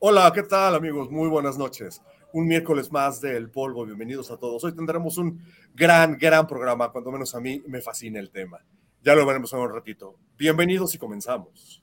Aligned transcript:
Hola, 0.00 0.30
¿qué 0.32 0.44
tal 0.44 0.76
amigos? 0.76 1.10
Muy 1.10 1.28
buenas 1.28 1.58
noches. 1.58 2.00
Un 2.32 2.46
miércoles 2.46 2.92
más 2.92 3.20
del 3.20 3.50
polvo. 3.50 3.84
Bienvenidos 3.84 4.30
a 4.30 4.36
todos. 4.36 4.62
Hoy 4.62 4.72
tendremos 4.72 5.18
un 5.18 5.42
gran, 5.74 6.16
gran 6.16 6.46
programa. 6.46 6.92
Cuando 6.92 7.10
menos 7.10 7.34
a 7.34 7.40
mí 7.40 7.64
me 7.66 7.80
fascina 7.80 8.20
el 8.20 8.30
tema. 8.30 8.64
Ya 9.02 9.16
lo 9.16 9.26
veremos 9.26 9.52
en 9.54 9.58
un 9.58 9.74
ratito. 9.74 10.14
Bienvenidos 10.36 10.94
y 10.94 10.98
comenzamos. 10.98 11.82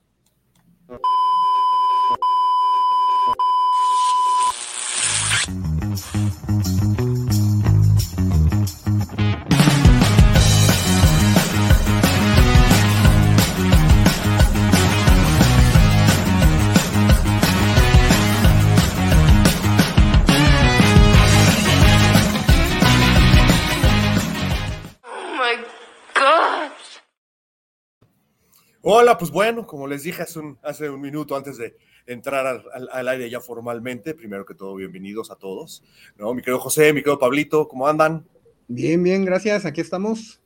Hola, 28.87 29.17
pues 29.17 29.31
bueno, 29.31 29.65
como 29.65 29.87
les 29.87 30.03
dije 30.03 30.21
hace 30.21 30.37
un, 30.37 30.59
hace 30.61 30.87
un 30.91 31.01
minuto 31.01 31.35
antes 31.35 31.57
de 31.57 31.75
entrar 32.05 32.45
al, 32.45 32.87
al, 32.91 33.07
aire 33.07 33.31
ya 33.31 33.41
formalmente, 33.41 34.13
primero 34.13 34.45
que 34.45 34.53
todo, 34.53 34.75
bienvenidos 34.75 35.31
a 35.31 35.35
todos. 35.35 35.83
¿no? 36.17 36.35
Mi 36.35 36.43
querido 36.43 36.59
José, 36.59 36.93
mi 36.93 36.99
querido 36.99 37.17
Pablito, 37.17 37.67
¿cómo 37.67 37.87
andan? 37.87 38.27
Bien, 38.67 39.01
bien, 39.01 39.25
gracias, 39.25 39.65
aquí 39.65 39.81
estamos. 39.81 40.39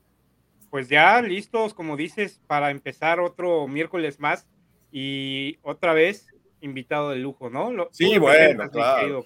Pues 0.69 0.87
ya 0.87 1.21
listos, 1.21 1.73
como 1.73 1.97
dices, 1.97 2.39
para 2.47 2.71
empezar 2.71 3.19
otro 3.19 3.67
miércoles 3.67 4.21
más 4.21 4.47
y 4.89 5.59
otra 5.61 5.91
vez 5.93 6.27
invitado 6.61 7.09
de 7.09 7.17
lujo, 7.17 7.49
¿no? 7.49 7.73
Lo, 7.73 7.89
sí, 7.91 8.17
bueno, 8.19 8.69
claro. 8.69 9.25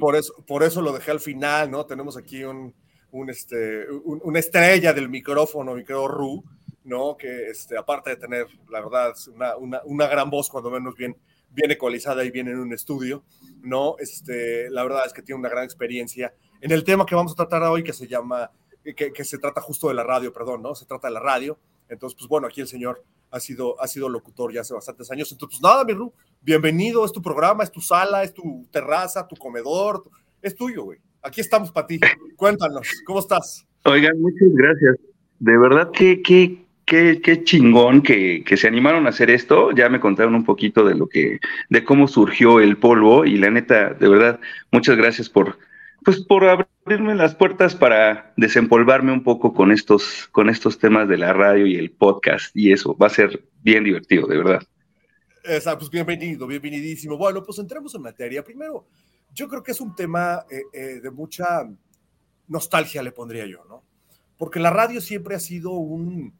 Por 0.00 0.16
eso, 0.16 0.34
por 0.48 0.64
eso 0.64 0.82
lo 0.82 0.92
dejé 0.92 1.12
al 1.12 1.20
final, 1.20 1.70
¿no? 1.70 1.86
Tenemos 1.86 2.16
aquí 2.16 2.42
un, 2.42 2.74
un 3.12 3.30
este, 3.30 3.88
un, 3.88 4.20
una 4.24 4.40
estrella 4.40 4.92
del 4.92 5.08
micrófono, 5.08 5.76
mi 5.76 5.82
querido 5.82 6.08
Ru 6.08 6.42
¿no? 6.84 7.16
Que 7.16 7.48
este, 7.48 7.76
aparte 7.76 8.10
de 8.10 8.16
tener, 8.16 8.46
la 8.70 8.80
verdad, 8.80 9.14
una, 9.34 9.56
una, 9.56 9.80
una, 9.84 10.06
gran 10.06 10.30
voz, 10.30 10.48
cuando 10.48 10.70
menos 10.70 10.96
bien, 10.96 11.16
bien 11.50 11.70
ecualizada 11.70 12.24
y 12.24 12.30
bien 12.30 12.48
en 12.48 12.58
un 12.58 12.72
estudio, 12.72 13.24
¿no? 13.62 13.96
Este, 13.98 14.70
la 14.70 14.82
verdad 14.82 15.06
es 15.06 15.12
que 15.12 15.22
tiene 15.22 15.38
una 15.38 15.48
gran 15.48 15.64
experiencia 15.64 16.34
en 16.60 16.72
el 16.72 16.84
tema 16.84 17.06
que 17.06 17.14
vamos 17.14 17.32
a 17.32 17.36
tratar 17.36 17.62
hoy, 17.62 17.82
que 17.82 17.92
se 17.92 18.06
llama, 18.06 18.50
que, 18.82 19.12
que 19.12 19.24
se 19.24 19.38
trata 19.38 19.60
justo 19.60 19.88
de 19.88 19.94
la 19.94 20.04
radio, 20.04 20.32
perdón, 20.32 20.62
¿no? 20.62 20.74
Se 20.74 20.86
trata 20.86 21.08
de 21.08 21.14
la 21.14 21.20
radio. 21.20 21.58
Entonces, 21.88 22.16
pues 22.18 22.28
bueno, 22.28 22.46
aquí 22.46 22.60
el 22.60 22.68
señor 22.68 23.02
ha 23.30 23.40
sido, 23.40 23.80
ha 23.80 23.86
sido 23.86 24.08
locutor 24.08 24.52
ya 24.52 24.62
hace 24.62 24.74
bastantes 24.74 25.10
años. 25.10 25.30
Entonces, 25.32 25.58
pues 25.60 25.72
nada, 25.72 25.84
mi 25.84 25.92
Ru, 25.92 26.12
bienvenido, 26.42 27.04
es 27.04 27.12
tu 27.12 27.22
programa, 27.22 27.64
es 27.64 27.70
tu 27.70 27.80
sala, 27.80 28.22
es 28.22 28.34
tu 28.34 28.66
terraza, 28.70 29.26
tu 29.26 29.36
comedor, 29.36 30.02
es 30.42 30.54
tuyo, 30.54 30.84
güey. 30.84 30.98
Aquí 31.22 31.40
estamos 31.40 31.70
para 31.70 31.86
ti. 31.86 32.00
Cuéntanos, 32.36 32.88
¿cómo 33.04 33.20
estás? 33.20 33.66
Oigan, 33.84 34.20
muchas 34.20 34.48
gracias. 34.52 34.96
De 35.38 35.56
verdad 35.56 35.90
que, 35.92 36.22
que 36.22 36.64
qué, 36.88 37.44
chingón 37.44 38.02
que, 38.02 38.42
que, 38.44 38.56
se 38.56 38.66
animaron 38.66 39.06
a 39.06 39.10
hacer 39.10 39.30
esto. 39.30 39.70
Ya 39.72 39.88
me 39.88 40.00
contaron 40.00 40.34
un 40.34 40.44
poquito 40.44 40.84
de 40.84 40.94
lo 40.94 41.08
que, 41.08 41.40
de 41.68 41.84
cómo 41.84 42.08
surgió 42.08 42.60
el 42.60 42.78
polvo 42.78 43.24
y 43.24 43.36
la 43.36 43.50
neta, 43.50 43.94
de 43.94 44.08
verdad, 44.08 44.40
muchas 44.72 44.96
gracias 44.96 45.28
por, 45.28 45.58
pues 46.04 46.20
por 46.20 46.44
abrirme 46.44 47.14
las 47.14 47.34
puertas 47.34 47.74
para 47.74 48.32
desempolvarme 48.36 49.12
un 49.12 49.22
poco 49.22 49.52
con 49.52 49.70
estos, 49.70 50.28
con 50.32 50.48
estos 50.48 50.78
temas 50.78 51.08
de 51.08 51.18
la 51.18 51.32
radio 51.32 51.66
y 51.66 51.76
el 51.76 51.90
podcast 51.90 52.56
y 52.56 52.72
eso. 52.72 52.96
Va 52.96 53.08
a 53.08 53.10
ser 53.10 53.44
bien 53.62 53.84
divertido, 53.84 54.26
de 54.26 54.38
verdad. 54.38 54.62
Exacto, 55.44 55.80
pues 55.80 55.90
bienvenido, 55.90 56.46
bienvenidísimo. 56.46 57.16
Bueno, 57.16 57.42
pues 57.42 57.58
entremos 57.58 57.94
en 57.94 58.02
materia. 58.02 58.42
Primero, 58.42 58.86
yo 59.34 59.48
creo 59.48 59.62
que 59.62 59.72
es 59.72 59.80
un 59.80 59.94
tema 59.94 60.44
eh, 60.50 60.62
eh, 60.72 61.00
de 61.00 61.10
mucha 61.10 61.68
nostalgia, 62.48 63.02
le 63.02 63.12
pondría 63.12 63.46
yo, 63.46 63.64
¿no? 63.68 63.84
Porque 64.36 64.60
la 64.60 64.70
radio 64.70 65.00
siempre 65.00 65.34
ha 65.34 65.40
sido 65.40 65.72
un, 65.72 66.32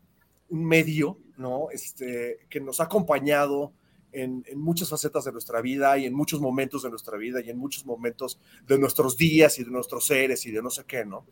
un 0.49 0.65
medio, 0.65 1.19
¿no? 1.37 1.71
Este, 1.71 2.47
que 2.49 2.61
nos 2.61 2.81
ha 2.81 2.85
acompañado 2.85 3.73
en, 4.13 4.45
en, 4.47 4.59
muchas 4.59 4.89
facetas 4.89 5.25
de 5.25 5.33
nuestra 5.33 5.61
vida 5.61 5.99
y 5.99 6.07
en 6.07 6.15
muchos 6.15 6.41
momentos 6.41 6.83
de 6.83 6.91
nuestra 6.91 7.19
vida 7.19 7.41
y 7.41 7.51
en 7.51 7.59
muchos 7.59 7.85
momentos 7.85 8.41
de 8.67 8.79
nuestros 8.79 9.17
días 9.17 9.59
y 9.59 9.65
de 9.65 9.71
nuestros 9.71 10.07
seres 10.07 10.45
y 10.47 10.51
de 10.51 10.63
no 10.63 10.71
sé 10.71 10.85
qué, 10.87 11.05
¿no? 11.05 11.27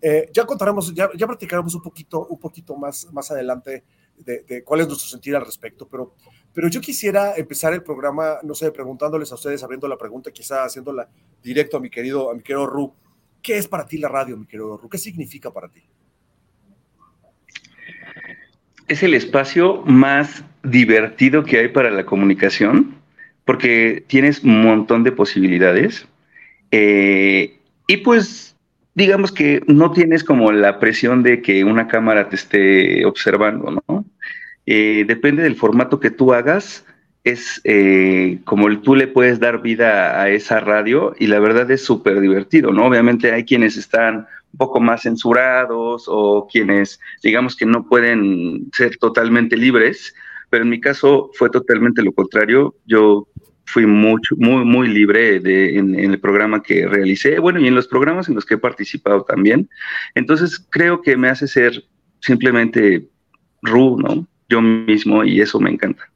Eh, 0.00 0.28
ya 0.32 0.44
contaremos, 0.44 0.94
ya, 0.94 1.10
ya 1.16 1.26
platicaremos 1.26 1.74
un 1.74 1.82
poquito, 1.82 2.26
un 2.26 2.38
poquito 2.38 2.76
más, 2.76 3.10
más 3.12 3.30
adelante 3.30 3.84
de, 4.18 4.42
de, 4.42 4.62
cuál 4.62 4.80
es 4.80 4.88
nuestro 4.88 5.08
sentir 5.08 5.34
al 5.36 5.44
respecto, 5.44 5.88
pero, 5.88 6.14
pero 6.52 6.68
yo 6.68 6.80
quisiera 6.80 7.34
empezar 7.36 7.72
el 7.72 7.82
programa, 7.82 8.38
no 8.42 8.54
sé, 8.54 8.70
preguntándoles 8.70 9.32
a 9.32 9.36
ustedes, 9.36 9.62
abriendo 9.62 9.88
la 9.88 9.96
pregunta, 9.96 10.30
quizá 10.30 10.64
haciéndola 10.64 11.08
directo 11.42 11.76
a 11.76 11.80
mi 11.80 11.90
querido, 11.90 12.30
a 12.30 12.34
mi 12.34 12.42
querido 12.42 12.66
Ru. 12.66 12.94
¿Qué 13.42 13.58
es 13.58 13.68
para 13.68 13.86
ti 13.86 13.98
la 13.98 14.08
radio, 14.08 14.36
mi 14.36 14.46
querido 14.46 14.76
Ru? 14.76 14.88
¿Qué 14.88 14.98
significa 14.98 15.52
para 15.52 15.68
ti? 15.68 15.82
Es 18.88 19.02
el 19.02 19.14
espacio 19.14 19.82
más 19.86 20.44
divertido 20.62 21.44
que 21.44 21.58
hay 21.58 21.68
para 21.68 21.90
la 21.90 22.06
comunicación, 22.06 22.96
porque 23.44 24.04
tienes 24.06 24.42
un 24.42 24.62
montón 24.62 25.04
de 25.04 25.12
posibilidades. 25.12 26.06
Eh, 26.70 27.58
y 27.86 27.96
pues, 27.98 28.56
digamos 28.94 29.32
que 29.32 29.62
no 29.66 29.92
tienes 29.92 30.24
como 30.24 30.52
la 30.52 30.78
presión 30.78 31.22
de 31.22 31.42
que 31.42 31.64
una 31.64 31.88
cámara 31.88 32.28
te 32.28 32.36
esté 32.36 33.04
observando, 33.04 33.82
¿no? 33.88 34.04
Eh, 34.66 35.04
depende 35.06 35.42
del 35.42 35.54
formato 35.54 36.00
que 36.00 36.10
tú 36.10 36.34
hagas, 36.34 36.84
es 37.26 37.60
eh, 37.64 38.38
como 38.44 38.68
tú 38.82 38.94
le 38.94 39.08
puedes 39.08 39.40
dar 39.40 39.60
vida 39.60 40.22
a 40.22 40.30
esa 40.30 40.60
radio 40.60 41.12
y 41.18 41.26
la 41.26 41.40
verdad 41.40 41.68
es 41.72 41.84
súper 41.84 42.20
divertido, 42.20 42.70
¿no? 42.70 42.86
Obviamente 42.86 43.32
hay 43.32 43.44
quienes 43.44 43.76
están 43.76 44.28
poco 44.56 44.78
más 44.80 45.02
censurados 45.02 46.04
o 46.06 46.46
quienes 46.50 47.00
digamos 47.24 47.56
que 47.56 47.66
no 47.66 47.88
pueden 47.88 48.70
ser 48.72 48.96
totalmente 48.98 49.56
libres, 49.56 50.14
pero 50.50 50.62
en 50.62 50.70
mi 50.70 50.80
caso 50.80 51.30
fue 51.34 51.50
totalmente 51.50 52.00
lo 52.00 52.12
contrario. 52.12 52.76
Yo 52.86 53.26
fui 53.64 53.86
mucho, 53.86 54.36
muy, 54.38 54.64
muy 54.64 54.86
libre 54.86 55.40
de, 55.40 55.78
en, 55.78 55.98
en, 55.98 56.12
el 56.12 56.20
programa 56.20 56.62
que 56.62 56.86
realicé, 56.86 57.40
bueno, 57.40 57.58
y 57.58 57.66
en 57.66 57.74
los 57.74 57.88
programas 57.88 58.28
en 58.28 58.36
los 58.36 58.46
que 58.46 58.54
he 58.54 58.58
participado 58.58 59.24
también. 59.24 59.68
Entonces 60.14 60.64
creo 60.70 61.02
que 61.02 61.16
me 61.16 61.28
hace 61.28 61.48
ser 61.48 61.82
simplemente 62.20 63.08
Ru, 63.62 63.98
¿no? 63.98 64.28
Yo 64.48 64.62
mismo 64.62 65.24
y 65.24 65.40
eso 65.40 65.58
me 65.58 65.70
encanta. 65.70 66.08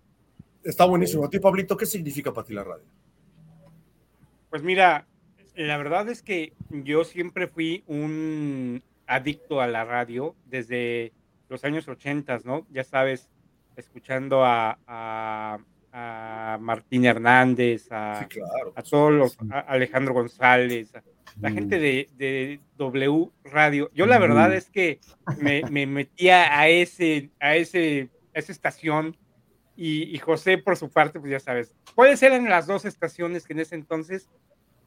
Está 0.70 0.84
buenísimo. 0.84 1.24
¿A 1.24 1.30
ti, 1.30 1.40
Pablito, 1.40 1.76
qué 1.76 1.84
significa 1.84 2.32
para 2.32 2.46
ti 2.46 2.54
la 2.54 2.62
radio? 2.62 2.84
Pues 4.50 4.62
mira, 4.62 5.04
la 5.56 5.76
verdad 5.76 6.08
es 6.08 6.22
que 6.22 6.52
yo 6.70 7.02
siempre 7.02 7.48
fui 7.48 7.82
un 7.88 8.80
adicto 9.08 9.60
a 9.60 9.66
la 9.66 9.84
radio 9.84 10.36
desde 10.46 11.12
los 11.48 11.64
años 11.64 11.88
80, 11.88 12.42
¿no? 12.44 12.68
Ya 12.70 12.84
sabes, 12.84 13.28
escuchando 13.74 14.44
a, 14.44 14.78
a, 14.86 15.58
a 15.92 16.58
Martín 16.60 17.04
Hernández, 17.04 17.88
a, 17.90 18.20
sí, 18.20 18.26
claro, 18.26 18.72
a 18.76 18.82
todos 18.84 19.12
los, 19.12 19.38
a 19.50 19.58
Alejandro 19.58 20.14
González, 20.14 20.94
a 20.94 21.02
la 21.40 21.50
mm. 21.50 21.54
gente 21.54 21.78
de, 21.80 22.08
de, 22.16 22.60
W 22.78 23.28
Radio. 23.42 23.90
Yo 23.92 24.06
la 24.06 24.20
verdad 24.20 24.54
es 24.54 24.70
que 24.70 25.00
me, 25.40 25.62
me 25.68 25.88
metía 25.88 26.56
a 26.56 26.68
ese, 26.68 27.30
a 27.40 27.56
ese, 27.56 28.08
a 28.32 28.38
esa 28.38 28.52
estación 28.52 29.16
y, 29.82 30.14
y, 30.14 30.18
José 30.18 30.58
por 30.58 30.76
su 30.76 30.90
parte, 30.90 31.18
pues 31.20 31.32
ya 31.32 31.40
sabes, 31.40 31.74
puede 31.94 32.16
ser 32.16 32.32
en 32.32 32.48
las 32.48 32.66
dos 32.66 32.84
estaciones 32.84 33.46
que 33.46 33.54
en 33.54 33.60
ese 33.60 33.74
entonces 33.74 34.28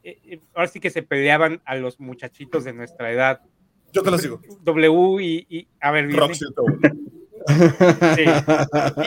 eh, 0.04 0.18
eh, 0.24 0.40
ahora 0.54 0.68
sí 0.68 0.78
que 0.78 0.90
se 0.90 1.02
peleaban 1.02 1.60
a 1.64 1.74
los 1.74 1.98
muchachitos 1.98 2.64
de 2.64 2.72
nuestra 2.72 3.10
edad. 3.10 3.40
Yo 3.92 4.02
te 4.02 4.10
lo 4.10 4.18
digo. 4.18 4.40
W 4.62 5.22
y, 5.24 5.46
y 5.48 5.68
a 5.80 5.90
ver, 5.90 6.12
Rock 6.12 6.34
101. 6.34 6.78
Sí. 8.16 8.24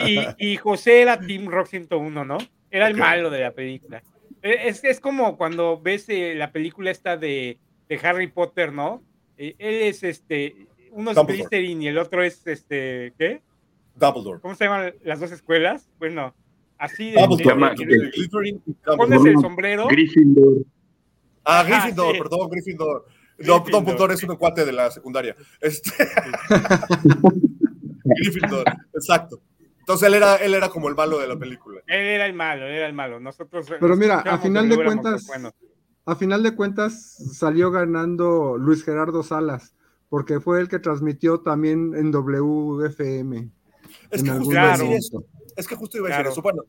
Y, 0.06 0.52
y, 0.52 0.56
José 0.56 1.02
era 1.02 1.18
Team 1.18 1.46
Rock 1.46 1.68
101, 1.68 2.24
¿no? 2.24 2.38
Era 2.70 2.86
el 2.88 2.96
malo 2.96 3.30
de 3.30 3.40
la 3.40 3.52
película. 3.52 4.02
Eh, 4.42 4.68
es, 4.68 4.84
es 4.84 5.00
como 5.00 5.36
cuando 5.36 5.80
ves 5.80 6.08
eh, 6.08 6.34
la 6.36 6.52
película 6.52 6.90
esta 6.90 7.16
de, 7.16 7.58
de 7.88 8.00
Harry 8.02 8.28
Potter, 8.28 8.72
¿no? 8.72 9.02
Eh, 9.36 9.54
él 9.58 9.82
es 9.82 10.02
este, 10.02 10.68
uno 10.92 11.10
es 11.10 11.16
Slytherin 11.16 11.82
y 11.82 11.88
el 11.88 11.98
otro 11.98 12.22
es 12.22 12.46
este, 12.46 13.12
¿qué? 13.18 13.40
Dumbledore. 13.98 14.40
¿Cómo 14.40 14.54
se 14.54 14.64
llaman 14.64 14.94
las 15.02 15.20
dos 15.20 15.32
escuelas? 15.32 15.88
Bueno, 15.98 16.34
así 16.78 17.10
de, 17.10 17.18
pones 18.96 19.24
el 19.24 19.40
sombrero. 19.40 19.88
Gryffindor. 19.88 20.58
Ah, 21.44 21.64
Gryffindor, 21.64 22.12
sí. 22.14 22.18
perdón, 22.20 22.48
Gryffindor. 22.50 23.06
No, 23.38 23.60
Dumbledore 23.60 24.14
es 24.14 24.22
un 24.22 24.36
cuate 24.36 24.64
de 24.64 24.72
la 24.72 24.90
secundaria. 24.90 25.36
Este... 25.60 25.90
Gryffindor, 28.04 28.64
exacto. 28.94 29.40
Entonces 29.88 30.08
él 30.08 30.14
era, 30.14 30.36
él 30.36 30.52
era 30.52 30.68
como 30.68 30.88
el 30.88 30.94
malo 30.94 31.18
de 31.18 31.26
la 31.26 31.38
película. 31.38 31.80
Él 31.86 32.00
era 32.00 32.26
el 32.26 32.34
malo, 32.34 32.66
él 32.66 32.74
era 32.74 32.86
el 32.86 32.92
malo. 32.92 33.20
Nosotros. 33.20 33.66
Pero 33.80 33.96
mira, 33.96 34.18
a 34.18 34.38
final 34.38 34.68
de 34.68 34.76
cuentas, 34.84 35.26
bueno. 35.26 35.50
a 36.04 36.14
final 36.14 36.42
de 36.42 36.54
cuentas 36.54 37.16
salió 37.32 37.70
ganando 37.70 38.58
Luis 38.58 38.84
Gerardo 38.84 39.22
Salas, 39.22 39.74
porque 40.10 40.40
fue 40.40 40.60
el 40.60 40.68
que 40.68 40.78
transmitió 40.78 41.40
también 41.40 41.94
en 41.94 42.10
WFM. 42.10 43.50
Es 44.10 44.22
que 44.22 44.30
justo 44.30 44.50
claro. 44.50 44.84
decir 44.84 44.96
eso. 44.96 45.24
Es 45.56 45.66
que 45.66 45.74
justo 45.74 45.98
iba 45.98 46.08
a 46.08 46.10
decir 46.10 46.26
eso. 46.26 46.42
Bueno, 46.42 46.62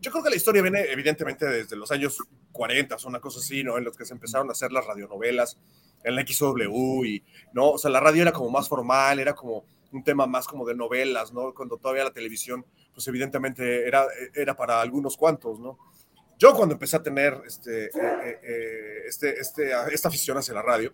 yo 0.00 0.10
creo 0.10 0.22
que 0.22 0.30
la 0.30 0.36
historia 0.36 0.62
viene 0.62 0.80
evidentemente 0.90 1.46
desde 1.46 1.76
los 1.76 1.90
años 1.90 2.18
40, 2.52 2.96
o 2.96 3.08
una 3.08 3.20
cosa 3.20 3.40
así, 3.40 3.62
¿no? 3.62 3.78
En 3.78 3.84
los 3.84 3.96
que 3.96 4.04
se 4.04 4.14
empezaron 4.14 4.48
a 4.48 4.52
hacer 4.52 4.72
las 4.72 4.86
radionovelas 4.86 5.58
en 6.04 6.16
la 6.16 6.26
XW 6.26 7.04
y, 7.04 7.24
¿no? 7.52 7.70
O 7.70 7.78
sea, 7.78 7.90
la 7.90 8.00
radio 8.00 8.22
era 8.22 8.32
como 8.32 8.50
más 8.50 8.68
formal, 8.68 9.18
era 9.18 9.34
como 9.34 9.64
un 9.92 10.02
tema 10.02 10.26
más 10.26 10.46
como 10.46 10.64
de 10.64 10.74
novelas, 10.74 11.32
¿no? 11.32 11.54
Cuando 11.54 11.76
todavía 11.76 12.04
la 12.04 12.12
televisión, 12.12 12.64
pues 12.94 13.06
evidentemente 13.08 13.86
era, 13.86 14.06
era 14.34 14.56
para 14.56 14.80
algunos 14.80 15.16
cuantos, 15.16 15.60
¿no? 15.60 15.78
Yo 16.38 16.54
cuando 16.54 16.74
empecé 16.74 16.96
a 16.96 17.02
tener 17.02 17.40
este, 17.46 17.84
eh, 17.84 17.90
eh, 17.94 18.40
eh, 18.42 19.02
este, 19.06 19.38
este, 19.38 19.70
esta 19.92 20.08
afición 20.08 20.38
hacia 20.38 20.54
la 20.54 20.62
radio, 20.62 20.92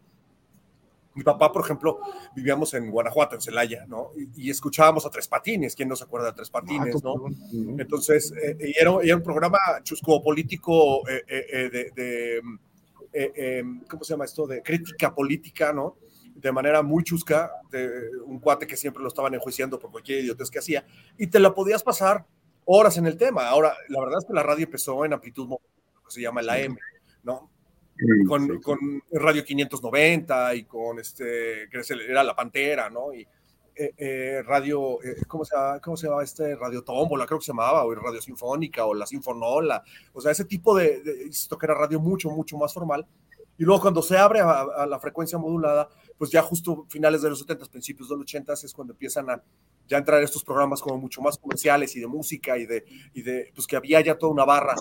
mi 1.19 1.25
papá, 1.25 1.50
por 1.53 1.65
ejemplo, 1.65 1.99
vivíamos 2.35 2.73
en 2.75 2.91
Guanajuato, 2.91 3.35
en 3.35 3.41
Celaya, 3.41 3.85
¿no? 3.87 4.12
Y, 4.37 4.49
escuchábamos 4.50 5.05
a 5.05 5.11
Tres 5.11 5.26
Patines, 5.26 5.75
¿quién 5.75 5.88
no 5.88 5.97
se 5.97 6.05
acuerda 6.05 6.29
de 6.29 6.32
Tres 6.35 6.49
Patines, 6.49 6.97
ah, 6.97 7.00
no? 7.03 7.26
Entonces, 7.79 8.32
y 8.61 8.79
era, 8.79 8.93
un 8.93 9.23
programa 9.23 9.59
chusco 9.82 10.23
político 10.23 11.03
de, 11.06 11.91
de 13.12 13.81
¿cómo 13.88 14.05
se 14.05 14.15
llama 14.15 14.25
esto? 14.25 14.47
De 14.47 14.62
crítica 14.62 15.12
política, 15.12 15.73
¿no? 15.73 15.97
de 16.37 16.53
manera 16.53 16.82
muy 16.82 17.03
chusca, 17.03 17.50
de 17.69 17.91
un 18.25 18.38
cuate 18.38 18.65
que 18.65 18.76
siempre 18.76 19.03
lo 19.03 19.09
estaban 19.09 19.35
enjuiciando 19.35 19.76
por 19.76 19.91
cualquier 19.91 20.20
idiotez 20.20 20.50
que 20.50 20.61
hacía, 20.61 20.87
y 21.17 21.26
te 21.26 21.41
la 21.41 21.53
podías 21.53 21.82
pasar 21.82 22.26
horas 22.65 22.97
en 22.97 23.06
el 23.06 23.17
tema. 23.17 23.49
Ahora, 23.49 23.75
la 23.88 23.99
verdad 23.99 24.19
es 24.20 24.25
que 24.25 24.35
la 24.35 24.44
radio 24.44 24.67
empezó 24.67 25.05
en 25.05 25.15
amplitud 25.15 25.49
que 25.49 26.11
se 26.15 26.20
llama 26.20 26.43
la 26.43 26.55
AM, 26.55 26.79
¿no? 27.25 27.50
Con, 28.27 28.61
con, 28.61 29.03
Radio 29.12 29.45
590 29.45 30.55
y 30.55 30.65
con 30.65 30.99
este, 30.99 31.69
que 31.71 31.83
era 32.09 32.23
La 32.23 32.37
Pantera, 32.37 32.89
¿no? 32.91 33.12
Y 33.12 33.27
eh, 33.75 33.95
eh, 33.97 34.43
Radio, 34.45 35.03
eh, 35.03 35.17
¿cómo, 35.27 35.45
se 35.45 35.55
llama, 35.55 35.81
¿cómo 35.81 35.97
se 35.97 36.09
llama 36.09 36.25
este? 36.25 36.56
Radio 36.56 36.83
Tómbola, 36.83 37.27
creo 37.27 37.39
que 37.39 37.45
se 37.45 37.53
llamaba, 37.53 37.85
o 37.85 37.95
Radio 37.95 38.21
Sinfónica, 38.21 38.85
o 38.85 38.95
La 38.95 39.06
Sinfonola, 39.06 39.83
o 40.12 40.21
sea, 40.21 40.33
ese 40.33 40.45
tipo 40.45 40.77
de, 40.77 41.00
de, 41.03 41.25
esto 41.25 41.56
que 41.56 41.67
era 41.67 41.75
radio 41.75 42.00
mucho, 42.00 42.29
mucho 42.31 42.56
más 42.56 42.75
formal. 42.75 43.06
Y 43.56 43.65
luego 43.65 43.83
cuando 43.83 44.03
se 44.03 44.17
abre 44.17 44.41
a 44.41 44.87
la 44.87 45.01
frecuencia 45.01 45.37
modulada, 45.37 45.89
pues 46.17 46.31
ya 46.31 46.43
justo 46.43 46.87
finales 46.89 47.23
de 47.23 47.31
los 47.31 47.41
70, 47.41 47.67
principios 47.67 48.09
de 48.09 48.15
los 48.15 48.23
80 48.23 48.53
es 48.53 48.73
cuando 48.73 48.93
empiezan 48.93 49.31
a 49.31 49.43
ya 49.88 49.99
entrar 49.99 50.23
estos 50.23 50.44
programas 50.44 50.81
como 50.81 50.99
mucho 50.99 51.20
más 51.23 51.38
comerciales 51.38 51.96
y 51.96 52.00
de 52.00 52.06
música 52.06 52.58
y 52.58 52.67
de, 52.67 52.85
y 53.14 53.23
de 53.23 53.50
pues 53.55 53.67
que 53.67 53.76
había 53.76 54.00
ya 54.00 54.17
toda 54.17 54.32
una 54.32 54.44
barra, 54.44 54.75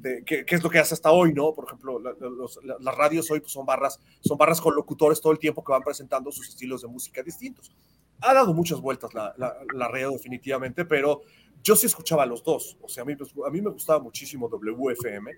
de, 0.00 0.22
que, 0.24 0.44
es 0.46 0.62
lo 0.62 0.70
que 0.70 0.78
hace 0.78 0.94
hasta 0.94 1.10
hoy, 1.10 1.34
¿no? 1.34 1.52
Por 1.52 1.66
ejemplo, 1.66 1.98
las 1.98 2.96
radios 2.96 3.30
hoy 3.30 3.40
pues 3.40 3.52
son 3.52 3.66
barras, 3.66 4.00
son 4.20 4.38
barras 4.38 4.60
con 4.60 4.74
locutores 4.74 5.20
todo 5.20 5.32
el 5.32 5.38
tiempo 5.38 5.64
que 5.64 5.72
van 5.72 5.82
presentando 5.82 6.30
sus 6.30 6.48
estilos 6.48 6.82
de 6.82 6.88
música 6.88 7.22
distintos. 7.22 7.72
Ha 8.20 8.32
dado 8.32 8.54
muchas 8.54 8.80
vueltas 8.80 9.12
la, 9.12 9.34
la, 9.36 9.56
la 9.74 9.88
radio 9.88 10.12
definitivamente, 10.12 10.84
pero 10.84 11.22
yo 11.62 11.74
sí 11.74 11.86
escuchaba 11.86 12.22
a 12.22 12.26
los 12.26 12.44
dos, 12.44 12.78
o 12.80 12.88
sea, 12.88 13.02
a 13.02 13.06
mí, 13.06 13.16
pues, 13.16 13.32
a 13.44 13.50
mí 13.50 13.60
me 13.60 13.70
gustaba 13.70 13.98
muchísimo 13.98 14.48
WFM 14.48 15.32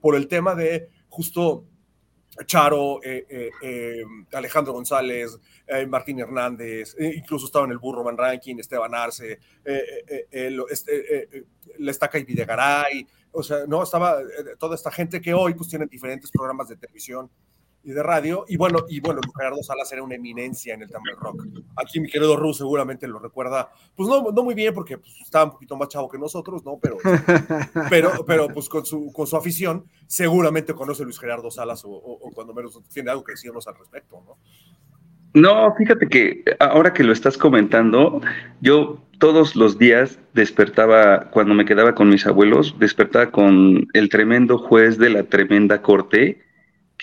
por 0.00 0.16
el 0.16 0.28
tema 0.28 0.54
de 0.54 0.88
justo 1.08 1.66
Charo, 2.46 3.02
eh, 3.02 3.26
eh, 3.28 3.50
eh, 3.62 4.04
Alejandro 4.32 4.72
González, 4.72 5.38
Martín 5.88 6.18
Hernández, 6.20 6.96
incluso 6.98 7.46
estaba 7.46 7.64
en 7.64 7.72
el 7.72 7.78
Burroman 7.78 8.16
Ranking, 8.16 8.56
Esteban 8.58 8.94
Arce, 8.94 9.38
este, 10.70 11.44
la 11.78 11.90
Estaca 11.90 12.18
y 12.18 12.24
Videgaray, 12.24 13.06
o 13.32 13.42
sea, 13.42 13.66
no, 13.66 13.82
estaba 13.82 14.18
toda 14.58 14.74
esta 14.74 14.90
gente 14.90 15.20
que 15.20 15.32
hoy 15.32 15.54
pues 15.54 15.68
tienen 15.68 15.88
diferentes 15.88 16.30
programas 16.30 16.68
de 16.68 16.76
televisión 16.76 17.30
y 17.84 17.92
de 17.92 18.02
radio. 18.02 18.44
Y 18.48 18.56
bueno, 18.56 18.80
y 18.88 19.00
bueno, 19.00 19.20
Gerardo 19.36 19.62
Salas 19.62 19.92
era 19.92 20.02
una 20.02 20.14
eminencia 20.14 20.74
en 20.74 20.82
el 20.82 20.90
Tamil 20.90 21.16
Rock. 21.16 21.46
Aquí 21.76 22.00
mi 22.00 22.08
querido 22.08 22.36
Ru 22.36 22.52
seguramente 22.54 23.06
lo 23.06 23.18
recuerda, 23.18 23.70
pues 23.94 24.08
no, 24.08 24.30
no 24.32 24.42
muy 24.42 24.54
bien 24.54 24.74
porque 24.74 24.98
pues, 24.98 25.12
estaba 25.20 25.44
un 25.44 25.50
poquito 25.52 25.76
más 25.76 25.88
chavo 25.88 26.08
que 26.08 26.18
nosotros, 26.18 26.64
¿no? 26.64 26.78
Pero, 26.80 26.96
pero, 27.90 28.10
pero 28.26 28.48
pues 28.48 28.68
con 28.68 28.84
su, 28.84 29.12
con 29.12 29.26
su 29.26 29.36
afición 29.36 29.84
seguramente 30.06 30.74
conoce 30.74 31.02
a 31.02 31.04
Luis 31.04 31.18
Gerardo 31.18 31.50
Salas 31.50 31.82
o, 31.84 32.18
cuando 32.34 32.54
menos 32.54 32.80
tiene 32.92 33.10
algo 33.10 33.22
que 33.22 33.32
decirnos 33.32 33.66
al 33.68 33.76
respecto, 33.76 34.22
¿no? 34.26 34.38
No, 35.34 35.74
fíjate 35.74 36.06
que 36.06 36.44
ahora 36.60 36.92
que 36.92 37.02
lo 37.02 37.12
estás 37.12 37.36
comentando, 37.36 38.20
yo 38.60 39.00
todos 39.18 39.56
los 39.56 39.78
días 39.78 40.20
despertaba, 40.32 41.28
cuando 41.30 41.54
me 41.54 41.64
quedaba 41.64 41.96
con 41.96 42.08
mis 42.08 42.24
abuelos, 42.24 42.76
despertaba 42.78 43.32
con 43.32 43.88
el 43.94 44.08
tremendo 44.10 44.58
juez 44.58 44.96
de 44.96 45.10
la 45.10 45.24
tremenda 45.24 45.82
corte, 45.82 46.43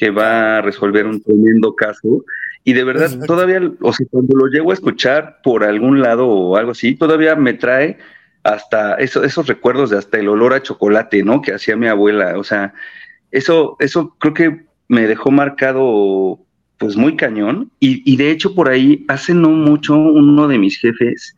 que 0.02 0.10
va 0.10 0.58
a 0.58 0.62
resolver 0.64 1.06
un 1.06 1.22
tremendo 1.22 1.76
caso. 1.76 2.26
Y 2.64 2.74
de 2.74 2.84
verdad, 2.84 3.20
todavía, 3.28 3.62
o 3.82 3.94
sea, 3.94 4.08
cuando 4.10 4.36
lo 4.36 4.48
llego 4.48 4.72
a 4.72 4.74
escuchar 4.74 5.38
por 5.44 5.64
algún 5.64 6.02
lado 6.02 6.28
o 6.28 6.58
algo 6.58 6.72
así, 6.72 6.96
todavía 6.96 7.36
me 7.36 7.54
trae 7.54 8.00
hasta 8.42 8.96
eso, 8.96 9.24
esos 9.24 9.46
recuerdos 9.46 9.92
de 9.92 10.00
hasta 10.00 10.18
el 10.18 10.28
olor 10.28 10.56
a 10.56 10.64
chocolate, 10.64 11.22
¿no? 11.22 11.44
Que 11.44 11.54
hacía 11.54 11.76
mi 11.76 11.86
abuela. 11.86 12.40
O 12.40 12.44
sea, 12.44 12.74
eso, 13.30 13.78
eso 13.80 14.16
creo 14.18 14.34
que 14.34 14.66
me 14.88 15.06
dejó 15.06 15.30
marcado 15.30 16.40
pues 16.80 16.96
muy 16.96 17.16
cañón. 17.16 17.70
Y, 17.80 18.18
de 18.18 18.32
hecho 18.32 18.56
por 18.56 18.70
ahí, 18.70 19.06
hace 19.08 19.36
no 19.36 19.50
mucho, 19.50 19.96
uno 19.96 20.48
de 20.48 20.58
mis 20.58 20.80
jefes, 20.80 21.38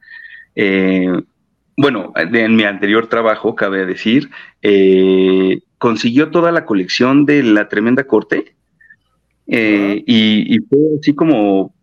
eh, 0.55 1.11
bueno, 1.75 2.13
en 2.15 2.55
mi 2.55 2.63
anterior 2.63 3.07
trabajo, 3.07 3.55
cabe 3.55 3.85
decir, 3.85 4.29
eh, 4.61 5.59
consiguió 5.83 6.31
toda 6.31 6.53
la 6.53 6.63
colección 6.63 7.25
de 7.25 7.43
la 7.43 7.67
Tremenda 7.67 8.05
Corte. 8.05 8.55
Eh, 9.47 10.01
y, 10.07 10.57
fue 10.59 10.79
así 10.97 11.13
como, 11.13 11.75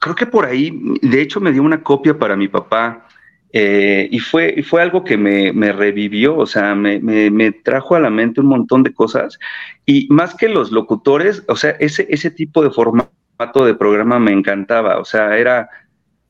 creo 0.00 0.16
que 0.16 0.26
por 0.26 0.44
ahí, 0.44 0.76
de 1.00 1.22
hecho 1.22 1.38
me 1.40 1.52
dio 1.52 1.62
una 1.62 1.80
copia 1.80 2.18
para 2.18 2.34
mi 2.34 2.48
papá. 2.48 3.06
Eh, 3.52 4.08
y 4.10 4.18
fue, 4.18 4.64
fue 4.64 4.82
algo 4.82 5.04
que 5.04 5.16
me, 5.16 5.72
revivió, 5.72 6.36
o 6.36 6.44
sea, 6.44 6.74
me, 6.74 6.98
me, 6.98 7.52
trajo 7.52 7.94
a 7.94 8.00
la 8.00 8.10
mente 8.10 8.40
un 8.40 8.48
montón 8.48 8.82
de 8.82 8.92
cosas. 8.92 9.38
Y 9.86 10.08
más 10.10 10.34
que 10.34 10.48
los 10.48 10.72
locutores, 10.72 11.44
o 11.46 11.54
sea, 11.54 11.70
ese, 11.78 12.08
ese 12.10 12.32
tipo 12.32 12.64
de 12.64 12.70
formato 12.70 13.64
de 13.64 13.76
programa 13.76 14.18
me 14.18 14.32
encantaba, 14.32 14.98
o 14.98 15.04
sea, 15.04 15.38
era 15.38 15.70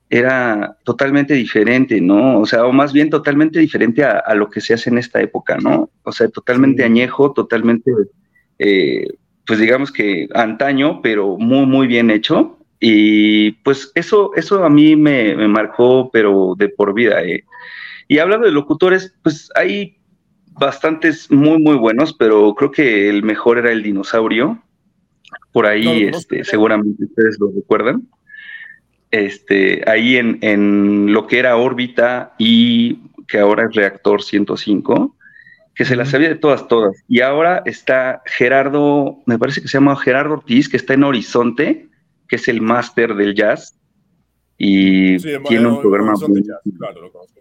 era 0.08 0.76
totalmente 0.84 1.34
diferente, 1.34 2.00
¿no? 2.00 2.40
O 2.40 2.46
sea, 2.46 2.64
o 2.64 2.72
más 2.72 2.92
bien 2.92 3.10
totalmente 3.10 3.58
diferente 3.58 4.04
a, 4.04 4.34
lo 4.34 4.48
que 4.48 4.60
se 4.60 4.74
hace 4.74 4.90
en 4.90 4.98
esta 4.98 5.20
época, 5.20 5.56
¿no? 5.58 5.90
O 6.04 6.12
sea, 6.12 6.28
totalmente 6.28 6.84
añejo, 6.84 7.32
totalmente, 7.32 7.90
eh, 8.58 9.08
pues 9.46 9.58
digamos 9.58 9.90
que 9.90 10.28
antaño, 10.34 11.00
pero 11.02 11.36
muy, 11.36 11.66
muy 11.66 11.86
bien 11.88 12.10
hecho. 12.10 12.58
Y 12.78 13.52
pues 13.62 13.90
eso, 13.94 14.30
eso 14.36 14.64
a 14.64 14.70
mí 14.70 14.94
me, 14.94 15.34
marcó, 15.48 16.10
pero 16.12 16.54
de 16.56 16.68
por 16.68 16.94
vida. 16.94 17.24
¿eh? 17.24 17.44
Y 18.06 18.18
hablando 18.18 18.46
de 18.46 18.52
locutores, 18.52 19.14
pues 19.22 19.50
hay 19.56 19.98
bastantes 20.52 21.30
muy, 21.30 21.60
muy 21.60 21.76
buenos, 21.76 22.12
pero 22.12 22.54
creo 22.54 22.70
que 22.70 23.08
el 23.08 23.24
mejor 23.24 23.58
era 23.58 23.72
el 23.72 23.82
dinosaurio. 23.82 24.62
Por 25.52 25.66
ahí, 25.66 26.04
este, 26.04 26.44
seguramente 26.44 27.04
ustedes 27.04 27.38
lo 27.40 27.50
recuerdan 27.50 28.06
este, 29.10 29.88
ahí 29.88 30.16
en, 30.16 31.12
lo 31.12 31.26
que 31.26 31.38
era 31.38 31.56
órbita 31.56 32.34
y 32.38 33.00
que 33.28 33.38
ahora 33.38 33.66
es 33.68 33.74
reactor 33.74 34.22
105, 34.22 35.16
que 35.74 35.84
se 35.84 35.96
las 35.96 36.10
sabía 36.10 36.28
de 36.28 36.36
todas, 36.36 36.68
todas. 36.68 36.96
Y 37.08 37.20
ahora 37.20 37.62
está 37.66 38.22
Gerardo, 38.26 39.22
me 39.26 39.38
parece 39.38 39.60
que 39.60 39.68
se 39.68 39.78
llama 39.78 39.96
Gerardo 39.96 40.34
Ortiz, 40.34 40.68
que 40.68 40.76
está 40.76 40.94
en 40.94 41.04
Horizonte, 41.04 41.88
que 42.28 42.36
es 42.36 42.48
el 42.48 42.60
máster 42.60 43.14
del 43.14 43.34
jazz. 43.34 43.78
Y 44.58 45.18
tiene 45.18 45.66
un 45.66 45.80
programa 45.80 46.14
muy... 46.28 46.42
claro, 46.78 47.02
lo 47.02 47.12
conozco. 47.12 47.40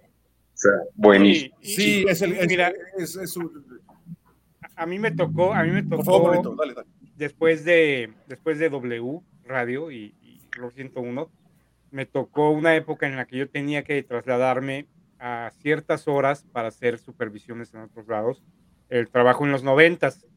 buenísimo. 0.96 1.56
Sí, 1.62 2.06
es 2.08 2.22
el... 2.22 2.36
mira, 2.48 2.74
A 4.76 4.86
mí 4.86 5.00
me 5.00 5.12
tocó, 5.12 5.54
a 5.54 5.64
mí 5.64 5.72
me 5.72 5.84
tocó... 5.84 6.58
Después 7.16 7.64
de, 7.64 8.12
después 8.28 8.60
de 8.60 8.70
W 8.70 9.22
Radio 9.46 9.90
y, 9.90 10.14
y 10.22 10.42
101, 10.74 11.30
me 11.96 12.06
tocó 12.06 12.50
una 12.50 12.76
época 12.76 13.08
en 13.08 13.16
la 13.16 13.26
que 13.26 13.38
yo 13.38 13.50
tenía 13.50 13.86
que 13.86 14.04
trasladarme 14.04 14.86
a 15.18 15.50
ciertas 15.62 16.10
horas 16.10 16.46
para 16.52 16.68
hacer 16.68 17.00
supervisiones 17.00 17.74
en 17.74 17.80
otros 17.80 18.06
lados, 18.10 18.44
el 18.90 19.10
trabajo 19.10 19.46
en 19.46 19.54
los 19.54 19.64
noventas. 19.64 20.28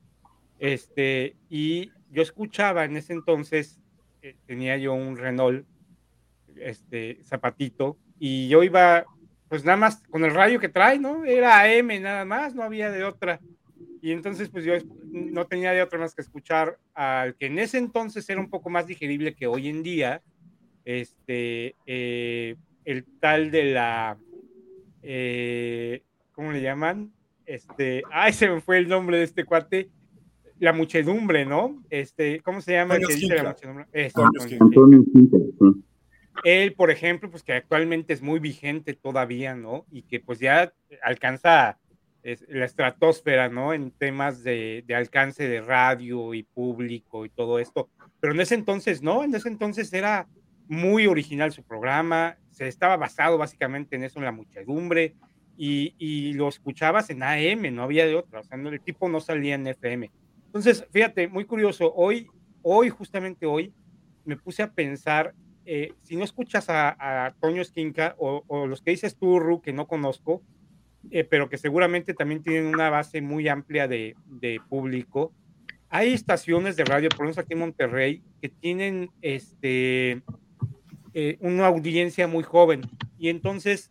Este, 0.61 1.35
y 1.51 1.91
yo 2.13 2.23
escuchaba 2.23 2.85
en 2.85 2.97
ese 2.97 3.13
entonces, 3.13 3.81
eh, 4.23 4.37
tenía 4.47 4.77
yo 4.77 4.95
un 4.95 5.17
Renault, 5.17 5.67
este, 6.55 7.19
zapatito, 7.25 7.99
y 8.21 8.47
yo 8.47 8.63
iba, 8.63 9.05
pues 9.49 9.65
nada 9.65 9.79
más 9.79 10.07
con 10.11 10.25
el 10.25 10.35
radio 10.35 10.61
que 10.61 10.69
trae, 10.69 11.01
¿no? 11.01 11.25
Era 11.25 11.63
AM 11.63 12.01
nada 12.01 12.25
más, 12.25 12.55
no 12.55 12.63
había 12.63 12.93
de 12.93 13.03
otra. 13.03 13.41
Y 14.01 14.13
entonces, 14.13 14.49
pues 14.49 14.65
yo 14.65 14.75
no 15.11 15.49
tenía 15.49 15.73
de 15.73 15.83
otra 15.83 15.99
más 15.99 16.15
que 16.15 16.23
escuchar 16.23 16.79
al 16.95 17.35
que 17.35 17.47
en 17.47 17.59
ese 17.59 17.79
entonces 17.79 18.31
era 18.31 18.41
un 18.41 18.49
poco 18.49 18.71
más 18.71 18.87
digerible 18.87 19.35
que 19.35 19.49
hoy 19.49 19.69
en 19.69 19.83
día, 19.83 20.23
este, 20.89 21.77
eh, 21.85 22.57
el 22.87 23.05
tal 23.21 23.51
de 23.51 23.65
la, 23.65 24.17
eh, 25.03 26.03
¿cómo 26.33 26.51
le 26.51 26.63
llaman? 26.63 27.13
Este, 27.45 28.03
ay, 28.11 28.33
se 28.33 28.49
me 28.49 28.63
fue 28.63 28.79
el 28.79 28.89
nombre 28.89 29.19
de 29.19 29.25
este 29.25 29.45
cuate, 29.45 29.91
la 30.59 30.73
muchedumbre, 30.73 31.45
¿no? 31.45 31.85
Este, 31.91 32.41
¿cómo 32.41 32.63
se 32.63 32.73
llama? 32.73 32.97
dice 32.97 33.35
la 33.35 33.51
muchedumbre? 33.51 33.87
él, 36.45 36.73
por 36.73 36.91
ejemplo, 36.91 37.31
pues 37.31 37.43
que 37.43 37.53
actualmente 37.53 38.15
es 38.15 38.23
muy 38.23 38.39
vigente 38.39 38.95
todavía, 38.95 39.55
¿no? 39.55 39.85
Y 39.93 40.05
que 40.05 40.21
pues 40.21 40.39
ya 40.39 40.73
alcanza 41.03 41.79
la 42.49 42.65
estratosfera, 42.65 43.51
¿no? 43.51 43.75
En 43.75 43.91
temas 43.91 44.43
de, 44.43 44.85
de, 44.87 44.95
alcance 44.95 45.47
de 45.47 45.61
radio 45.61 46.33
y 46.33 46.45
público 46.45 47.27
y 47.27 47.29
todo 47.29 47.59
esto. 47.59 47.91
Pero 48.21 48.33
en 48.33 48.41
ese 48.41 48.55
entonces, 48.55 49.03
no, 49.03 49.23
en 49.23 49.35
ese 49.35 49.49
entonces 49.49 49.93
era 49.93 50.27
muy 50.69 51.07
original 51.07 51.53
su 51.53 51.63
programa, 51.63 52.37
se 52.51 52.69
estaba 52.69 52.97
basado 52.97 53.39
básicamente 53.39 53.97
en 53.97 54.05
eso, 54.05 54.19
en 54.19 54.27
la 54.27 54.33
muchedumbre, 54.33 55.15
y, 55.57 55.95
y 55.99 56.35
lo 56.35 56.49
escuchabas 56.49 57.11
en 57.11 57.23
AM, 57.23 57.75
no 57.75 57.83
había 57.83 58.07
de 58.07 58.15
otra, 58.15 58.41
o 58.41 58.45
sea, 58.45 58.57
el 58.57 58.81
tipo 58.81 59.09
no 59.09 59.21
salía 59.21 59.57
en 59.57 59.67
FM. 59.67 60.11
Entonces, 60.47 60.87
fíjate, 60.93 61.27
muy 61.29 61.45
curioso, 61.47 61.93
hoy, 61.95 62.29
hoy, 62.63 62.91
justamente 62.91 63.45
hoy, 63.45 63.73
me 64.25 64.37
puse 64.37 64.63
a 64.63 64.73
pensar, 64.73 65.35
eh, 65.65 65.95
si 66.03 66.17
no 66.17 66.25
escuchas 66.25 66.67
a, 66.69 67.35
Toño 67.41 67.61
Esquinca 67.61 68.15
o, 68.19 68.45
o, 68.47 68.67
los 68.67 68.83
que 68.83 68.93
dices 68.93 69.17
tú, 69.17 69.41
Ru, 69.41 69.61
que 69.61 69.73
no 69.73 69.89
conozco, 69.89 70.43
eh, 71.11 71.25
pero 71.25 71.49
que 71.49 71.59
seguramente 71.59 72.15
también 72.15 72.43
tienen 72.43 72.67
una 72.67 72.91
base 72.91 73.21
muy 73.21 73.49
amplia 73.49 73.89
de, 73.89 74.15
de 74.27 74.61
público, 74.69 75.33
hay 75.91 76.13
estaciones 76.13 76.77
de 76.77 76.85
radio, 76.85 77.09
por 77.09 77.25
ejemplo 77.25 77.43
aquí 77.43 77.55
en 77.55 77.59
Monterrey, 77.61 78.23
que 78.43 78.49
tienen 78.49 79.11
este, 79.23 80.23
eh, 81.21 81.37
una 81.41 81.67
audiencia 81.67 82.29
muy 82.29 82.45
joven. 82.45 82.83
Y 83.19 83.29
entonces, 83.29 83.91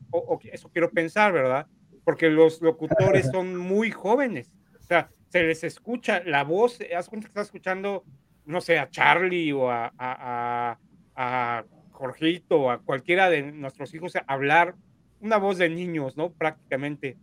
eso 0.50 0.70
quiero 0.72 0.92
pensar, 0.92 1.34
¿verdad? 1.34 1.68
Porque 2.06 2.30
los 2.30 2.62
locutores 2.62 3.28
son 3.34 3.58
muy 3.58 3.92
jóvenes. 3.92 4.50
O 4.80 4.84
sea, 4.84 5.10
se 5.28 5.44
les 5.44 5.66
escucha 5.66 6.24
la 6.24 6.46
voz, 6.46 6.80
haz 6.96 7.10
cuenta 7.10 7.26
que 7.26 7.32
estás 7.32 7.48
escuchando, 7.48 8.06
no 8.46 8.62
sé, 8.62 8.80
a 8.80 8.90
Charlie 8.90 9.52
o 9.52 9.70
a, 9.70 9.92
a, 9.98 10.80
a, 11.18 11.66
Jorgito 11.92 12.62
o 12.62 12.72
a 12.72 12.78
cualquiera 12.80 13.30
de 13.30 13.52
nuestros 13.52 13.94
hijos 13.94 14.14
hablar 14.26 14.76
una 15.20 15.36
voz 15.36 15.58
de 15.58 15.68
niños, 15.68 16.16
¿no? 16.16 16.32
Prácticamente. 16.32 17.18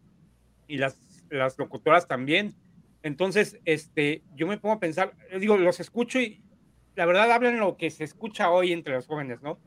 Y 0.69 0.77
las, 0.77 1.25
las 1.31 1.59
locutoras 1.59 2.07
también. 2.07 2.55
Entonces, 3.03 3.59
este, 3.65 4.23
yo 4.35 4.47
me 4.47 4.59
pongo 4.59 4.75
a 4.75 4.81
pensar, 4.81 5.15
digo, 5.41 5.57
los 5.57 5.81
escucho 5.81 6.21
y 6.21 6.43
la 6.95 7.07
verdad 7.07 7.33
hablan 7.33 7.59
lo 7.59 7.79
que 7.79 7.91
se 7.91 8.05
escucha 8.05 8.51
hoy 8.51 8.75
entre 8.75 8.93
los 8.93 9.07
jóvenes, 9.07 9.41
¿no? 9.41 9.59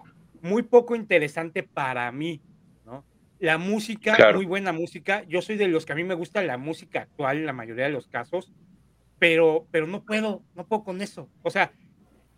Muy 0.42 0.64
poco 0.64 0.96
interesante 0.96 1.64
para 1.64 2.12
mí, 2.12 2.42
¿no? 2.86 3.06
La 3.40 3.58
música, 3.58 4.16
muy 4.34 4.46
buena 4.46 4.72
música. 4.72 5.24
Yo 5.28 5.42
soy 5.42 5.58
de 5.58 5.68
los 5.68 5.86
que 5.86 5.94
a 5.94 5.96
mí 5.96 6.04
me 6.04 6.14
gusta 6.14 6.42
la 6.42 6.58
música 6.58 7.02
actual 7.02 7.38
en 7.38 7.46
la 7.46 7.54
mayoría 7.54 7.86
de 7.86 7.92
los 7.92 8.08
casos, 8.08 8.52
pero, 9.20 9.68
pero 9.72 9.88
no 9.88 10.04
puedo, 10.04 10.44
no 10.56 10.66
puedo 10.66 10.84
con 10.84 11.02
eso. 11.02 11.30
O 11.44 11.50
sea, 11.50 11.72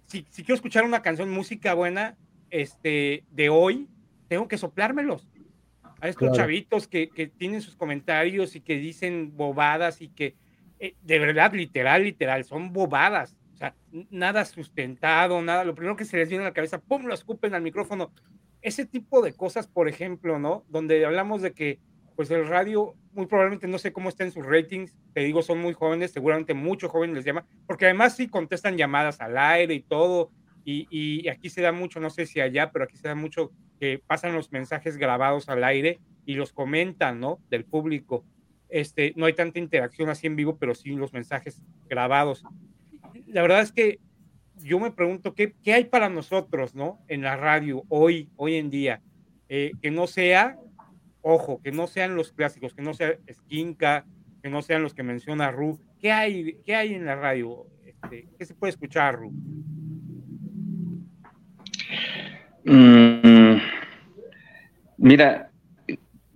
si, 0.05 0.25
si 0.29 0.43
quiero 0.43 0.55
escuchar 0.55 0.83
una 0.83 1.01
canción, 1.01 1.29
música 1.29 1.73
buena, 1.73 2.17
este, 2.49 3.23
de 3.31 3.49
hoy, 3.49 3.87
tengo 4.27 4.47
que 4.47 4.57
soplármelos. 4.57 5.27
Hay 6.01 6.11
estos 6.11 6.31
chavitos 6.31 6.87
que, 6.87 7.09
que 7.09 7.27
tienen 7.27 7.61
sus 7.61 7.75
comentarios 7.75 8.55
y 8.55 8.61
que 8.61 8.77
dicen 8.77 9.35
bobadas 9.35 10.01
y 10.01 10.07
que 10.07 10.35
eh, 10.79 10.95
de 11.01 11.19
verdad, 11.19 11.53
literal, 11.53 12.03
literal, 12.03 12.45
son 12.45 12.71
bobadas. 12.71 13.35
Sea, 13.59 13.75
nada 14.09 14.45
sustentado, 14.45 15.41
nada. 15.41 15.65
Lo 15.65 15.75
primero 15.75 15.97
que 15.97 16.05
se 16.05 16.15
les 16.15 16.29
viene 16.29 16.45
a 16.45 16.47
la 16.47 16.53
cabeza, 16.53 16.79
¡pum! 16.79 17.05
lo 17.05 17.13
escupen 17.13 17.53
al 17.53 17.61
micrófono. 17.61 18.13
Ese 18.61 18.85
tipo 18.85 19.21
de 19.21 19.33
cosas, 19.33 19.67
por 19.67 19.89
ejemplo, 19.89 20.39
¿no? 20.39 20.63
Donde 20.69 21.05
hablamos 21.05 21.41
de 21.41 21.51
que, 21.51 21.79
pues 22.15 22.31
el 22.31 22.47
radio, 22.47 22.95
muy 23.11 23.25
probablemente 23.25 23.67
no 23.67 23.77
sé 23.77 23.91
cómo 23.91 24.07
está 24.07 24.23
en 24.23 24.31
sus 24.31 24.45
ratings, 24.45 24.95
te 25.13 25.21
digo, 25.21 25.41
son 25.41 25.59
muy 25.59 25.73
jóvenes, 25.73 26.11
seguramente 26.11 26.53
muchos 26.53 26.89
jóvenes 26.89 27.17
les 27.17 27.25
llaman, 27.25 27.45
porque 27.67 27.85
además 27.85 28.15
sí 28.15 28.27
contestan 28.27 28.77
llamadas 28.77 29.19
al 29.21 29.37
aire 29.37 29.73
y 29.73 29.81
todo, 29.81 30.31
y, 30.65 30.87
y, 30.89 31.27
aquí 31.29 31.49
se 31.49 31.61
da 31.61 31.71
mucho, 31.71 31.99
no 31.99 32.09
sé 32.09 32.25
si 32.25 32.41
allá, 32.41 32.71
pero 32.71 32.85
aquí 32.85 32.97
se 32.97 33.07
da 33.07 33.15
mucho 33.15 33.51
que 33.79 34.01
pasan 34.05 34.33
los 34.33 34.51
mensajes 34.51 34.97
grabados 34.97 35.47
al 35.49 35.63
aire 35.63 35.99
y 36.25 36.35
los 36.35 36.51
comentan, 36.51 37.19
¿no? 37.19 37.39
Del 37.49 37.65
público. 37.65 38.25
Este, 38.69 39.13
no 39.15 39.25
hay 39.25 39.33
tanta 39.33 39.59
interacción 39.59 40.09
así 40.09 40.27
en 40.27 40.35
vivo, 40.35 40.57
pero 40.57 40.75
sí 40.75 40.91
los 40.91 41.13
mensajes 41.13 41.61
grabados. 41.87 42.43
La 43.29 43.41
verdad 43.41 43.61
es 43.61 43.71
que 43.71 43.99
yo 44.63 44.79
me 44.79 44.91
pregunto 44.91 45.33
qué, 45.33 45.53
qué 45.63 45.73
hay 45.73 45.85
para 45.85 46.09
nosotros, 46.09 46.75
¿no? 46.75 46.99
En 47.07 47.21
la 47.21 47.37
radio 47.37 47.83
hoy, 47.89 48.29
hoy 48.35 48.55
en 48.55 48.69
día, 48.69 49.01
eh, 49.47 49.71
que 49.81 49.91
no 49.91 50.07
sea, 50.07 50.57
ojo, 51.21 51.61
que 51.63 51.71
no 51.71 51.87
sean 51.87 52.15
los 52.15 52.31
clásicos, 52.31 52.73
que 52.73 52.81
no 52.81 52.93
sea 52.93 53.17
Skinka, 53.31 54.05
que 54.41 54.49
no 54.49 54.61
sean 54.61 54.83
los 54.83 54.93
que 54.93 55.03
menciona 55.03 55.51
Ru. 55.51 55.79
¿Qué 55.99 56.11
hay, 56.11 56.57
qué 56.65 56.75
hay 56.75 56.93
en 56.93 57.05
la 57.05 57.15
radio? 57.15 57.67
Este, 57.85 58.27
¿Qué 58.37 58.45
se 58.45 58.55
puede 58.55 58.71
escuchar, 58.71 59.15
Ru? 59.15 59.31
Mm, 62.65 63.57
mira, 64.97 65.49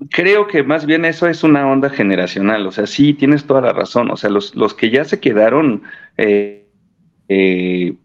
creo 0.10 0.48
que 0.48 0.64
más 0.64 0.86
bien 0.86 1.06
eso 1.06 1.28
es 1.28 1.44
una 1.44 1.68
onda 1.68 1.90
generacional, 1.90 2.66
o 2.66 2.72
sea, 2.72 2.88
sí, 2.88 3.14
tienes 3.14 3.46
toda 3.46 3.62
la 3.62 3.74
razón, 3.74 4.10
o 4.10 4.18
sea, 4.18 4.30
los, 4.30 4.56
los 4.56 4.74
que 4.74 4.90
ya 4.90 5.04
se 5.04 5.20
quedaron, 5.20 5.84
eh, 6.18 6.63
eh, 7.30 7.96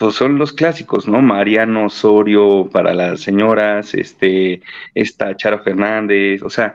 pues 0.00 0.14
son 0.14 0.38
los 0.38 0.54
clásicos, 0.54 1.06
¿no? 1.06 1.20
Mariano 1.20 1.84
Osorio 1.84 2.70
para 2.72 2.94
las 2.94 3.20
señoras, 3.20 3.92
este, 3.94 4.62
esta 4.94 5.36
Chara 5.36 5.58
Fernández, 5.58 6.42
o 6.42 6.48
sea, 6.48 6.74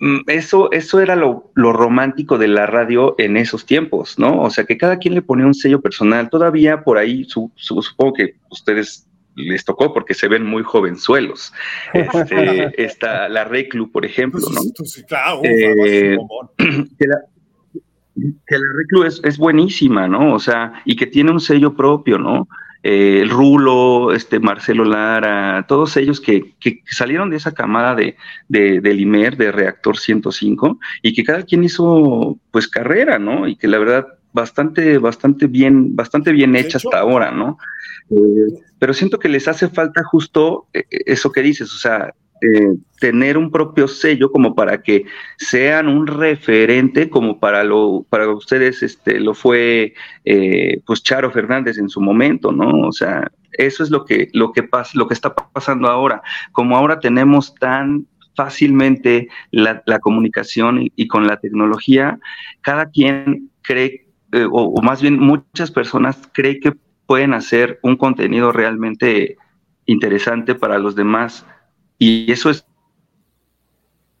mm, 0.00 0.20
eso, 0.28 0.72
eso 0.72 1.00
era 1.00 1.16
lo, 1.16 1.50
lo, 1.54 1.74
romántico 1.74 2.38
de 2.38 2.48
la 2.48 2.64
radio 2.64 3.14
en 3.18 3.36
esos 3.36 3.66
tiempos, 3.66 4.18
¿no? 4.18 4.40
O 4.40 4.48
sea, 4.48 4.64
que 4.64 4.78
cada 4.78 4.96
quien 4.96 5.14
le 5.14 5.20
ponía 5.20 5.44
un 5.44 5.52
sello 5.52 5.82
personal. 5.82 6.30
Todavía 6.30 6.82
por 6.82 6.96
ahí, 6.96 7.24
su, 7.24 7.52
supongo 7.56 8.14
que 8.14 8.36
ustedes 8.50 9.06
les 9.36 9.64
tocó 9.64 9.92
porque 9.92 10.14
se 10.14 10.28
ven 10.28 10.46
muy 10.46 10.62
jovenzuelos. 10.62 11.52
Este, 11.92 12.82
está 12.82 13.28
la 13.28 13.44
Reclu, 13.44 13.90
por 13.90 14.06
ejemplo, 14.06 14.40
¿no? 14.40 14.62
Sí, 14.86 15.02
claro, 15.04 15.40
eh, 15.44 16.16
que, 16.56 17.06
la, 17.06 17.18
Reclu 18.16 19.04
es, 19.04 19.38
buenísima, 19.38 20.06
¿no? 20.08 20.34
O 20.34 20.38
sea, 20.38 20.82
y 20.84 20.96
que 20.96 21.06
tiene 21.06 21.30
un 21.30 21.40
sello 21.40 21.74
propio, 21.74 22.18
¿no? 22.18 22.48
Eh, 22.82 23.20
el 23.22 23.30
Rulo, 23.30 24.12
este 24.12 24.38
Marcelo 24.40 24.84
Lara, 24.84 25.64
todos 25.66 25.96
ellos 25.96 26.20
que, 26.20 26.54
que 26.60 26.82
salieron 26.86 27.30
de 27.30 27.36
esa 27.36 27.52
camada 27.52 27.94
de, 27.94 28.16
de, 28.48 28.80
del 28.80 29.00
IMER, 29.00 29.36
de 29.36 29.50
Reactor 29.50 29.96
105, 29.96 30.78
y 31.02 31.14
que 31.14 31.24
cada 31.24 31.42
quien 31.44 31.64
hizo 31.64 32.38
pues 32.50 32.68
carrera, 32.68 33.18
¿no? 33.18 33.48
Y 33.48 33.56
que 33.56 33.68
la 33.68 33.78
verdad 33.78 34.06
bastante, 34.34 34.98
bastante 34.98 35.46
bien, 35.46 35.96
bastante 35.96 36.32
bien 36.32 36.56
hecha 36.56 36.76
hasta 36.76 36.98
ahora, 36.98 37.30
¿no? 37.30 37.56
Eh, 38.10 38.62
pero 38.78 38.92
siento 38.92 39.18
que 39.18 39.28
les 39.28 39.48
hace 39.48 39.68
falta 39.68 40.02
justo 40.04 40.66
eh, 40.74 40.84
eso 40.90 41.32
que 41.32 41.40
dices, 41.40 41.72
o 41.72 41.78
sea, 41.78 42.12
eh, 42.40 42.74
tener 43.00 43.38
un 43.38 43.50
propio 43.50 43.88
sello 43.88 44.30
como 44.30 44.54
para 44.54 44.82
que 44.82 45.04
sean 45.38 45.88
un 45.88 46.06
referente, 46.06 47.08
como 47.08 47.40
para 47.40 47.64
lo 47.64 48.04
para 48.08 48.28
ustedes 48.28 48.82
este 48.82 49.20
lo 49.20 49.34
fue 49.34 49.94
pues 50.86 51.02
Charo 51.02 51.30
Fernández 51.30 51.78
en 51.78 51.88
su 51.88 52.00
momento, 52.00 52.52
¿no? 52.52 52.88
O 52.88 52.92
sea, 52.92 53.30
eso 53.52 53.82
es 53.82 53.90
lo 53.90 54.04
que 54.04 54.28
lo 54.32 54.52
que 54.52 54.62
pasa, 54.62 54.92
lo 54.94 55.06
que 55.06 55.14
está 55.14 55.34
pasando 55.34 55.88
ahora. 55.88 56.22
Como 56.52 56.76
ahora 56.76 56.98
tenemos 57.00 57.54
tan 57.54 58.06
fácilmente 58.34 59.28
la, 59.50 59.82
comunicación 60.00 60.90
y, 60.96 61.06
con 61.06 61.26
la 61.26 61.38
tecnología, 61.38 62.18
cada 62.62 62.86
quien 62.90 63.50
cree 63.62 64.06
eh, 64.32 64.46
o, 64.50 64.82
más 64.82 65.00
bien 65.00 65.18
muchas 65.18 65.70
personas 65.70 66.18
creen 66.32 66.60
que 66.60 66.72
pueden 67.06 67.34
hacer 67.34 67.78
un 67.82 67.96
contenido 67.96 68.50
realmente 68.50 69.36
interesante 69.86 70.54
para 70.54 70.78
los 70.78 70.96
demás 70.96 71.46
y 72.04 72.30
eso 72.30 72.50
es 72.50 72.66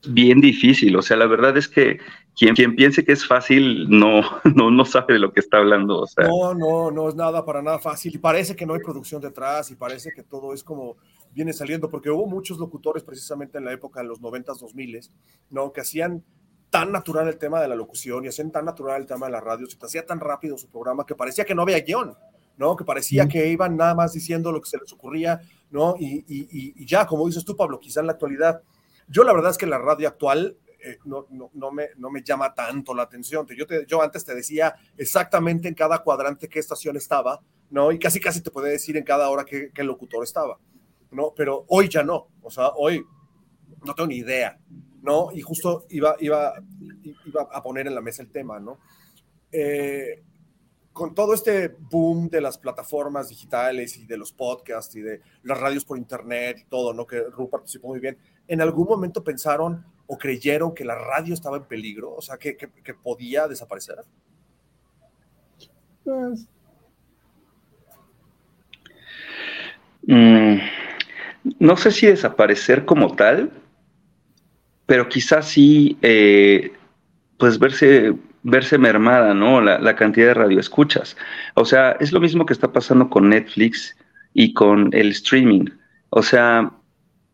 bien 0.06 0.40
difícil. 0.40 0.96
O 0.96 1.02
sea, 1.02 1.18
la 1.18 1.26
verdad 1.26 1.54
es 1.58 1.68
que 1.68 1.98
quien, 2.34 2.54
quien 2.54 2.74
piense 2.74 3.04
que 3.04 3.12
es 3.12 3.26
fácil 3.26 3.90
no, 3.90 4.22
no, 4.54 4.70
no 4.70 4.84
sabe 4.86 5.14
de 5.14 5.18
lo 5.18 5.32
que 5.32 5.40
está 5.40 5.58
hablando. 5.58 6.00
O 6.00 6.06
sea. 6.06 6.26
No, 6.26 6.54
no, 6.54 6.90
no 6.90 7.08
es 7.10 7.14
nada 7.14 7.44
para 7.44 7.60
nada 7.60 7.78
fácil. 7.78 8.14
Y 8.14 8.18
parece 8.18 8.56
que 8.56 8.64
no 8.64 8.72
hay 8.72 8.80
producción 8.80 9.20
detrás 9.20 9.70
y 9.70 9.76
parece 9.76 10.12
que 10.16 10.22
todo 10.22 10.54
es 10.54 10.64
como 10.64 10.96
viene 11.32 11.52
saliendo, 11.52 11.90
porque 11.90 12.08
hubo 12.08 12.26
muchos 12.26 12.58
locutores 12.58 13.02
precisamente 13.02 13.58
en 13.58 13.66
la 13.66 13.72
época 13.72 14.00
de 14.00 14.06
los 14.06 14.20
90s, 14.20 14.60
2000 14.60 15.00
¿no? 15.50 15.72
Que 15.72 15.82
hacían 15.82 16.24
tan 16.70 16.90
natural 16.90 17.28
el 17.28 17.36
tema 17.36 17.60
de 17.60 17.68
la 17.68 17.74
locución 17.74 18.24
y 18.24 18.28
hacían 18.28 18.50
tan 18.50 18.64
natural 18.64 19.02
el 19.02 19.06
tema 19.06 19.26
de 19.26 19.32
la 19.32 19.40
radio, 19.40 19.66
se 19.66 19.76
te 19.76 19.84
hacía 19.84 20.06
tan 20.06 20.20
rápido 20.20 20.56
su 20.56 20.68
programa 20.70 21.04
que 21.04 21.14
parecía 21.14 21.44
que 21.44 21.54
no 21.54 21.62
había 21.62 21.80
guion, 21.80 22.14
¿no? 22.56 22.76
Que 22.76 22.84
parecía 22.84 23.28
que 23.28 23.48
iban 23.48 23.76
nada 23.76 23.94
más 23.94 24.12
diciendo 24.12 24.52
lo 24.52 24.60
que 24.60 24.70
se 24.70 24.78
les 24.78 24.92
ocurría, 24.92 25.40
¿no? 25.74 25.96
Y, 25.98 26.86
ya, 26.86 27.04
como 27.04 27.26
dices 27.26 27.44
tú, 27.44 27.56
Pablo, 27.56 27.80
quizá 27.80 27.98
en 27.98 28.06
la 28.06 28.12
actualidad, 28.12 28.62
yo 29.08 29.24
la 29.24 29.32
verdad 29.32 29.50
es 29.50 29.58
que 29.58 29.66
la 29.66 29.76
radio 29.76 30.06
actual 30.06 30.56
eh, 30.78 30.98
no, 31.04 31.26
no, 31.52 31.72
me, 31.72 31.88
no 31.96 32.10
me 32.10 32.22
llama 32.22 32.54
tanto 32.54 32.94
la 32.94 33.02
atención. 33.02 33.44
Yo, 33.48 33.66
te, 33.66 33.84
yo 33.84 34.00
antes 34.00 34.24
te 34.24 34.36
decía 34.36 34.76
exactamente 34.96 35.66
en 35.66 35.74
cada 35.74 35.98
cuadrante 35.98 36.48
qué 36.48 36.60
estación 36.60 36.96
estaba, 36.96 37.40
¿no? 37.70 37.90
Y 37.90 37.98
casi 37.98 38.20
casi 38.20 38.40
te 38.40 38.52
puede 38.52 38.70
decir 38.70 38.96
en 38.96 39.02
cada 39.02 39.28
hora 39.28 39.44
qué, 39.44 39.72
qué 39.74 39.82
locutor 39.82 40.22
estaba, 40.22 40.60
¿no? 41.10 41.34
Pero 41.36 41.64
hoy 41.66 41.88
ya 41.88 42.04
no, 42.04 42.28
o 42.40 42.50
sea, 42.52 42.68
hoy 42.76 43.04
no 43.84 43.96
tengo 43.96 44.06
ni 44.06 44.18
idea, 44.18 44.56
¿no? 45.02 45.32
Y 45.32 45.40
justo 45.40 45.86
iba, 45.90 46.14
iba, 46.20 46.54
iba 47.24 47.48
a 47.50 47.62
poner 47.64 47.88
en 47.88 47.96
la 47.96 48.00
mesa 48.00 48.22
el 48.22 48.30
tema, 48.30 48.60
¿no? 48.60 48.78
Eh, 49.50 50.22
con 50.94 51.12
todo 51.12 51.34
este 51.34 51.76
boom 51.90 52.28
de 52.30 52.40
las 52.40 52.56
plataformas 52.56 53.28
digitales 53.28 53.96
y 53.98 54.06
de 54.06 54.16
los 54.16 54.32
podcasts 54.32 54.94
y 54.94 55.02
de 55.02 55.20
las 55.42 55.58
radios 55.58 55.84
por 55.84 55.98
internet 55.98 56.58
y 56.60 56.64
todo, 56.66 56.94
¿no? 56.94 57.04
Que 57.04 57.20
Ru 57.20 57.50
participó 57.50 57.88
muy 57.88 57.98
bien, 57.98 58.16
¿en 58.46 58.60
algún 58.60 58.86
momento 58.86 59.24
pensaron 59.24 59.84
o 60.06 60.16
creyeron 60.16 60.72
que 60.72 60.84
la 60.84 60.94
radio 60.94 61.34
estaba 61.34 61.56
en 61.56 61.64
peligro? 61.64 62.14
O 62.14 62.22
sea, 62.22 62.38
que, 62.38 62.56
que, 62.56 62.94
podía 62.94 63.48
desaparecer. 63.48 63.96
Pues... 66.04 66.46
Mm, 70.06 70.58
no 71.58 71.76
sé 71.76 71.90
si 71.90 72.06
desaparecer 72.06 72.84
como 72.84 73.16
tal, 73.16 73.50
pero 74.86 75.08
quizás 75.08 75.48
sí, 75.48 75.98
eh, 76.02 76.72
pues 77.36 77.58
verse, 77.58 78.14
verse 78.44 78.78
mermada, 78.78 79.34
¿no? 79.34 79.60
La, 79.60 79.96
cantidad 79.96 80.28
de 80.28 80.34
radioescuchas. 80.34 81.16
O 81.54 81.64
sea, 81.64 81.96
es 81.98 82.12
lo 82.12 82.20
mismo 82.20 82.46
que 82.46 82.52
está 82.52 82.72
pasando 82.72 83.08
con 83.10 83.30
Netflix 83.30 83.96
y 84.34 84.52
con 84.52 84.90
el 84.92 85.10
streaming. 85.10 85.64
O 86.10 86.22
sea, 86.22 86.70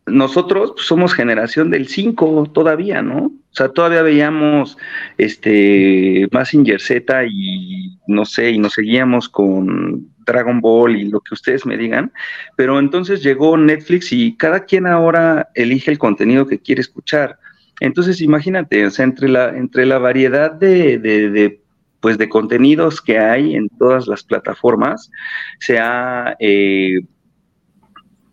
nosotros 0.06 0.74
somos 0.76 1.12
generación 1.12 1.70
del 1.70 1.88
5 1.88 2.50
todavía, 2.54 3.02
¿no? 3.02 3.26
O 3.26 3.54
sea, 3.54 3.68
todavía 3.68 4.02
veíamos 4.02 4.78
este 5.18 6.28
Massinger 6.30 6.80
Z 6.80 7.24
y 7.28 7.98
no 8.06 8.24
sé, 8.24 8.50
y 8.52 8.58
nos 8.58 8.74
seguíamos 8.74 9.28
con 9.28 10.08
Dragon 10.24 10.60
Ball 10.60 10.96
y 10.96 11.04
lo 11.08 11.20
que 11.20 11.34
ustedes 11.34 11.66
me 11.66 11.76
digan, 11.76 12.12
pero 12.56 12.78
entonces 12.78 13.22
llegó 13.22 13.56
Netflix 13.56 14.12
y 14.12 14.36
cada 14.36 14.64
quien 14.64 14.86
ahora 14.86 15.48
elige 15.54 15.90
el 15.90 15.98
contenido 15.98 16.46
que 16.46 16.60
quiere 16.60 16.80
escuchar. 16.80 17.38
Entonces, 17.80 18.20
imagínate, 18.20 18.86
o 18.86 18.90
sea, 18.90 19.04
entre 19.04 19.28
la, 19.28 19.56
entre 19.56 19.86
la 19.86 19.98
variedad 19.98 20.52
de, 20.52 20.98
de, 20.98 21.60
pues, 22.00 22.18
de 22.18 22.28
contenidos 22.28 23.00
que 23.00 23.18
hay 23.18 23.54
en 23.54 23.68
todas 23.70 24.06
las 24.06 24.22
plataformas, 24.22 25.10
se 25.58 25.78
ha 25.78 26.36
eh, 26.38 27.00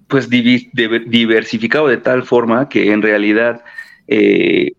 pues 0.08 0.30
diversificado 0.30 1.88
de 1.88 1.98
tal 1.98 2.24
forma 2.24 2.70
que 2.70 2.92
en 2.92 3.02
realidad, 3.02 3.64
eh, 4.08 4.74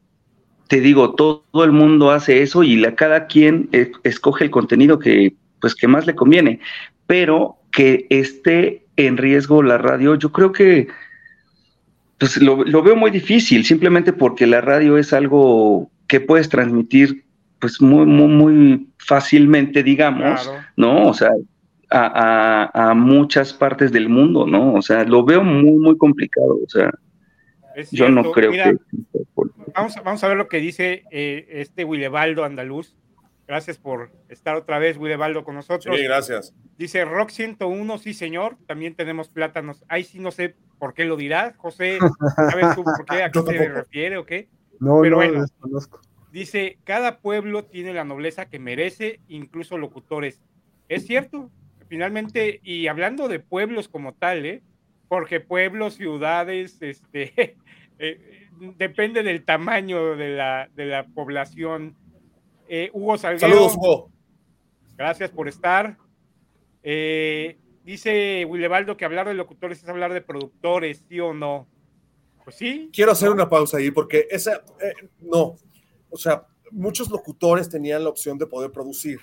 te 0.68 0.80
digo, 0.80 1.14
todo, 1.14 1.44
el 1.64 1.72
mundo 1.72 2.10
hace 2.10 2.42
eso 2.42 2.62
y 2.62 2.76
la, 2.76 2.94
cada 2.94 3.26
quien 3.26 3.68
e, 3.72 3.90
escoge 4.04 4.44
el 4.44 4.50
contenido 4.50 4.98
que, 4.98 5.34
pues, 5.60 5.74
que 5.74 5.88
más 5.88 6.06
le 6.06 6.14
conviene, 6.14 6.60
pero 7.06 7.56
que 7.72 8.06
esté 8.10 8.86
en 8.96 9.16
riesgo 9.16 9.62
la 9.62 9.78
radio, 9.78 10.14
yo 10.14 10.32
creo 10.32 10.52
que 10.52 10.88
pues 12.18 12.36
lo, 12.42 12.82
veo 12.82 12.96
muy 12.96 13.10
difícil, 13.10 13.64
simplemente 13.64 14.12
porque 14.12 14.46
la 14.46 14.60
radio 14.60 14.98
es 14.98 15.12
algo 15.12 15.90
que 16.08 16.20
puedes 16.20 16.48
transmitir 16.48 17.24
pues 17.60 17.80
muy, 17.80 18.06
muy, 18.06 18.28
muy 18.28 18.88
fácilmente, 18.98 19.82
digamos, 19.82 20.50
¿no? 20.76 21.08
O 21.08 21.14
sea, 21.14 21.30
a, 21.90 22.92
muchas 22.94 23.52
partes 23.52 23.92
del 23.92 24.08
mundo, 24.08 24.46
¿no? 24.46 24.74
O 24.74 24.82
sea, 24.82 25.04
lo 25.04 25.24
veo 25.24 25.42
muy, 25.42 25.78
muy 25.78 25.96
complicado, 25.96 26.58
o 26.64 26.68
sea, 26.68 26.90
yo 27.92 28.08
no 28.08 28.32
creo 28.32 28.50
que... 28.52 28.76
Vamos, 29.74 29.94
vamos 30.04 30.24
a 30.24 30.28
ver 30.28 30.36
lo 30.36 30.48
que 30.48 30.58
dice 30.58 31.04
eh, 31.10 31.46
este 31.50 31.84
Willebaldo 31.84 32.44
Andaluz. 32.44 32.96
Gracias 33.48 33.78
por 33.78 34.12
estar 34.28 34.56
otra 34.56 34.78
vez, 34.78 34.98
Willebaldo, 34.98 35.42
con 35.42 35.54
nosotros. 35.54 35.96
Sí, 35.96 36.04
gracias. 36.04 36.54
Dice 36.76 37.06
Rock 37.06 37.30
101, 37.30 37.96
sí, 37.96 38.12
señor. 38.12 38.58
También 38.66 38.94
tenemos 38.94 39.30
plátanos. 39.30 39.82
Ahí 39.88 40.04
sí 40.04 40.18
no 40.18 40.30
sé 40.30 40.54
por 40.78 40.92
qué 40.92 41.06
lo 41.06 41.16
dirás, 41.16 41.56
José. 41.56 41.98
¿Sabes 42.36 42.74
tú 42.76 42.84
por 42.84 43.06
qué? 43.06 43.22
¿A 43.22 43.30
qué 43.32 43.40
se 43.40 43.68
refiere 43.70 44.18
o 44.18 44.26
qué? 44.26 44.50
No, 44.78 45.00
Pero 45.00 45.16
no, 45.16 45.16
bueno, 45.16 45.46
Dice, 46.30 46.78
cada 46.84 47.20
pueblo 47.20 47.64
tiene 47.64 47.94
la 47.94 48.04
nobleza 48.04 48.50
que 48.50 48.58
merece, 48.58 49.20
incluso 49.28 49.78
locutores. 49.78 50.42
Es 50.90 51.06
cierto, 51.06 51.50
finalmente, 51.88 52.60
y 52.62 52.86
hablando 52.86 53.28
de 53.28 53.40
pueblos 53.40 53.88
como 53.88 54.12
tal, 54.12 54.44
¿eh? 54.44 54.62
porque 55.08 55.40
pueblos, 55.40 55.94
ciudades, 55.94 56.76
este, 56.82 57.56
eh, 57.98 58.48
depende 58.76 59.22
del 59.22 59.42
tamaño 59.42 60.16
de 60.16 60.36
la, 60.36 60.68
de 60.74 60.84
la 60.84 61.06
población. 61.06 61.96
Eh, 62.68 62.90
Hugo 62.92 63.16
Salguero. 63.16 63.52
Saludos, 63.52 63.76
Hugo. 63.76 64.10
Gracias 64.96 65.30
por 65.30 65.48
estar. 65.48 65.96
Eh, 66.82 67.58
dice 67.84 68.44
Willebaldo 68.44 68.96
que 68.96 69.04
hablar 69.04 69.28
de 69.28 69.34
locutores 69.34 69.82
es 69.82 69.88
hablar 69.88 70.12
de 70.12 70.20
productores, 70.20 71.04
¿sí 71.08 71.20
o 71.20 71.32
no? 71.32 71.66
Pues 72.44 72.56
sí. 72.56 72.90
Quiero 72.92 73.12
hacer 73.12 73.30
una 73.30 73.48
pausa 73.48 73.78
ahí 73.78 73.90
porque 73.90 74.26
esa, 74.30 74.64
eh, 74.80 75.08
no, 75.20 75.54
o 76.10 76.16
sea, 76.16 76.46
muchos 76.70 77.10
locutores 77.10 77.68
tenían 77.68 78.04
la 78.04 78.10
opción 78.10 78.38
de 78.38 78.46
poder 78.46 78.70
producir, 78.70 79.20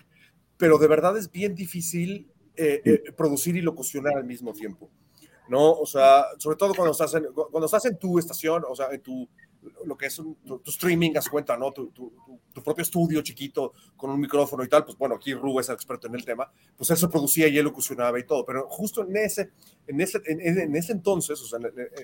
pero 0.58 0.78
de 0.78 0.88
verdad 0.88 1.18
es 1.18 1.32
bien 1.32 1.56
difícil 1.56 2.32
eh, 2.56 3.04
producir 3.18 3.56
y 3.56 3.62
locucionar 3.62 4.18
al 4.18 4.26
mismo 4.26 4.54
tiempo, 4.54 4.90
¿no? 5.50 5.74
O 5.74 5.86
sea, 5.86 6.26
sobre 6.38 6.58
todo 6.58 6.74
cuando 6.74 6.92
estás 6.92 7.14
en, 7.16 7.26
cuando 7.34 7.66
estás 7.66 7.86
en 7.86 7.98
tu 7.98 8.18
estación, 8.18 8.64
o 8.68 8.76
sea, 8.76 8.88
en 8.92 9.02
tu, 9.02 9.28
lo 9.86 9.98
que 9.98 10.08
es 10.08 10.16
tu, 10.16 10.62
streaming, 10.66 11.12
haz 11.18 11.30
cuenta, 11.30 11.58
¿no? 11.58 11.72
Tu, 11.72 11.88
tu, 11.92 12.12
tu, 12.54 12.64
propio 12.64 12.82
estudio 12.82 13.22
chiquito 13.22 13.74
con 13.96 14.10
un 14.10 14.20
micrófono 14.20 14.64
y 14.64 14.68
tal, 14.68 14.86
pues 14.86 14.98
bueno, 14.98 15.16
aquí 15.16 15.34
Ru 15.34 15.60
es 15.60 15.70
el 15.70 15.76
experto 15.76 16.08
en 16.08 16.16
el 16.16 16.26
tema, 16.26 16.52
pues 16.76 16.90
eso 16.92 17.10
producía 17.10 17.48
y 17.48 17.58
él 17.58 17.66
locucionaba 17.66 18.20
y 18.20 18.24
todo, 18.24 18.46
pero 18.46 18.68
justo 18.70 19.04
en 19.04 19.16
ese, 19.18 19.52
en 19.88 20.02
ese, 20.02 20.22
en, 20.26 20.76
ese 20.76 20.92
entonces, 20.92 21.42
o 21.42 21.46
sea, 21.46 21.60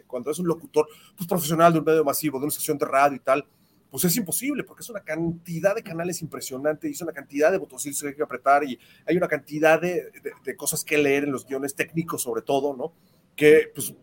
cuando 0.07 0.31
es 0.31 0.39
un 0.39 0.47
locutor 0.47 0.87
pues, 1.15 1.27
profesional 1.27 1.73
de 1.73 1.79
un 1.79 1.85
medio 1.85 2.03
masivo, 2.03 2.37
de 2.37 2.45
una 2.45 2.51
estación 2.51 2.77
de 2.77 2.85
radio 2.85 3.15
y 3.15 3.19
tal, 3.19 3.45
pues 3.89 4.05
es 4.05 4.15
imposible, 4.15 4.63
porque 4.63 4.83
es 4.83 4.89
una 4.89 5.01
cantidad 5.01 5.75
de 5.75 5.83
canales 5.83 6.21
impresionante 6.21 6.87
y 6.87 6.91
es 6.91 7.01
una 7.01 7.11
cantidad 7.11 7.51
de 7.51 7.57
botoncitos 7.57 8.01
que 8.01 8.07
hay 8.09 8.15
que 8.15 8.23
apretar 8.23 8.63
y 8.63 8.79
hay 9.05 9.17
una 9.17 9.27
cantidad 9.27 9.81
de, 9.81 10.11
de, 10.23 10.31
de 10.43 10.55
cosas 10.55 10.85
que 10.85 10.97
leer 10.97 11.25
en 11.25 11.31
los 11.33 11.45
guiones 11.45 11.75
técnicos 11.75 12.21
sobre 12.21 12.41
todo, 12.41 12.75
¿no? 12.75 12.93
Que 13.35 13.69
pues 13.75 13.93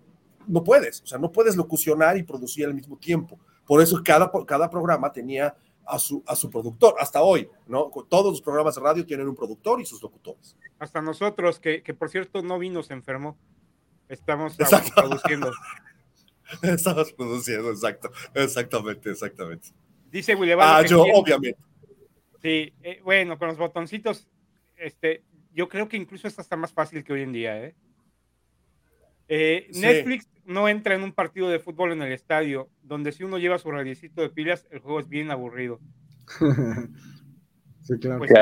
no 0.48 0.64
puedes, 0.64 1.02
o 1.02 1.06
sea, 1.06 1.18
no 1.18 1.30
puedes 1.30 1.56
locucionar 1.56 2.16
y 2.16 2.22
producir 2.22 2.64
al 2.66 2.74
mismo 2.74 2.96
tiempo. 2.96 3.38
Por 3.68 3.82
eso 3.82 4.02
cada, 4.02 4.32
cada 4.46 4.70
programa 4.70 5.12
tenía 5.12 5.54
a 5.86 5.98
su, 5.98 6.22
a 6.26 6.34
su 6.34 6.48
productor, 6.48 6.94
hasta 6.98 7.22
hoy, 7.22 7.48
¿no? 7.66 7.90
Todos 8.08 8.32
los 8.32 8.40
programas 8.40 8.74
de 8.74 8.80
radio 8.80 9.06
tienen 9.06 9.28
un 9.28 9.36
productor 9.36 9.78
y 9.80 9.84
sus 9.84 10.02
locutores. 10.02 10.56
Hasta 10.78 11.02
nosotros, 11.02 11.60
que, 11.60 11.82
que 11.82 11.92
por 11.92 12.08
cierto 12.08 12.42
no 12.42 12.58
vino, 12.58 12.82
se 12.82 12.94
enfermó. 12.94 13.36
Estamos 14.08 14.56
produciendo. 14.96 15.52
Estamos 16.62 17.12
produciendo, 17.12 17.70
exacto, 17.70 18.10
exactamente, 18.32 19.10
exactamente. 19.10 19.68
Dice 20.10 20.34
William. 20.34 20.58
Ah, 20.62 20.82
yo, 20.82 21.02
obviamente. 21.02 21.60
Sí, 22.40 22.72
eh, 22.82 23.02
bueno, 23.04 23.38
con 23.38 23.48
los 23.48 23.58
botoncitos, 23.58 24.26
este, 24.76 25.24
yo 25.52 25.68
creo 25.68 25.88
que 25.88 25.98
incluso 25.98 26.26
esto 26.26 26.40
está 26.40 26.56
más 26.56 26.72
fácil 26.72 27.04
que 27.04 27.12
hoy 27.12 27.20
en 27.20 27.32
día, 27.32 27.62
¿eh? 27.62 27.74
Eh, 29.28 29.68
Netflix 29.74 30.28
no 30.44 30.68
entra 30.68 30.94
en 30.94 31.02
un 31.02 31.12
partido 31.12 31.50
de 31.50 31.58
fútbol 31.58 31.92
en 31.92 32.02
el 32.02 32.12
estadio, 32.12 32.70
donde 32.82 33.12
si 33.12 33.22
uno 33.22 33.38
lleva 33.38 33.58
su 33.58 33.70
radiecito 33.70 34.22
de 34.22 34.30
pilas, 34.30 34.66
el 34.70 34.80
juego 34.80 35.00
es 35.00 35.08
bien 35.08 35.30
aburrido. 35.30 35.80
sí, 37.82 37.98
claro. 37.98 38.18
Pues 38.18 38.32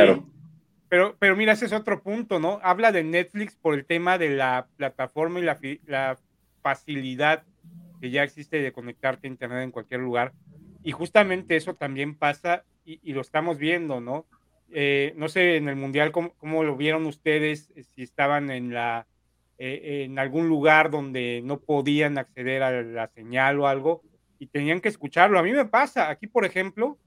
pero, 0.89 1.17
pero 1.19 1.37
mira, 1.37 1.53
ese 1.53 1.67
es 1.67 1.73
otro 1.73 2.03
punto, 2.03 2.39
¿no? 2.39 2.61
Habla 2.63 2.93
de 2.93 3.03
Netflix 3.03 3.57
por 3.57 3.75
el 3.75 3.85
tema 3.85 4.19
de 4.19 4.31
la 4.31 4.69
plataforma 4.77 5.41
y 5.41 5.81
la, 5.87 6.19
facilidad 6.63 7.45
que 8.01 8.11
ya 8.11 8.25
existe 8.25 8.61
de 8.61 8.73
conectarte 8.73 9.27
a 9.27 9.31
Internet 9.31 9.63
en 9.63 9.71
cualquier 9.71 10.01
lugar. 10.01 10.33
Y 10.83 10.93
justamente 10.93 11.57
eso 11.57 11.75
también 11.75 12.17
pasa 12.17 12.65
y, 12.85 13.13
lo 13.13 13.21
estamos 13.21 13.59
viendo, 13.59 14.01
¿no? 14.01 14.27
Eh, 14.71 15.13
no 15.17 15.29
sé 15.29 15.57
en 15.57 15.69
el 15.69 15.77
Mundial 15.77 16.13
cómo, 16.13 16.65
lo 16.65 16.77
vieron 16.77 17.07
ustedes, 17.07 17.73
si 17.95 18.03
estaban 18.03 18.51
en 18.51 18.75
la 18.75 19.07
eh, 19.59 20.05
en 20.05 20.19
algún 20.19 20.49
lugar 20.49 20.91
donde 20.91 21.41
no 21.43 21.61
podían 21.61 22.19
acceder 22.19 22.63
a 22.63 22.83
la 22.83 23.09
señal 23.09 23.59
o 23.59 23.67
algo 23.67 24.03
y 24.39 24.49
tenían 24.49 24.83
que 24.83 24.91
escucharlo. 24.91 25.39
A 25.39 25.43
mí 25.43 25.53
me 25.53 25.65
pasa, 25.65 26.11
aquí 26.11 26.27
por 26.27 26.45
ejemplo, 26.45 26.99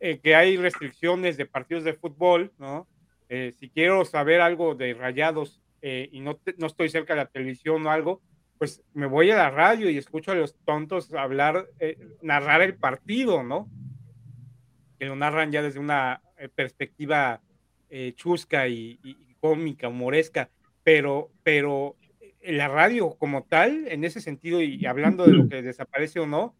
eh, 0.00 0.18
que 0.18 0.34
hay 0.34 0.56
restricciones 0.56 1.36
de 1.36 1.46
partidos 1.46 1.84
de 1.84 1.94
fútbol, 1.94 2.52
¿no? 2.58 2.88
Eh, 3.28 3.54
si 3.56 3.70
quiero 3.70 4.04
saber 4.04 4.40
algo 4.40 4.74
de 4.74 4.94
rayados 4.94 5.60
y 5.84 6.20
no, 6.20 6.38
no 6.58 6.68
estoy 6.68 6.88
cerca 6.90 7.14
de 7.14 7.22
la 7.22 7.26
televisión 7.26 7.84
o 7.84 7.90
algo, 7.90 8.22
pues 8.56 8.84
me 8.94 9.06
voy 9.06 9.32
a 9.32 9.36
la 9.36 9.50
radio 9.50 9.90
y 9.90 9.98
escucho 9.98 10.30
a 10.30 10.36
los 10.36 10.56
tontos 10.64 11.12
hablar, 11.12 11.66
narrar 12.20 12.62
el 12.62 12.76
partido, 12.76 13.42
¿no? 13.42 13.68
Que 14.96 15.06
lo 15.06 15.16
narran 15.16 15.50
ya 15.50 15.60
desde 15.60 15.80
una 15.80 16.22
perspectiva 16.54 17.40
chusca 18.14 18.68
y, 18.68 19.00
y 19.02 19.34
cómica, 19.40 19.88
humoresca 19.88 20.50
pero, 20.82 21.30
pero 21.42 21.96
la 22.42 22.68
radio 22.68 23.16
como 23.18 23.44
tal, 23.44 23.86
en 23.88 24.04
ese 24.04 24.20
sentido, 24.20 24.60
y 24.60 24.84
hablando 24.86 25.24
de 25.24 25.32
lo 25.32 25.48
que 25.48 25.62
desaparece 25.62 26.20
o 26.20 26.26
no, 26.26 26.56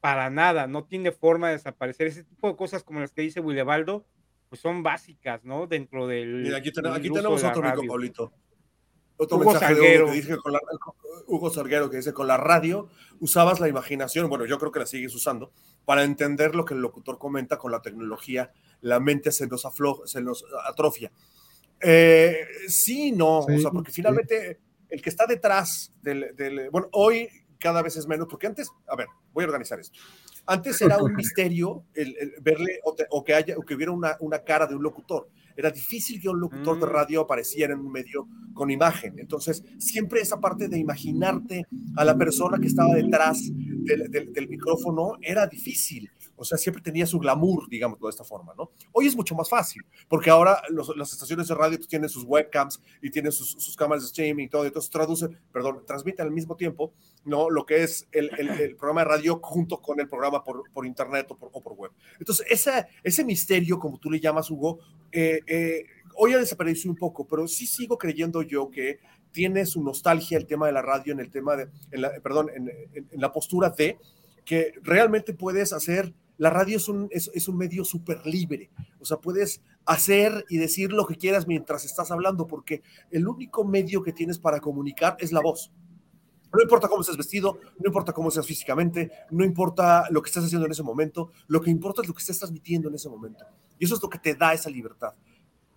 para 0.00 0.28
nada, 0.30 0.66
no 0.66 0.84
tiene 0.84 1.12
forma 1.12 1.48
de 1.48 1.54
desaparecer. 1.54 2.06
Ese 2.06 2.24
tipo 2.24 2.48
de 2.48 2.56
cosas 2.56 2.84
como 2.84 3.00
las 3.00 3.12
que 3.12 3.22
dice 3.22 3.40
Willebaldo, 3.40 4.04
pues 4.48 4.60
son 4.60 4.82
básicas, 4.82 5.44
¿no? 5.44 5.66
Dentro 5.66 6.06
del. 6.06 6.42
Mira, 6.42 6.58
aquí, 6.58 6.70
tenemos 6.70 7.42
otro 7.42 7.66
amigo, 7.66 7.84
Paulito. 7.86 8.32
Otro 9.16 9.38
mensaje 9.38 9.74
de 9.74 10.02
Hugo 10.02 10.10
que 10.10 10.16
dice 10.16 10.36
con 10.36 10.52
la, 10.52 10.60
Hugo 11.26 11.48
Sarguero 11.48 11.88
que 11.88 11.98
dice 11.98 12.12
con 12.12 12.26
la 12.26 12.36
radio 12.36 12.88
usabas 13.20 13.60
la 13.60 13.68
imaginación, 13.68 14.28
bueno, 14.28 14.44
yo 14.44 14.58
creo 14.58 14.72
que 14.72 14.80
la 14.80 14.86
sigues 14.86 15.14
usando, 15.14 15.52
para 15.84 16.02
entender 16.02 16.56
lo 16.56 16.64
que 16.64 16.74
el 16.74 16.80
locutor 16.80 17.18
comenta 17.18 17.56
con 17.56 17.70
la 17.70 17.80
tecnología, 17.80 18.52
la 18.80 18.98
mente 18.98 19.30
se 19.30 19.46
nos, 19.46 19.64
afloja, 19.64 20.06
se 20.06 20.20
nos 20.20 20.44
atrofia 20.66 21.12
Eh, 21.84 22.46
sí, 22.68 23.12
no, 23.12 23.40
o 23.40 23.58
sea, 23.58 23.70
porque 23.70 23.92
finalmente 23.92 24.58
el 24.88 25.02
que 25.02 25.10
está 25.10 25.26
detrás 25.26 25.92
del, 26.02 26.68
Bueno, 26.70 26.88
hoy 26.92 27.28
cada 27.58 27.82
vez 27.82 27.96
es 27.96 28.06
menos, 28.06 28.26
porque 28.28 28.46
antes, 28.46 28.68
a 28.86 28.96
ver, 28.96 29.06
voy 29.32 29.44
a 29.44 29.46
organizar 29.48 29.78
esto. 29.78 29.98
Antes 30.46 30.80
era 30.82 30.98
un 30.98 31.14
misterio 31.14 31.84
el, 31.94 32.34
verle 32.42 32.80
o, 33.10 33.24
que 33.24 33.34
haya 33.34 33.56
o 33.56 33.62
que 33.62 33.74
hubiera 33.74 33.92
una, 33.92 34.16
una 34.20 34.40
cara 34.40 34.66
de 34.66 34.74
un 34.74 34.82
locutor 34.82 35.28
era 35.56 35.70
difícil 35.70 36.20
que 36.20 36.28
un 36.28 36.40
locutor 36.40 36.78
de 36.80 36.86
mm. 36.86 36.88
radio 36.88 37.20
apareciera 37.22 37.74
en 37.74 37.80
un 37.80 37.92
medio 37.92 38.28
con 38.52 38.70
imagen. 38.70 39.18
Entonces, 39.18 39.62
siempre 39.78 40.20
esa 40.20 40.40
parte 40.40 40.68
de 40.68 40.78
imaginarte 40.78 41.66
a 41.96 42.04
la 42.04 42.16
persona 42.16 42.58
que 42.58 42.66
estaba 42.66 42.94
detrás 42.94 43.40
del, 43.52 44.48
micrófono 44.48 45.12
era 45.20 45.46
difícil. 45.46 46.10
O 46.36 46.44
sea, 46.44 46.58
siempre 46.58 46.82
tenía 46.82 47.06
su 47.06 47.18
glamour, 47.18 47.68
digamos, 47.68 47.98
de 48.00 48.08
esta 48.08 48.24
forma, 48.24 48.54
¿no? 48.56 48.70
Hoy 48.92 49.06
es 49.06 49.16
mucho 49.16 49.34
más 49.34 49.48
fácil, 49.48 49.82
porque 50.08 50.30
ahora 50.30 50.62
las 50.96 51.12
estaciones 51.12 51.48
de 51.48 51.54
radio 51.54 51.78
tienen 51.78 52.08
sus 52.08 52.24
webcams 52.24 52.80
y 53.02 53.10
tienen 53.10 53.32
sus, 53.32 53.76
cámaras 53.76 54.04
de 54.04 54.06
streaming 54.08 54.44
y 54.44 54.48
todo, 54.48 54.64
entonces 54.64 54.90
traducen, 54.90 55.38
perdón, 55.52 55.82
transmiten 55.86 56.26
al 56.26 56.32
mismo 56.32 56.56
tiempo, 56.56 56.92
¿no? 57.24 57.50
Lo 57.50 57.66
que 57.66 57.82
es 57.82 58.08
el, 58.12 58.30
programa 58.78 59.02
de 59.02 59.08
radio 59.08 59.40
junto 59.42 59.80
con 59.80 60.00
el 60.00 60.08
programa 60.08 60.42
por, 60.42 60.70
por 60.72 60.86
internet 60.86 61.26
o 61.30 61.36
por, 61.36 61.50
o 61.52 61.60
por, 61.60 61.72
web. 61.74 61.90
Entonces, 62.18 62.46
ese, 62.48 62.86
ese 63.02 63.24
misterio, 63.24 63.78
como 63.78 63.98
tú 63.98 64.10
le 64.10 64.20
llamas, 64.20 64.50
Hugo, 64.50 64.78
eh, 65.12 65.40
eh, 65.46 65.84
hoy 66.16 66.32
ha 66.32 66.38
desaparecido 66.38 66.90
un 66.90 66.98
poco, 66.98 67.26
pero 67.26 67.46
sí 67.46 67.66
sigo 67.66 67.98
creyendo 67.98 68.42
yo 68.42 68.70
que 68.70 68.98
tiene 69.34 69.66
su 69.66 69.82
nostalgia 69.82 70.38
el 70.38 70.46
tema 70.46 70.66
de 70.66 70.72
la 70.72 70.82
radio 70.82 71.12
en 71.12 71.20
el 71.20 71.30
tema 71.30 71.56
de, 71.56 71.68
perdón, 72.22 72.50
en, 72.54 72.70
la 73.12 73.32
postura 73.32 73.70
de 73.70 73.98
que 74.44 74.72
realmente 74.82 75.34
puedes 75.34 75.72
hacer, 75.72 76.14
la 76.36 76.50
radio 76.50 76.76
es 76.76 76.88
un, 76.88 77.08
es, 77.10 77.48
un 77.48 77.56
medio 77.56 77.84
súper 77.84 78.26
libre, 78.26 78.70
o 78.98 79.04
sea, 79.04 79.18
puedes 79.18 79.62
hacer 79.86 80.44
y 80.48 80.58
decir 80.58 80.92
lo 80.92 81.06
que 81.06 81.16
quieras 81.16 81.46
mientras 81.46 81.84
estás 81.84 82.10
hablando, 82.10 82.46
porque 82.46 82.82
el 83.10 83.28
único 83.28 83.64
medio 83.64 84.02
que 84.02 84.12
tienes 84.12 84.38
para 84.38 84.60
comunicar 84.60 85.16
es 85.20 85.32
la 85.32 85.40
voz. 85.40 85.70
No 86.52 86.62
importa 86.62 86.88
cómo 86.88 87.00
estés 87.00 87.16
vestido, 87.16 87.58
no 87.78 87.86
importa 87.86 88.12
cómo 88.12 88.30
seas 88.30 88.46
físicamente, 88.46 89.10
no 89.30 89.44
importa 89.44 90.06
lo 90.10 90.22
que 90.22 90.28
estés 90.28 90.44
haciendo 90.44 90.66
en 90.66 90.72
ese 90.72 90.84
momento, 90.84 91.32
lo 91.48 91.60
que 91.60 91.70
importa 91.70 92.02
es 92.02 92.08
lo 92.08 92.14
que 92.14 92.20
estés 92.20 92.38
transmitiendo 92.38 92.88
en 92.88 92.94
ese 92.94 93.08
momento. 93.08 93.44
Y 93.78 93.84
eso 93.84 93.96
es 93.96 94.02
lo 94.02 94.08
que 94.08 94.18
te 94.18 94.34
da 94.34 94.54
esa 94.54 94.70
libertad. 94.70 95.14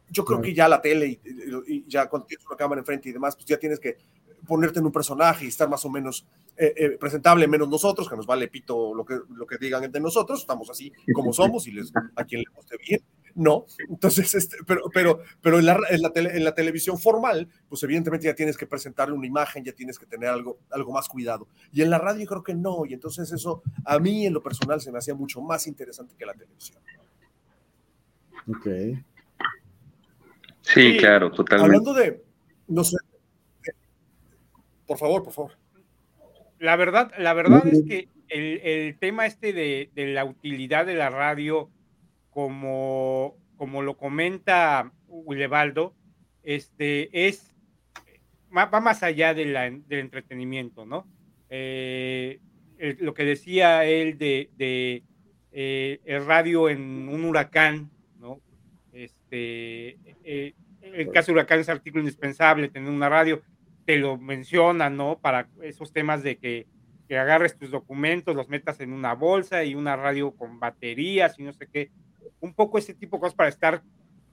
Yo 0.09 0.23
creo 0.23 0.41
que 0.41 0.53
ya 0.53 0.67
la 0.67 0.81
tele 0.81 1.19
y, 1.67 1.83
ya 1.87 2.07
cuando 2.07 2.27
tienes 2.27 2.45
una 2.45 2.55
cámara 2.55 2.79
enfrente 2.79 3.09
y 3.09 3.11
demás, 3.11 3.35
pues 3.35 3.45
ya 3.45 3.57
tienes 3.57 3.79
que 3.79 3.97
ponerte 4.45 4.79
en 4.79 4.85
un 4.85 4.91
personaje 4.91 5.45
y 5.45 5.47
estar 5.49 5.69
más 5.69 5.83
o 5.85 5.89
menos 5.89 6.25
eh, 6.55 6.73
eh, 6.75 6.89
presentable, 6.99 7.47
menos 7.47 7.67
nosotros, 7.67 8.09
que 8.09 8.15
nos 8.15 8.25
vale 8.25 8.47
pito 8.47 8.93
lo 8.93 9.05
que, 9.05 9.19
lo 9.35 9.45
que 9.45 9.57
digan 9.57 9.83
entre 9.83 10.01
nosotros, 10.01 10.39
estamos 10.39 10.69
así 10.69 10.91
como 11.13 11.33
somos 11.33 11.67
y 11.67 11.71
les, 11.71 11.91
a 12.15 12.23
quien 12.23 12.41
le 12.41 12.47
guste 12.55 12.77
bien, 12.77 13.01
no. 13.35 13.65
Entonces, 13.89 14.33
este, 14.33 14.57
pero, 14.65 14.81
pero, 14.91 15.19
pero 15.41 15.59
en, 15.59 15.65
la, 15.65 15.79
en, 15.89 16.01
la 16.01 16.11
en 16.15 16.43
la 16.43 16.55
televisión 16.55 16.97
formal, 16.97 17.47
pues 17.69 17.83
evidentemente 17.83 18.25
ya 18.25 18.33
tienes 18.33 18.57
que 18.57 18.65
presentarle 18.65 19.15
una 19.15 19.27
imagen, 19.27 19.63
ya 19.63 19.73
tienes 19.73 19.99
que 19.99 20.05
tener 20.05 20.29
algo, 20.29 20.57
algo 20.71 20.91
más 20.91 21.07
cuidado. 21.07 21.47
Y 21.71 21.81
en 21.81 21.89
la 21.89 21.99
radio 21.99 22.25
creo 22.25 22.43
que 22.43 22.55
no, 22.55 22.85
y 22.85 22.93
entonces 22.93 23.31
eso 23.31 23.61
a 23.85 23.99
mí 23.99 24.25
en 24.25 24.33
lo 24.33 24.41
personal 24.41 24.81
se 24.81 24.91
me 24.91 24.97
hacía 24.97 25.13
mucho 25.13 25.41
más 25.41 25.67
interesante 25.67 26.15
que 26.17 26.25
la 26.25 26.33
televisión. 26.33 26.79
Ok. 28.47 28.67
Sí, 30.73 30.97
claro, 30.97 31.31
totalmente. 31.31 31.65
Hablando 31.65 31.93
de, 31.93 32.21
no 32.67 32.83
sé, 32.83 32.97
por 34.85 34.97
favor, 34.97 35.23
por 35.23 35.33
favor. 35.33 35.51
La 36.59 36.75
verdad, 36.75 37.11
la 37.17 37.33
verdad 37.33 37.65
es 37.67 37.83
que 37.83 38.09
el, 38.29 38.97
tema 38.99 39.25
este 39.25 39.53
de, 39.53 39.89
la 39.95 40.25
utilidad 40.25 40.85
de 40.85 40.95
la 40.95 41.09
radio, 41.09 41.69
como, 42.29 43.37
como 43.55 43.81
lo 43.81 43.95
comenta 43.97 44.91
Willebaldo, 45.07 45.93
este, 46.43 47.27
es, 47.27 47.53
va 48.55 48.67
más 48.79 49.03
allá 49.03 49.33
de 49.33 49.45
la, 49.45 49.69
del 49.69 49.99
entretenimiento, 49.99 50.85
¿no? 50.85 51.07
Eh, 51.49 52.39
lo 52.99 53.13
que 53.13 53.23
decía 53.23 53.85
él 53.85 54.17
de, 54.17 54.49
de 54.57 55.03
eh, 55.51 55.99
el 56.05 56.25
radio 56.25 56.69
en 56.69 57.09
un 57.09 57.25
huracán, 57.25 57.89
este, 59.29 59.97
eh, 60.23 60.53
el 60.81 61.11
caso 61.11 61.27
de 61.27 61.33
Huracán 61.33 61.59
es 61.59 61.69
artículo 61.69 62.01
indispensable, 62.01 62.69
tener 62.69 62.89
una 62.89 63.09
radio, 63.09 63.41
te 63.85 63.97
lo 63.97 64.17
menciona, 64.17 64.89
¿no? 64.89 65.19
Para 65.19 65.49
esos 65.61 65.91
temas 65.91 66.23
de 66.23 66.37
que, 66.37 66.65
que, 67.07 67.17
agarres 67.17 67.57
tus 67.57 67.71
documentos, 67.71 68.35
los 68.35 68.47
metas 68.47 68.79
en 68.79 68.93
una 68.93 69.13
bolsa 69.13 69.63
y 69.63 69.75
una 69.75 69.95
radio 69.95 70.31
con 70.31 70.59
baterías 70.59 71.37
y 71.39 71.43
no 71.43 71.51
sé 71.51 71.67
qué. 71.67 71.91
Un 72.39 72.53
poco 72.53 72.77
ese 72.77 72.93
tipo 72.93 73.17
de 73.17 73.21
cosas 73.21 73.35
para 73.35 73.49
estar 73.49 73.81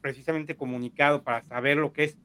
precisamente 0.00 0.54
comunicado, 0.54 1.22
para 1.22 1.42
saber 1.42 1.76
lo 1.78 1.92
que 1.92 2.04
es. 2.04 2.18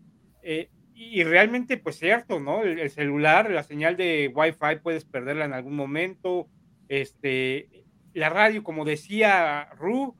Eh, 0.43 0.69
y 0.93 1.23
realmente, 1.23 1.77
pues 1.77 1.97
cierto, 1.97 2.39
¿no? 2.39 2.63
El, 2.63 2.89
celular, 2.89 3.49
la 3.49 3.63
señal 3.63 3.95
de 3.95 4.31
Wi-Fi 4.35 4.81
puedes 4.83 5.05
perderla 5.05 5.45
en 5.45 5.53
algún 5.53 5.75
momento. 5.75 6.47
Este, 6.87 7.85
la 8.13 8.29
radio, 8.29 8.63
como 8.63 8.85
decía 8.85 9.69
Ru, 9.77 10.15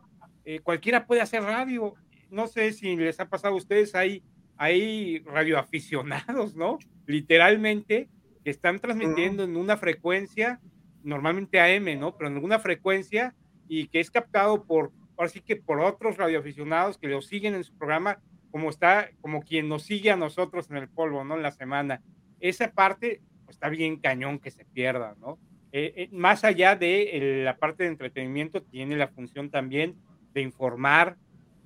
eh, 0.46 0.62
cualquiera 0.62 1.06
puede 1.06 1.22
hacer 1.22 1.44
radio 1.44 1.96
no 2.30 2.48
sé 2.48 2.72
si 2.74 2.96
les 2.96 3.20
ha 3.20 3.30
pasado 3.30 3.54
a 3.54 3.58
ustedes, 3.58 3.96
hay, 3.96 4.24
hay 4.58 5.20
radioaficionados, 5.20 6.56
¿no? 6.56 6.80
Literalmente, 7.06 8.10
que 8.44 8.50
están 8.50 8.80
transmitiendo 8.80 9.44
en 9.44 9.58
una 9.58 9.78
frecuencia, 9.78 10.60
normalmente 11.04 11.60
AM, 11.60 12.00
¿no? 12.00 12.16
Pero 12.16 12.30
en 12.30 12.36
alguna 12.36 12.60
frecuencia 12.60 13.36
y 13.68 13.88
que 13.88 14.00
es 14.00 14.12
captado 14.12 14.66
por, 14.66 14.92
ahora 15.18 15.30
sí 15.30 15.42
que 15.42 15.56
por 15.56 15.80
otros 15.80 16.18
radioaficionados 16.18 16.98
que 16.98 17.08
lo 17.08 17.22
siguen 17.22 17.56
en 17.56 17.64
su 17.64 17.78
programa, 17.78 18.20
como 18.52 18.70
está, 18.70 19.10
como 19.22 19.42
quien 19.42 19.70
nos 19.70 19.84
sigue 19.84 20.12
a 20.12 20.18
nosotros 20.18 20.70
en 20.70 20.78
el 20.78 20.90
polvo, 20.90 21.24
¿no? 21.24 21.36
En 21.36 21.44
la 21.44 21.52
semana. 21.52 22.02
Esa 22.40 22.72
parte 22.72 23.22
pues, 23.46 23.56
está 23.56 23.70
bien 23.70 23.98
cañón 23.98 24.40
que 24.40 24.52
se 24.52 24.66
pierda, 24.66 25.16
¿no? 25.20 25.38
Eh, 25.72 25.94
eh, 25.96 26.10
más 26.12 26.44
allá 26.44 26.76
de 26.76 27.42
la 27.44 27.58
parte 27.58 27.84
de 27.84 27.90
entretenimiento, 27.90 28.64
tiene 28.64 28.96
la 28.96 29.08
función 29.08 29.52
también 29.52 29.96
de 30.34 30.42
informar, 30.42 31.18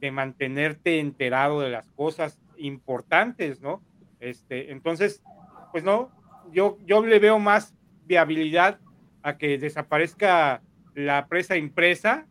de 0.04 0.12
mantenerte 0.12 1.00
enterado 1.00 1.62
de 1.62 1.70
las 1.70 1.88
cosas 1.92 2.38
importantes, 2.58 3.62
¿no? 3.62 3.82
Este, 4.20 4.74
entonces, 4.74 5.24
pues 5.72 5.86
no, 5.86 6.12
yo, 6.52 6.78
yo 6.86 7.06
le 7.06 7.20
veo 7.20 7.40
más 7.40 7.74
viabilidad 8.06 8.82
a 9.22 9.38
que 9.38 9.58
desaparezca 9.58 10.62
la 10.94 11.28
presa 11.28 11.56
impresa, 11.56 12.28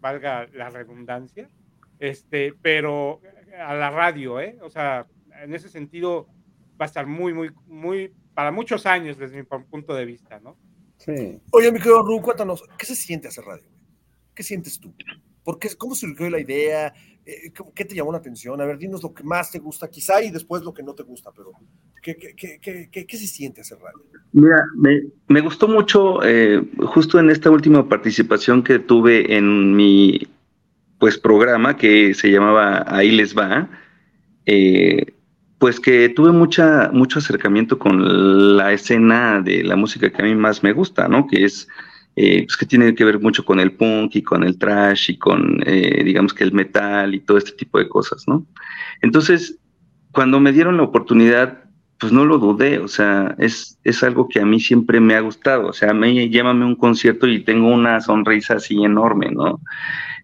valga 0.00 0.46
la 0.52 0.68
redundancia, 0.68 1.48
este, 2.00 2.52
pero 2.60 3.22
a 3.58 3.72
la 3.72 3.88
radio, 3.88 4.38
¿eh? 4.38 4.58
O 4.60 4.68
sea, 4.68 5.06
en 5.42 5.54
ese 5.54 5.70
sentido 5.70 6.26
va 6.78 6.84
a 6.84 6.92
estar 6.92 7.06
muy, 7.06 7.32
muy, 7.32 7.50
muy, 7.66 8.12
para 8.34 8.52
muchos 8.52 8.84
años 8.84 9.16
desde 9.16 9.38
mi 9.38 9.44
punto 9.44 9.94
de 9.94 10.04
vista, 10.04 10.38
¿no? 10.40 10.58
Sí. 10.98 11.40
Oye, 11.52 11.72
mi 11.72 11.78
querido 11.78 12.02
Ru, 12.02 12.20
cuéntanos, 12.20 12.62
¿qué 12.76 12.84
se 12.84 12.94
siente 12.94 13.28
hacer 13.28 13.44
radio? 13.44 13.70
¿Qué 14.34 14.42
sientes 14.42 14.78
tú? 14.78 14.94
¿Por 15.44 15.58
qué, 15.58 15.68
¿Cómo 15.76 15.94
surgió 15.94 16.28
la 16.30 16.40
idea? 16.40 16.92
Eh, 17.24 17.52
¿Qué 17.74 17.84
te 17.84 17.94
llamó 17.94 18.12
la 18.12 18.18
atención? 18.18 18.60
A 18.60 18.66
ver, 18.66 18.78
dinos 18.78 19.02
lo 19.02 19.12
que 19.14 19.22
más 19.22 19.50
te 19.50 19.58
gusta, 19.58 19.88
quizá, 19.88 20.22
y 20.22 20.30
después 20.30 20.62
lo 20.62 20.72
que 20.72 20.82
no 20.82 20.94
te 20.94 21.02
gusta, 21.02 21.30
pero 21.34 21.52
¿qué, 22.02 22.16
qué, 22.16 23.16
se 23.16 23.26
siente 23.26 23.60
hacer 23.60 23.78
radio? 23.78 23.98
Mira, 24.32 24.64
me, 25.28 25.40
gustó 25.40 25.68
mucho, 25.68 26.22
eh, 26.24 26.62
justo 26.86 27.18
en 27.18 27.30
esta 27.30 27.50
última 27.50 27.88
participación 27.88 28.62
que 28.62 28.78
tuve 28.78 29.36
en 29.36 29.74
mi 29.74 30.28
pues 30.98 31.16
programa 31.18 31.76
que 31.76 32.12
se 32.12 32.30
llamaba 32.30 32.84
Ahí 32.86 33.10
les 33.10 33.36
va, 33.36 33.70
eh, 34.44 35.14
pues 35.58 35.80
que 35.80 36.08
tuve 36.10 36.32
mucha, 36.32 36.90
mucho 36.92 37.18
acercamiento 37.18 37.78
con 37.78 38.56
la 38.56 38.72
escena 38.72 39.40
de 39.40 39.62
la 39.62 39.76
música 39.76 40.10
que 40.10 40.22
a 40.22 40.24
mí 40.24 40.34
más 40.34 40.62
me 40.62 40.72
gusta, 40.72 41.08
¿no? 41.08 41.26
Que 41.26 41.44
es 41.44 41.68
eh, 42.16 42.44
pues 42.44 42.56
que 42.56 42.66
tiene 42.66 42.94
que 42.94 43.04
ver 43.04 43.20
mucho 43.20 43.44
con 43.44 43.60
el 43.60 43.72
punk 43.72 44.16
y 44.16 44.22
con 44.22 44.42
el 44.42 44.58
trash 44.58 45.10
y 45.10 45.18
con, 45.18 45.62
eh, 45.64 46.02
digamos 46.04 46.34
que 46.34 46.44
el 46.44 46.52
metal 46.52 47.14
y 47.14 47.20
todo 47.20 47.38
este 47.38 47.52
tipo 47.52 47.78
de 47.78 47.88
cosas, 47.88 48.24
¿no? 48.26 48.46
Entonces, 49.02 49.58
cuando 50.12 50.40
me 50.40 50.52
dieron 50.52 50.76
la 50.76 50.82
oportunidad, 50.82 51.64
pues 51.98 52.12
no 52.12 52.24
lo 52.24 52.38
dudé, 52.38 52.78
o 52.78 52.88
sea, 52.88 53.34
es, 53.38 53.78
es 53.84 54.02
algo 54.02 54.26
que 54.28 54.40
a 54.40 54.46
mí 54.46 54.58
siempre 54.58 55.00
me 55.00 55.14
ha 55.14 55.20
gustado, 55.20 55.68
o 55.68 55.72
sea, 55.72 55.92
me 55.92 56.30
llámame 56.30 56.64
un 56.64 56.74
concierto 56.74 57.26
y 57.26 57.44
tengo 57.44 57.68
una 57.68 58.00
sonrisa 58.00 58.54
así 58.54 58.82
enorme, 58.82 59.30
¿no? 59.30 59.60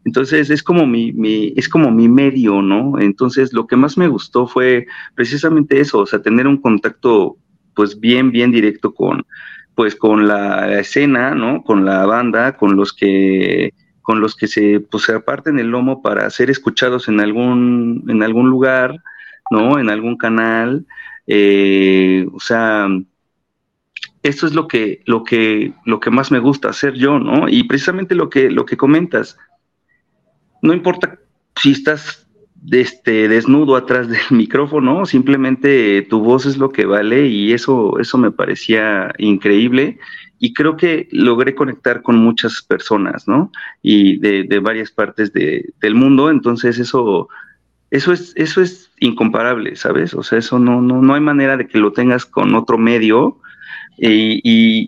Entonces 0.07 0.51
es 0.51 0.63
como 0.63 0.87
mi, 0.87 1.13
mi, 1.13 1.53
es 1.57 1.69
como 1.69 1.91
mi 1.91 2.09
medio, 2.09 2.63
¿no? 2.63 2.99
Entonces 2.99 3.53
lo 3.53 3.67
que 3.67 3.77
más 3.77 3.99
me 3.99 4.09
gustó 4.09 4.47
fue 4.47 4.87
precisamente 5.15 5.81
eso, 5.81 5.99
o 5.99 6.07
sea, 6.07 6.23
tener 6.23 6.47
un 6.47 6.57
contacto 6.59 7.37
pues 7.75 8.01
bien, 8.01 8.31
bien 8.31 8.53
directo 8.53 8.95
con, 8.95 9.27
pues 9.77 9.95
con 9.95 10.27
la 10.27 10.81
escena, 10.81 11.35
¿no? 11.35 11.63
Con 11.63 11.85
la 11.85 12.05
banda, 12.07 12.57
con 12.57 12.75
los 12.77 12.93
que 12.93 13.73
con 14.01 14.21
los 14.21 14.37
que 14.37 14.47
se, 14.47 14.81
pues, 14.81 15.03
se 15.03 15.15
aparten 15.15 15.59
el 15.59 15.67
lomo 15.67 16.01
para 16.01 16.31
ser 16.31 16.49
escuchados 16.49 17.09
en 17.09 17.21
algún, 17.21 18.05
en 18.09 18.23
algún 18.23 18.49
lugar, 18.49 19.03
¿no? 19.51 19.81
En 19.81 19.91
algún 19.91 20.17
canal. 20.17 20.87
Eh, 21.27 22.25
o 22.33 22.39
sea, 22.39 22.87
esto 24.23 24.47
es 24.47 24.55
lo 24.55 24.69
que, 24.69 25.03
lo 25.07 25.25
que, 25.25 25.73
lo 25.85 25.99
que 25.99 26.11
más 26.11 26.31
me 26.31 26.39
gusta 26.39 26.69
hacer 26.69 26.95
yo, 26.95 27.19
¿no? 27.19 27.49
Y 27.49 27.65
precisamente 27.65 28.15
lo 28.15 28.31
que, 28.31 28.49
lo 28.49 28.65
que 28.65 28.77
comentas. 28.77 29.39
No 30.63 30.73
importa 30.73 31.19
si 31.57 31.73
estás 31.73 32.26
este, 32.71 33.29
desnudo 33.29 33.77
atrás 33.77 34.09
del 34.09 34.21
micrófono, 34.31 35.07
simplemente 35.07 36.03
tu 36.03 36.21
voz 36.21 36.47
es 36.47 36.57
lo 36.57 36.71
que 36.71 36.87
vale 36.87 37.27
y 37.27 37.53
eso, 37.53 37.99
eso 37.99 38.19
me 38.19 38.31
parecía 38.31 39.13
increíble 39.19 39.99
y 40.39 40.53
creo 40.53 40.77
que 40.77 41.09
logré 41.13 41.55
conectar 41.55 42.03
con 42.03 42.17
muchas 42.19 42.63
personas, 42.63 43.27
¿no? 43.27 43.51
Y 43.83 44.19
de, 44.19 44.45
de 44.45 44.59
varias 44.59 44.91
partes 44.91 45.33
de, 45.33 45.73
del 45.81 45.95
mundo, 45.95 46.31
entonces 46.31 46.79
eso, 46.79 47.29
eso 47.91 48.13
es, 48.13 48.33
eso 48.37 48.61
es 48.61 48.91
incomparable, 49.01 49.77
¿sabes? 49.77 50.13
O 50.15 50.23
sea, 50.23 50.39
eso 50.39 50.59
no, 50.59 50.83
no, 50.83 51.01
no 51.01 51.15
hay 51.15 51.21
manera 51.21 51.57
de 51.57 51.67
que 51.67 51.79
lo 51.79 51.93
tengas 51.93 52.27
con 52.27 52.55
otro 52.55 52.77
medio 52.77 53.39
y, 53.97 54.41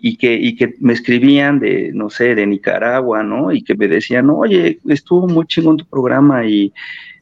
y, 0.07 0.17
que, 0.17 0.35
y 0.35 0.55
que 0.55 0.75
me 0.79 0.93
escribían 0.93 1.59
de, 1.59 1.91
no 1.93 2.11
sé, 2.11 2.35
de 2.35 2.45
Nicaragua, 2.45 3.23
¿no? 3.23 3.51
Y 3.51 3.63
que 3.63 3.75
me 3.75 3.87
decían, 3.87 4.29
oye, 4.29 4.79
estuvo 4.87 5.27
muy 5.27 5.47
chingón 5.47 5.77
tu 5.77 5.85
programa 5.85 6.45
y, 6.45 6.71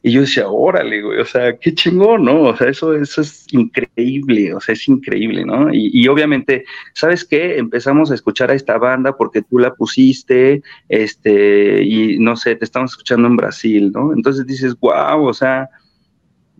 y 0.02 0.12
yo 0.12 0.20
decía, 0.20 0.48
órale, 0.48 1.02
güey, 1.02 1.18
o 1.18 1.24
sea, 1.24 1.56
qué 1.56 1.74
chingón, 1.74 2.24
¿no? 2.24 2.42
O 2.42 2.56
sea, 2.56 2.68
eso, 2.68 2.94
eso 2.94 3.20
es 3.20 3.46
increíble, 3.52 4.54
o 4.54 4.60
sea, 4.60 4.74
es 4.74 4.88
increíble, 4.88 5.44
¿no? 5.44 5.72
Y, 5.72 5.90
y, 5.92 6.06
obviamente, 6.08 6.64
¿sabes 6.94 7.24
qué? 7.24 7.58
Empezamos 7.58 8.10
a 8.10 8.14
escuchar 8.14 8.50
a 8.50 8.54
esta 8.54 8.78
banda 8.78 9.16
porque 9.16 9.42
tú 9.42 9.58
la 9.58 9.74
pusiste, 9.74 10.62
este, 10.88 11.82
y 11.82 12.18
no 12.18 12.36
sé, 12.36 12.54
te 12.54 12.64
estamos 12.64 12.92
escuchando 12.92 13.28
en 13.28 13.36
Brasil, 13.36 13.90
¿no? 13.92 14.12
Entonces 14.12 14.46
dices, 14.46 14.76
wow, 14.78 15.24
o 15.24 15.34
sea, 15.34 15.68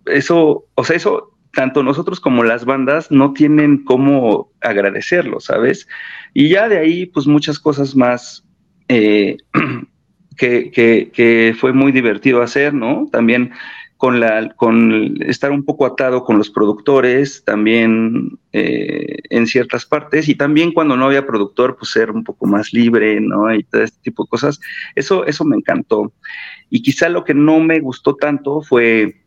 eso, 0.07 0.65
o 0.75 0.85
sea, 0.85 0.97
eso 0.97 1.35
tanto 1.53 1.83
nosotros 1.83 2.21
como 2.21 2.45
las 2.45 2.65
bandas 2.65 3.11
no 3.11 3.33
tienen 3.33 3.85
cómo 3.85 4.53
agradecerlo, 4.61 5.41
¿sabes? 5.41 5.89
Y 6.35 6.49
ya 6.51 6.69
de 6.69 6.79
ahí, 6.79 7.07
pues 7.07 7.27
muchas 7.27 7.59
cosas 7.59 7.97
más 7.97 8.45
eh, 8.89 9.37
que, 10.39 11.11
que, 11.13 11.55
fue 11.59 11.73
muy 11.73 11.93
divertido 11.93 12.41
hacer, 12.41 12.73
¿no? 12.73 13.09
También 13.13 13.53
con, 13.97 14.21
la, 14.21 14.55
con 14.55 15.21
estar 15.23 15.51
un 15.51 15.65
poco 15.65 15.85
atado 15.85 16.25
con 16.25 16.39
los 16.39 16.49
productores, 16.49 17.43
también 17.45 18.39
eh, 18.53 19.19
en 19.29 19.47
ciertas 19.47 19.85
partes, 19.85 20.29
y 20.29 20.37
también 20.37 20.73
cuando 20.73 20.97
no 20.97 21.07
había 21.07 21.27
productor, 21.27 21.77
pues 21.77 21.91
ser 21.91 22.11
un 22.13 22.25
poco 22.25 22.47
más 22.47 22.73
libre, 22.73 23.21
¿no? 23.21 23.53
Y 23.53 23.65
todo 23.65 23.83
este 23.83 24.01
tipo 24.01 24.25
de 24.25 24.29
cosas. 24.31 24.61
Eso, 24.95 25.27
eso 25.27 25.45
me 25.45 25.57
encantó. 25.57 26.13
Y 26.71 26.83
quizá 26.83 27.09
lo 27.09 27.25
que 27.25 27.35
no 27.35 27.59
me 27.61 27.81
gustó 27.81 28.15
tanto 28.15 28.63
fue, 28.63 29.23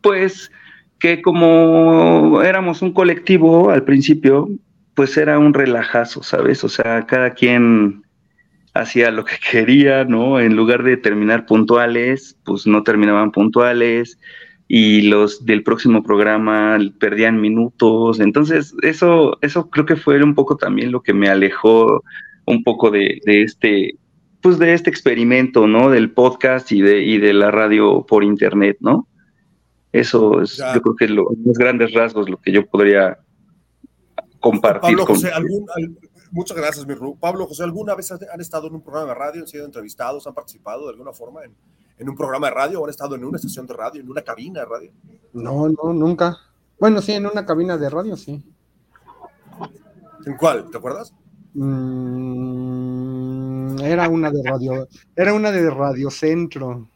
pues, 0.00 0.52
que 1.00 1.20
como 1.20 2.40
éramos 2.42 2.80
un 2.80 2.92
colectivo 2.92 3.70
al 3.70 3.82
principio, 3.82 4.48
pues 4.94 5.16
era 5.16 5.38
un 5.40 5.52
relajazo, 5.52 6.22
¿sabes? 6.22 6.62
O 6.62 6.68
sea, 6.68 7.06
cada 7.06 7.30
quien 7.30 8.04
hacía 8.74 9.10
lo 9.10 9.24
que 9.24 9.36
quería, 9.50 10.04
¿no? 10.04 10.40
En 10.40 10.56
lugar 10.56 10.82
de 10.82 10.96
terminar 10.96 11.46
puntuales, 11.46 12.36
pues 12.44 12.66
no 12.66 12.82
terminaban 12.82 13.32
puntuales 13.32 14.18
y 14.68 15.02
los 15.02 15.44
del 15.44 15.62
próximo 15.62 16.02
programa 16.02 16.78
perdían 16.98 17.40
minutos. 17.40 18.20
Entonces, 18.20 18.74
eso, 18.82 19.36
eso 19.42 19.68
creo 19.68 19.84
que 19.84 19.96
fue 19.96 20.22
un 20.22 20.34
poco 20.34 20.56
también 20.56 20.92
lo 20.92 21.02
que 21.02 21.12
me 21.12 21.28
alejó 21.28 22.02
un 22.46 22.62
poco 22.64 22.90
de, 22.90 23.20
de 23.24 23.42
este, 23.42 23.96
pues 24.40 24.58
de 24.58 24.72
este 24.72 24.90
experimento, 24.90 25.66
¿no? 25.66 25.90
Del 25.90 26.10
podcast 26.10 26.72
y 26.72 26.80
de, 26.80 27.02
y 27.02 27.18
de 27.18 27.34
la 27.34 27.50
radio 27.50 28.06
por 28.06 28.24
internet, 28.24 28.78
¿no? 28.80 29.08
Eso 29.92 30.40
es, 30.40 30.56
yo 30.56 30.80
creo 30.80 30.96
que 30.96 31.04
es 31.04 31.10
los 31.10 31.26
grandes 31.58 31.92
rasgos 31.92 32.30
lo 32.30 32.38
que 32.38 32.50
yo 32.50 32.66
podría 32.66 33.18
compartir. 34.40 34.96
Pablo 34.96 35.06
José, 35.06 35.30
muchas 36.32 36.56
gracias, 36.56 36.84
mi 36.86 36.94
Ru. 36.94 37.16
Pablo 37.18 37.46
José, 37.46 37.62
¿alguna 37.62 37.94
vez 37.94 38.10
han 38.10 38.40
estado 38.40 38.66
en 38.66 38.74
un 38.74 38.82
programa 38.82 39.08
de 39.08 39.14
radio, 39.14 39.42
han 39.42 39.48
sido 39.48 39.64
entrevistados, 39.64 40.26
han 40.26 40.34
participado 40.34 40.86
de 40.86 40.90
alguna 40.90 41.12
forma 41.12 41.44
en, 41.44 41.54
en 41.98 42.08
un 42.08 42.16
programa 42.16 42.48
de 42.48 42.54
radio 42.54 42.80
o 42.80 42.84
han 42.84 42.90
estado 42.90 43.14
en 43.14 43.24
una 43.24 43.36
estación 43.36 43.66
de 43.66 43.74
radio, 43.74 44.00
en 44.00 44.10
una 44.10 44.22
cabina 44.22 44.60
de 44.60 44.66
radio? 44.66 44.92
No, 45.32 45.68
no, 45.68 45.92
nunca. 45.92 46.36
Bueno, 46.78 47.00
sí, 47.00 47.12
en 47.12 47.26
una 47.26 47.46
cabina 47.46 47.76
de 47.76 47.88
radio, 47.88 48.16
sí. 48.16 48.44
¿En 50.26 50.36
cuál? 50.36 50.68
¿Te 50.70 50.78
acuerdas? 50.78 51.14
Mm, 51.54 52.92
era 53.80 54.08
una 54.08 54.30
de 54.30 54.42
radio, 54.42 54.88
era 55.14 55.34
una 55.34 55.52
de 55.52 55.70
Radio 55.70 56.10
Centro. 56.10 56.88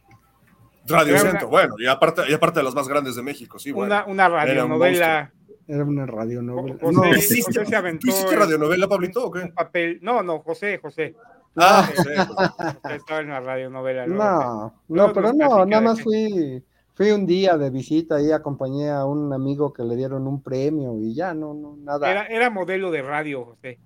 Radio 0.87 1.19
Centro, 1.19 1.49
bueno, 1.49 1.75
y 1.77 1.85
aparte, 1.85 2.23
y 2.29 2.33
aparte 2.33 2.59
de 2.59 2.63
las 2.63 2.73
más 2.73 2.87
grandes 2.87 3.15
de 3.15 3.21
México, 3.21 3.59
sí, 3.59 3.71
bueno. 3.71 3.93
Una, 3.93 4.05
una 4.05 4.29
radionovela. 4.29 5.33
Era 5.67 5.83
una 5.83 6.05
radionovela. 6.05 6.77
José, 6.79 6.95
no, 6.95 7.15
¿Hiciste, 7.15 7.59
José 7.59 7.75
aventó 7.75 8.05
¿Tú 8.05 8.09
hiciste 8.09 8.35
radionovela, 8.35 8.87
Pablito, 8.87 9.25
o 9.25 9.31
qué? 9.31 9.47
Papel. 9.53 9.99
No, 10.01 10.23
no, 10.23 10.39
José, 10.39 10.77
José. 10.77 11.15
Ah, 11.57 11.89
José. 11.89 12.15
José 12.15 12.95
estaba 12.95 13.19
en 13.19 13.27
una 13.27 13.39
radionovela. 13.41 14.07
No, 14.07 14.73
no, 14.87 15.13
pero 15.13 15.33
no, 15.33 15.65
nada 15.65 15.81
más 15.81 16.01
fui, 16.01 16.63
fui 16.93 17.11
un 17.11 17.25
día 17.25 17.57
de 17.57 17.69
visita 17.69 18.21
y 18.21 18.31
acompañé 18.31 18.89
a 18.89 19.05
un 19.05 19.33
amigo 19.33 19.73
que 19.73 19.83
le 19.83 19.95
dieron 19.97 20.25
un 20.25 20.41
premio 20.41 20.97
y 21.01 21.13
ya, 21.13 21.33
no, 21.33 21.53
no, 21.53 21.75
nada. 21.77 22.09
Era, 22.09 22.27
era 22.27 22.49
modelo 22.49 22.89
de 22.89 23.01
radio, 23.01 23.43
José. 23.43 23.79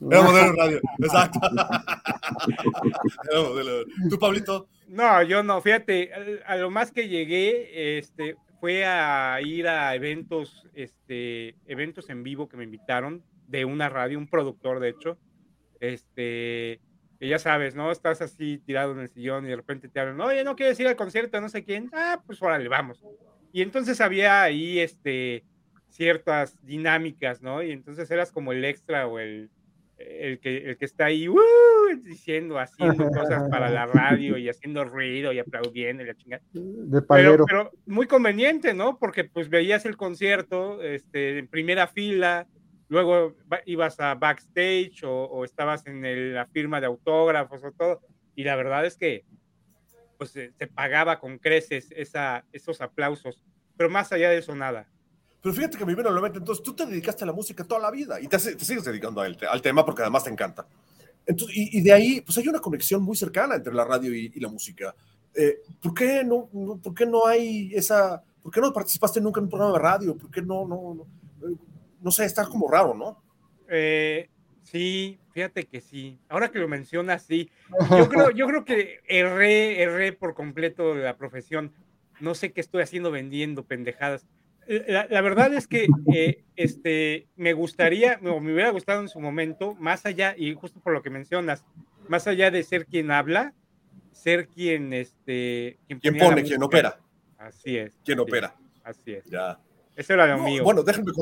Era 0.00 0.22
modelo 0.22 0.52
de 0.52 0.56
radio, 0.56 0.80
exacto. 0.98 1.38
Era 3.30 3.42
modelo. 3.48 3.84
¿Tú, 4.08 4.18
Pablito? 4.18 4.66
No, 4.88 5.22
yo 5.22 5.44
no, 5.44 5.60
fíjate, 5.60 6.10
a 6.44 6.56
lo 6.56 6.70
más 6.70 6.90
que 6.90 7.06
llegué, 7.06 7.98
este, 7.98 8.36
fue 8.60 8.84
a 8.84 9.40
ir 9.42 9.66
a 9.66 9.94
eventos, 9.94 10.68
este, 10.74 11.56
eventos 11.66 12.10
en 12.10 12.22
vivo 12.22 12.48
que 12.48 12.56
me 12.56 12.64
invitaron 12.64 13.24
de 13.48 13.64
una 13.64 13.88
radio, 13.88 14.18
un 14.18 14.28
productor 14.28 14.80
de 14.80 14.90
hecho, 14.90 15.18
este, 15.80 16.80
ya 17.18 17.38
sabes, 17.38 17.74
¿no? 17.74 17.90
Estás 17.90 18.22
así 18.22 18.58
tirado 18.58 18.92
en 18.92 19.00
el 19.00 19.08
sillón 19.08 19.46
y 19.46 19.48
de 19.48 19.56
repente 19.56 19.88
te 19.88 19.98
hablan, 19.98 20.20
oye, 20.20 20.44
¿no 20.44 20.56
quieres 20.56 20.78
ir 20.78 20.86
al 20.86 20.96
concierto 20.96 21.40
no 21.40 21.48
sé 21.48 21.64
quién? 21.64 21.90
Ah, 21.92 22.22
pues 22.26 22.40
órale, 22.42 22.68
vamos. 22.68 23.02
Y 23.52 23.62
entonces 23.62 24.00
había 24.00 24.42
ahí, 24.42 24.78
este, 24.78 25.44
ciertas 25.88 26.64
dinámicas, 26.64 27.42
¿no? 27.42 27.62
Y 27.62 27.72
entonces 27.72 28.10
eras 28.10 28.30
como 28.30 28.52
el 28.52 28.64
extra 28.64 29.06
o 29.06 29.18
el, 29.18 29.50
el 30.00 30.40
que, 30.40 30.70
el 30.70 30.76
que 30.78 30.84
está 30.84 31.06
ahí 31.06 31.28
uh, 31.28 31.36
diciendo, 32.02 32.58
haciendo 32.58 33.08
cosas 33.10 33.48
para 33.50 33.70
la 33.70 33.86
radio 33.86 34.38
y 34.38 34.48
haciendo 34.48 34.84
ruido 34.84 35.32
y 35.32 35.38
aplaudiendo 35.38 36.02
y 36.02 36.06
la 36.06 36.14
chingada. 36.14 36.42
De 36.52 37.02
pero, 37.02 37.44
pero, 37.46 37.70
muy 37.86 38.06
conveniente, 38.06 38.74
¿no? 38.74 38.98
Porque 38.98 39.24
pues 39.24 39.48
veías 39.48 39.84
el 39.84 39.96
concierto 39.96 40.82
este, 40.82 41.38
en 41.38 41.48
primera 41.48 41.86
fila, 41.86 42.46
luego 42.88 43.36
ibas 43.66 44.00
a 44.00 44.14
backstage 44.14 45.04
o, 45.04 45.24
o 45.24 45.44
estabas 45.44 45.86
en 45.86 46.34
la 46.34 46.46
firma 46.46 46.80
de 46.80 46.86
autógrafos 46.86 47.62
o 47.62 47.72
todo. 47.72 48.00
Y 48.34 48.44
la 48.44 48.56
verdad 48.56 48.86
es 48.86 48.96
que 48.96 49.24
pues 50.16 50.30
se, 50.30 50.52
se 50.52 50.66
pagaba 50.66 51.18
con 51.18 51.38
creces 51.38 51.90
esa, 51.96 52.44
esos 52.52 52.80
aplausos. 52.80 53.42
Pero 53.76 53.90
más 53.90 54.12
allá 54.12 54.30
de 54.30 54.38
eso, 54.38 54.54
nada. 54.54 54.86
Pero 55.42 55.54
fíjate 55.54 55.78
que 55.78 55.86
me 55.86 55.94
viene 55.94 56.10
a 56.10 56.12
la 56.12 56.20
mente, 56.20 56.38
entonces 56.38 56.62
tú 56.62 56.74
te 56.74 56.84
dedicaste 56.84 57.24
a 57.24 57.26
la 57.26 57.32
música 57.32 57.64
toda 57.64 57.80
la 57.80 57.90
vida 57.90 58.20
y 58.20 58.28
te, 58.28 58.36
te 58.38 58.64
sigues 58.64 58.84
dedicando 58.84 59.22
al, 59.22 59.62
tema 59.62 59.84
porque 59.84 60.02
además 60.02 60.24
te 60.24 60.30
encanta. 60.30 60.66
Entonces, 61.24 61.56
y, 61.56 61.78
y, 61.78 61.82
de 61.82 61.92
ahí, 61.92 62.20
pues 62.20 62.36
hay 62.38 62.48
una 62.48 62.60
conexión 62.60 63.02
muy 63.02 63.16
cercana 63.16 63.54
entre 63.54 63.72
la 63.72 63.84
radio 63.84 64.14
y, 64.14 64.32
y 64.34 64.40
la 64.40 64.48
música. 64.48 64.94
Eh, 65.34 65.60
¿por, 65.80 65.94
qué 65.94 66.24
no, 66.24 66.48
no, 66.52 66.76
¿Por 66.78 66.94
qué 66.94 67.06
no 67.06 67.26
hay 67.26 67.72
esa... 67.74 68.22
¿Por 68.42 68.52
qué 68.52 68.60
no 68.60 68.72
participaste 68.72 69.20
nunca 69.20 69.38
en 69.38 69.44
un 69.44 69.50
programa 69.50 69.74
de 69.74 69.78
radio? 69.78 70.16
¿Por 70.16 70.30
qué 70.30 70.40
no, 70.40 70.66
no, 70.66 70.94
no, 70.94 71.06
eh, 71.46 71.54
no 72.00 72.10
sé, 72.10 72.24
está 72.24 72.46
como 72.46 72.68
raro, 72.70 72.94
¿no? 72.94 73.22
Eh, 73.68 74.30
sí, 74.62 75.18
fíjate 75.32 75.64
que 75.64 75.80
sí. 75.80 76.18
Ahora 76.28 76.50
que 76.50 76.58
lo 76.58 76.66
mencionas, 76.66 77.22
sí. 77.22 77.50
Yo 77.90 78.08
creo, 78.08 78.30
yo 78.30 78.46
creo 78.46 78.64
que 78.64 79.00
erré, 79.06 79.82
erré 79.82 80.12
por 80.12 80.34
completo 80.34 80.94
la 80.94 81.16
profesión. 81.16 81.72
No 82.18 82.34
sé 82.34 82.52
qué 82.52 82.62
estoy 82.62 82.82
haciendo 82.82 83.10
vendiendo 83.10 83.64
pendejadas 83.64 84.26
la, 84.66 85.06
la, 85.10 85.20
verdad 85.20 85.52
es 85.54 85.66
que 85.66 85.88
eh, 86.14 86.44
este, 86.56 87.26
me 87.36 87.52
gustaría, 87.52 88.20
o 88.24 88.40
me 88.40 88.52
hubiera 88.52 88.70
gustado 88.70 89.00
en 89.00 89.08
su 89.08 89.20
momento, 89.20 89.74
más 89.76 90.06
allá, 90.06 90.34
y 90.36 90.54
justo 90.54 90.80
por 90.80 90.92
lo 90.92 91.02
que 91.02 91.10
mencionas, 91.10 91.64
más 92.08 92.26
allá 92.26 92.50
de 92.50 92.62
ser 92.62 92.86
quien 92.86 93.10
habla, 93.10 93.54
ser 94.12 94.48
quien, 94.48 94.92
este, 94.92 95.78
quien, 95.86 96.00
¿Quién 96.00 96.18
pone, 96.18 96.42
quien 96.42 96.62
opera. 96.62 97.00
Así 97.38 97.76
es. 97.76 97.98
Quien 98.04 98.20
opera. 98.20 98.54
Así 98.84 99.12
es. 99.14 99.24
Ya. 99.26 99.58
Eso 99.96 100.14
era 100.14 100.26
lo 100.26 100.38
no, 100.38 100.44
mío. 100.44 100.62
Bueno, 100.62 100.82
déjenme, 100.82 101.12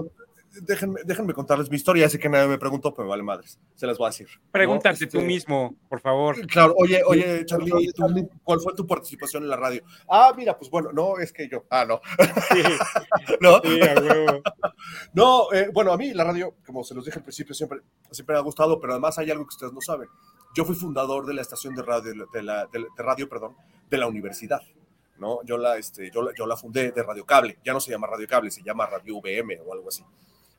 déjenme, 0.62 1.00
déjenme, 1.04 1.32
contarles 1.32 1.70
mi 1.70 1.76
historia. 1.76 2.06
Así 2.06 2.18
que 2.18 2.28
nadie 2.28 2.48
me 2.48 2.58
preguntó, 2.58 2.94
pero 2.94 3.08
vale 3.08 3.22
madres. 3.22 3.58
Se 3.74 3.87
las 3.87 3.98
voy 3.98 4.06
a 4.06 4.11
decir. 4.11 4.28
Pregúntate 4.50 5.04
¿no? 5.04 5.11
tú 5.11 5.18
este, 5.18 5.26
mismo, 5.26 5.74
por 5.88 6.00
favor. 6.00 6.46
Claro, 6.46 6.74
oye, 6.76 7.02
oye, 7.06 7.44
Charlie, 7.44 7.92
¿tú, 7.92 8.30
¿cuál 8.42 8.61
fue 8.61 8.74
tu 8.74 8.87
participación 8.87 9.42
en 9.42 9.48
la 9.48 9.56
radio? 9.56 9.82
Ah, 10.08 10.32
mira, 10.37 10.58
pues 10.58 10.70
bueno, 10.70 10.92
no, 10.92 11.18
es 11.18 11.32
que 11.32 11.48
yo. 11.48 11.64
Ah, 11.70 11.84
no. 11.84 12.00
Sí. 12.18 12.62
¿No? 13.40 13.61
Sí, 13.62 13.80
a 13.82 14.00
huevo. 14.00 14.42
no, 15.14 15.52
eh, 15.52 15.70
bueno, 15.72 15.92
a 15.92 15.96
mí 15.96 16.12
la 16.12 16.24
radio, 16.24 16.54
como 16.66 16.84
se 16.84 16.94
los 16.94 17.04
dije 17.04 17.18
al 17.18 17.24
principio, 17.24 17.54
siempre, 17.54 17.80
siempre 18.11 18.34
me 18.34 18.40
ha 18.40 18.42
gustado, 18.42 18.80
pero 18.80 18.92
además 18.94 19.18
hay 19.18 19.30
algo 19.30 19.44
que 19.44 19.54
ustedes 19.54 19.72
no 19.72 19.80
saben. 19.80 20.08
Yo 20.54 20.64
fui 20.64 20.74
fundador 20.74 21.26
de 21.26 21.34
la 21.34 21.42
estación 21.42 21.74
de 21.74 21.82
radio, 21.82 22.26
de, 22.32 22.42
la, 22.42 22.66
de, 22.66 22.80
de 22.80 23.02
radio, 23.02 23.28
perdón, 23.28 23.54
de 23.88 23.98
la 23.98 24.06
universidad. 24.06 24.61
¿no? 25.18 25.40
Yo 25.44 25.58
la, 25.58 25.76
este, 25.76 26.11
yo, 26.11 26.22
la, 26.22 26.32
yo 26.37 26.46
la 26.46 26.56
fundé 26.56 26.92
de 26.92 27.02
Radio 27.02 27.26
Cable, 27.26 27.58
ya 27.64 27.72
no 27.72 27.80
se 27.80 27.90
llama 27.90 28.06
Radio 28.06 28.26
Cable, 28.26 28.50
se 28.50 28.62
llama 28.62 28.87
Radio 28.87 29.18
VM 29.18 29.61
o 29.66 29.72
algo 29.72 29.88
así. 29.88 30.04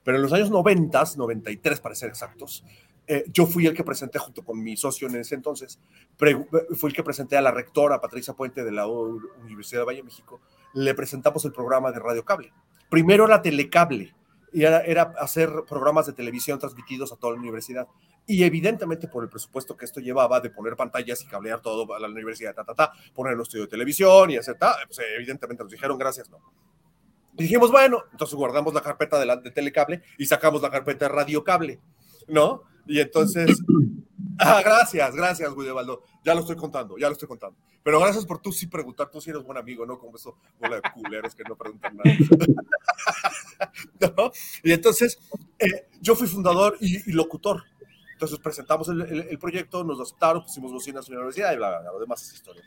Pero 0.04 0.18
en 0.18 0.24
los 0.24 0.34
años 0.34 0.50
90, 0.50 1.04
93 1.18 1.80
para 1.80 1.96
ser 1.96 2.10
exactos, 2.10 2.64
eh, 3.08 3.26
yo 3.34 3.46
fui 3.46 3.66
el 3.66 3.74
que 3.74 3.84
presenté 3.84 4.20
junto 4.20 4.44
con 4.44 4.62
mi 4.62 4.78
socio 4.78 5.08
en 5.08 5.16
ese 5.16 5.36
entonces, 5.36 5.80
fui 6.18 6.90
el 6.90 6.96
que 6.96 7.04
presenté 7.04 7.38
a 7.38 7.42
la 7.42 7.52
rectora 7.52 8.00
Patricia 8.00 8.34
Puente 8.34 8.64
de 8.64 8.72
la 8.72 8.88
Universidad 8.88 9.82
de 9.82 9.86
Valle 9.86 10.04
México, 10.04 10.42
le 10.74 10.94
presentamos 10.94 11.44
el 11.46 11.52
programa 11.52 11.92
de 11.92 12.00
Radio 12.00 12.24
Cable. 12.24 12.54
Primero 12.90 13.26
era 13.26 13.42
Telecable, 13.42 14.14
y 14.52 14.64
era, 14.64 15.14
hacer 15.20 15.50
programas 15.68 16.08
de 16.08 16.14
televisión 16.14 16.60
transmitidos 16.60 17.12
a 17.12 17.16
toda 17.16 17.34
la 17.34 17.40
universidad. 17.40 17.88
Y 18.26 18.44
evidentemente 18.44 19.08
por 19.08 19.24
el 19.24 19.30
presupuesto 19.30 19.76
que 19.76 19.86
esto 19.86 20.00
llevaba 20.00 20.40
de 20.40 20.50
poner 20.50 20.76
pantallas 20.76 21.22
y 21.24 21.28
cablear 21.28 21.62
todo 21.62 21.94
a 21.94 22.00
la 22.00 22.08
universidad, 22.08 22.54
ta, 22.54 22.64
ta, 22.64 22.74
ta, 22.74 22.92
poner 23.14 23.36
un 23.36 23.42
estudio 23.42 23.66
de 23.66 23.70
televisión 23.70 24.30
y 24.32 24.38
hacer, 24.38 24.58
ta, 24.58 24.76
pues 24.86 25.00
evidentemente 25.16 25.64
nos 25.64 25.72
dijeron 25.72 25.98
gracias, 25.98 26.30
no. 26.30 26.40
Y 27.40 27.44
dijimos, 27.44 27.72
bueno, 27.72 28.04
entonces 28.12 28.36
guardamos 28.36 28.74
la 28.74 28.82
carpeta 28.82 29.18
de, 29.18 29.26
la, 29.26 29.38
de 29.38 29.50
telecable 29.50 30.02
y 30.18 30.26
sacamos 30.26 30.62
la 30.62 30.70
carpeta 30.70 31.06
de 31.06 31.10
radiocable, 31.10 31.80
¿no? 32.28 32.64
Y 32.86 33.00
entonces, 33.00 33.58
ah, 34.40 34.62
gracias, 34.62 35.16
gracias, 35.16 35.56
Guidebaldo. 35.56 36.04
Ya 36.26 36.34
lo 36.34 36.42
estoy 36.42 36.58
contando, 36.58 36.98
ya 36.98 37.08
lo 37.08 37.14
estoy 37.14 37.30
contando. 37.30 37.58
Pero 37.82 38.02
gracias 38.02 38.26
por 38.26 38.40
tú 38.40 38.52
sí 38.52 38.68
preguntar, 38.68 39.10
tú 39.10 39.22
sí 39.22 39.30
eres 39.30 39.44
buen 39.44 39.58
amigo, 39.58 39.86
¿no? 39.86 39.98
Como 39.98 40.18
eso, 40.18 40.36
bola 40.60 40.76
de 40.76 40.82
culeros 40.94 41.34
que 41.34 41.44
no 41.48 41.56
preguntan 41.56 41.96
nada. 41.96 42.18
¿No? 44.18 44.32
Y 44.62 44.74
entonces, 44.74 45.18
eh, 45.60 45.88
yo 46.02 46.16
fui 46.16 46.28
fundador 46.28 46.76
y, 46.82 47.10
locutor. 47.14 47.64
Entonces 48.12 48.38
presentamos 48.40 48.90
el, 48.90 49.02
el, 49.02 49.40
proyecto, 49.40 49.86
nos 49.86 50.02
aceptaron, 50.02 50.44
pusimos 50.44 50.74
bocinas 50.74 51.08
en 51.08 51.14
la 51.14 51.20
universidad 51.22 51.54
y 51.54 51.56
bla, 51.56 51.70
bla, 51.70 51.80
bla, 51.80 51.92
lo 51.94 52.00
demás 52.02 52.22
es 52.22 52.34
historia. 52.34 52.64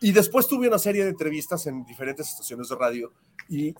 Y 0.00 0.12
después 0.12 0.46
tuve 0.46 0.68
una 0.68 0.78
serie 0.78 1.04
de 1.04 1.10
entrevistas 1.10 1.66
en 1.66 1.84
diferentes 1.84 2.28
estaciones 2.28 2.68
de 2.68 2.76
radio 2.76 3.12
y, 3.48 3.74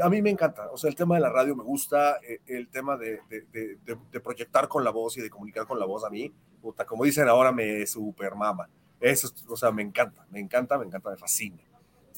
a 0.00 0.08
mí 0.08 0.22
me 0.22 0.30
encanta. 0.30 0.70
O 0.72 0.76
sea, 0.76 0.88
el 0.88 0.96
tema 0.96 1.16
de 1.16 1.20
la 1.20 1.30
radio 1.30 1.54
me 1.56 1.62
gusta, 1.62 2.18
eh, 2.26 2.40
el 2.46 2.68
tema 2.68 2.96
de, 2.96 3.20
de, 3.28 4.20
proyectar 4.20 4.68
con 4.68 4.84
la 4.84 4.90
voz 4.90 5.16
y 5.18 5.20
de 5.20 5.30
comunicar 5.30 5.66
con 5.66 5.78
la 5.78 5.86
voz 5.86 6.04
a 6.04 6.10
mí, 6.10 6.32
como 6.86 7.04
dicen 7.04 7.28
ahora, 7.28 7.52
me 7.52 7.86
super 7.86 8.34
mama. 8.34 8.68
Eso, 9.00 9.30
o 9.48 9.56
sea, 9.56 9.70
me 9.70 9.82
encanta, 9.82 10.26
me 10.30 10.40
encanta, 10.40 10.78
me 10.78 10.86
encanta, 10.86 11.10
me 11.10 11.16
fascina. 11.16 11.58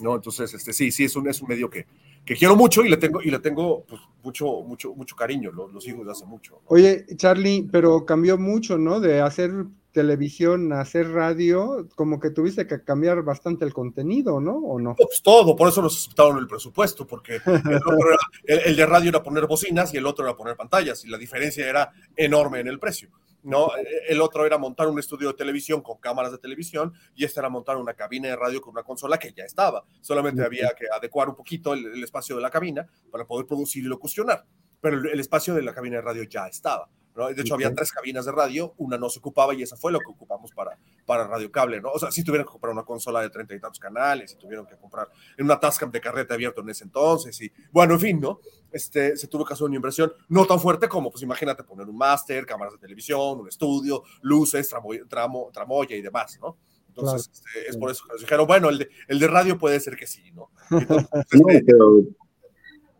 ¿no? 0.01 0.15
Entonces, 0.15 0.53
este, 0.55 0.73
sí, 0.73 0.91
sí, 0.91 1.05
es 1.05 1.17
un, 1.17 1.29
es 1.29 1.43
un 1.43 1.49
medio 1.49 1.69
que, 1.69 1.87
que 2.25 2.35
quiero 2.35 2.57
mucho 2.57 2.83
y 2.85 2.89
le 2.89 2.97
tengo, 2.97 3.21
y 3.23 3.31
le 3.31 3.39
tengo 3.39 3.85
pues, 3.85 4.01
mucho, 4.23 4.63
mucho, 4.63 4.95
mucho 4.95 5.15
cariño, 5.15 5.53
lo, 5.53 5.69
lo 5.69 5.81
sigo 5.81 5.99
desde 5.99 6.13
hace 6.13 6.27
mucho. 6.27 6.61
Oye, 6.67 7.05
Charlie, 7.17 7.69
pero 7.71 8.07
cambió 8.07 8.39
mucho, 8.39 8.79
¿no? 8.79 9.01
De 9.01 9.21
hacer 9.21 9.53
televisión 9.93 10.73
a 10.73 10.81
hacer 10.81 11.11
radio, 11.11 11.89
como 11.95 12.21
que 12.21 12.31
tuviste 12.31 12.67
que 12.67 12.83
cambiar 12.85 13.23
bastante 13.23 13.65
el 13.65 13.73
contenido, 13.73 14.41
¿no? 14.41 14.57
¿O 14.57 14.81
no? 14.81 14.95
Pues 14.97 15.23
todo, 15.23 15.57
por 15.57 15.69
eso 15.69 15.83
nos 15.83 15.97
aceptaron 15.97 16.39
el 16.39 16.47
presupuesto, 16.47 17.07
porque 17.07 17.41
el, 18.45 18.77
de 18.77 18.87
radio 18.87 19.11
era 19.11 19.23
poner 19.23 19.47
bocinas 19.47 19.93
y 19.95 19.97
el 19.97 20.07
otro 20.07 20.25
era 20.25 20.37
poner 20.37 20.57
pantallas, 20.57 21.05
y 21.05 21.09
la 21.09 21.19
diferencia 21.19 21.69
era 21.69 21.93
enorme 22.17 22.61
en 22.61 22.69
el 22.69 22.79
precio. 22.79 23.11
¿no? 23.43 23.71
El 24.07 24.21
otro 24.21 24.45
era 24.45 24.59
montar 24.59 24.87
un 24.89 24.99
estudio 24.99 25.29
de 25.29 25.35
televisión 25.35 25.81
con 25.81 25.99
cámaras 25.99 26.31
de 26.31 26.39
televisión 26.39 26.93
y 27.15 27.25
este 27.25 27.41
era 27.41 27.49
montar 27.49 27.79
una 27.79 27.95
cabina 27.95 28.29
de 28.29 28.37
radio 28.37 28.61
con 28.61 28.73
una 28.73 28.83
consola 28.83 29.19
que 29.19 29.33
ya 29.33 29.45
estaba. 29.45 29.83
Solamente 30.03 30.45
había 30.45 30.71
que 30.79 30.85
adecuar 30.95 31.31
un 31.31 31.37
poquito 31.37 31.73
el, 31.73 32.03
espacio 32.03 32.37
de 32.37 32.43
la 32.43 32.51
cabina 32.51 32.87
para 33.11 33.27
poder 33.27 33.47
producir 33.47 33.85
y 33.85 33.89
locucionar, 33.89 34.45
pero 34.81 34.99
el 34.99 35.19
espacio 35.21 35.55
de 35.55 35.63
la 35.63 35.73
cabina 35.73 35.97
de 35.97 36.03
radio 36.03 36.23
ya 36.25 36.47
estaba. 36.49 36.91
De 37.29 37.43
hecho, 37.43 37.55
había 37.55 37.75
tres 37.75 37.93
cabinas 37.93 38.25
de 38.25 38.33
radio, 38.33 38.75
una 38.79 38.99
no 38.99 39.09
se 39.09 39.19
ocupaba 39.19 39.55
y 39.55 39.63
esa 39.63 39.77
fue 39.77 39.93
lo 39.93 39.99
que 39.99 40.11
ocupamos 40.11 40.53
para, 40.53 40.79
para 41.07 41.27
Radio 41.27 41.51
Cable, 41.51 41.81
¿no? 41.81 41.91
O 41.91 41.99
sea, 41.99 42.11
si 42.11 42.25
tuvieron 42.25 42.47
que 42.47 42.53
comprar 42.53 42.73
una 42.73 42.85
consola 42.85 43.21
de 43.21 43.31
treinta 43.31 43.55
y 43.55 43.61
tantos 43.61 43.79
canales, 43.79 44.31
si 44.31 44.37
tuvieron 44.37 44.67
que 44.67 44.77
comprar 44.77 45.09
en 45.37 45.45
una 45.45 45.59
Tascam 45.59 45.91
de 45.91 46.01
carrete 46.01 46.35
abierto 46.35 46.61
en 46.61 46.71
ese 46.71 46.85
entonces, 46.85 47.41
y 47.41 47.53
bueno, 47.71 47.95
en 47.95 48.01
fin, 48.01 48.21
¿no? 48.21 48.41
Este, 48.73 49.17
se 49.17 49.27
tuvo 49.27 49.45
que 49.45 49.55
hacer 49.55 49.67
una 49.67 49.77
inversión 49.77 50.13
no 50.29 50.47
tan 50.47 50.61
fuerte 50.61 50.89
como, 50.89 51.11
pues 51.11 51.23
imagínate, 51.23 51.65
poner 51.65 51.89
un 51.89 51.97
máster, 51.97 52.47
cámaras 52.47 52.75
de 52.75 52.79
televisión, 52.79 53.41
un 53.41 53.49
estudio, 53.49 54.05
luces, 54.23 54.73
tramo, 55.09 55.51
tramoya 55.53 55.97
y 55.97 56.03
demás, 56.03 56.39
¿no? 56.41 56.57
Entonces, 56.89 57.31
este, 57.33 57.69
es 57.69 57.77
por 57.77 57.91
eso 57.91 58.05
que 58.05 58.13
nos 58.13 58.21
dijeron, 58.21 58.47
bueno, 58.47 58.69
el 58.69 58.79
de, 58.79 58.89
el 59.09 59.19
de 59.19 59.29
radio 59.29 59.59
puede 59.59 59.79
ser 59.81 59.97
que 59.97 60.07
sí, 60.07 60.31
¿no? 60.33 60.51
Entonces, 60.71 61.07
este, 61.49 61.73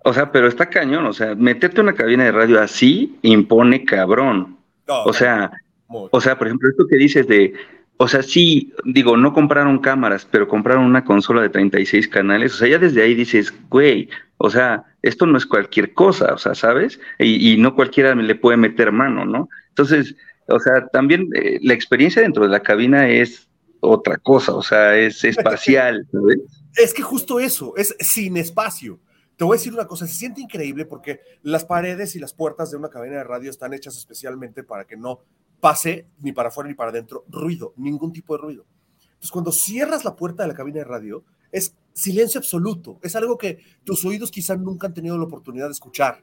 o 0.05 0.13
sea, 0.13 0.33
pero 0.33 0.49
está 0.49 0.71
cañón, 0.71 1.07
o 1.07 1.13
sea, 1.13 1.35
meterte 1.35 1.81
una 1.81 1.95
cabina 1.95 2.25
de 2.25 2.33
radio 2.33 2.61
así 2.61 3.19
impone 3.23 3.85
cabrón. 3.85 4.57
o 4.87 5.13
sea, 5.13 5.51
o 5.89 6.21
sea, 6.21 6.39
por 6.39 6.47
ejemplo, 6.47 6.69
esto 6.69 6.87
que 6.89 6.97
dices 6.97 7.27
de, 7.27 7.53
o 7.97 8.09
sea, 8.09 8.23
sí, 8.23 8.73
digo, 8.85 9.17
no 9.17 9.33
compraron 9.33 9.79
cámaras, 9.79 10.27
pero 10.31 10.49
compraron 10.49 10.85
una 10.85 11.05
consola 11.05 11.43
de 11.43 11.51
36 11.51 12.09
canales, 12.09 12.55
o 12.55 12.57
sea, 12.57 12.69
ya 12.69 12.79
desde 12.79 13.03
ahí 13.03 13.15
dices, 13.15 13.53
güey, 13.69 14.09
o 14.39 14.49
sea, 14.49 14.85
esto 15.03 15.27
no 15.27 15.37
es 15.37 15.45
cualquier 15.45 15.93
cosa, 15.93 16.33
o 16.33 16.39
sea, 16.39 16.55
¿sabes? 16.55 16.99
Y, 17.19 17.57
no 17.59 17.75
cualquiera 17.75 18.15
le 18.15 18.35
puede 18.35 18.57
meter 18.57 18.93
mano, 18.93 19.27
¿no? 19.27 19.49
Entonces, 19.69 20.17
o 20.47 20.59
sea, 20.59 20.87
también 20.89 21.29
eh, 21.35 21.59
la 21.63 21.75
experiencia 21.75 22.23
dentro 22.23 22.45
de 22.45 22.51
la 22.51 22.61
cabina 22.61 23.07
es 23.09 23.49
otra 23.81 24.17
cosa, 24.17 24.55
o 24.55 24.63
sea, 24.63 24.97
es 24.97 25.23
espacial, 25.25 26.07
¿sabes? 26.11 26.39
Es 26.77 26.95
que 26.95 27.03
justo 27.03 27.39
eso, 27.39 27.75
es 27.77 27.95
sin 28.01 28.37
espacio. 28.37 28.99
Te 29.41 29.45
voy 29.45 29.55
a 29.55 29.57
decir 29.57 29.73
una 29.73 29.87
cosa, 29.87 30.07
se 30.07 30.13
siente 30.13 30.43
increíble 30.43 30.85
porque 30.85 31.23
las 31.41 31.65
paredes 31.65 32.15
y 32.15 32.19
las 32.19 32.35
puertas 32.35 32.71
de 32.71 32.77
una 32.77 32.91
cabina 32.91 33.17
de 33.17 33.25
radio 33.25 33.49
están 33.49 33.73
hechas 33.73 33.97
especialmente 33.97 34.63
para 34.63 34.85
que 34.85 34.99
no 34.99 35.21
pase 35.61 36.09
ni 36.19 36.31
para 36.33 36.51
afuera 36.51 36.69
ni 36.69 36.75
para 36.75 36.91
adentro 36.91 37.25
ruido, 37.27 37.73
ningún 37.79 38.13
tipo 38.13 38.37
de 38.37 38.43
ruido. 38.43 38.67
Entonces, 38.99 39.31
cuando 39.31 39.51
cierras 39.51 40.05
la 40.05 40.15
puerta 40.15 40.43
de 40.43 40.49
la 40.49 40.55
cabina 40.55 40.81
de 40.81 40.85
radio, 40.85 41.25
es 41.51 41.75
silencio 41.95 42.39
absoluto. 42.39 42.99
Es 43.01 43.17
algo 43.17 43.39
que 43.39 43.65
tus 43.83 44.05
oídos 44.05 44.31
quizás 44.31 44.59
nunca 44.59 44.89
han 44.89 44.93
tenido 44.93 45.17
la 45.17 45.25
oportunidad 45.25 45.69
de 45.69 45.73
escuchar. 45.73 46.23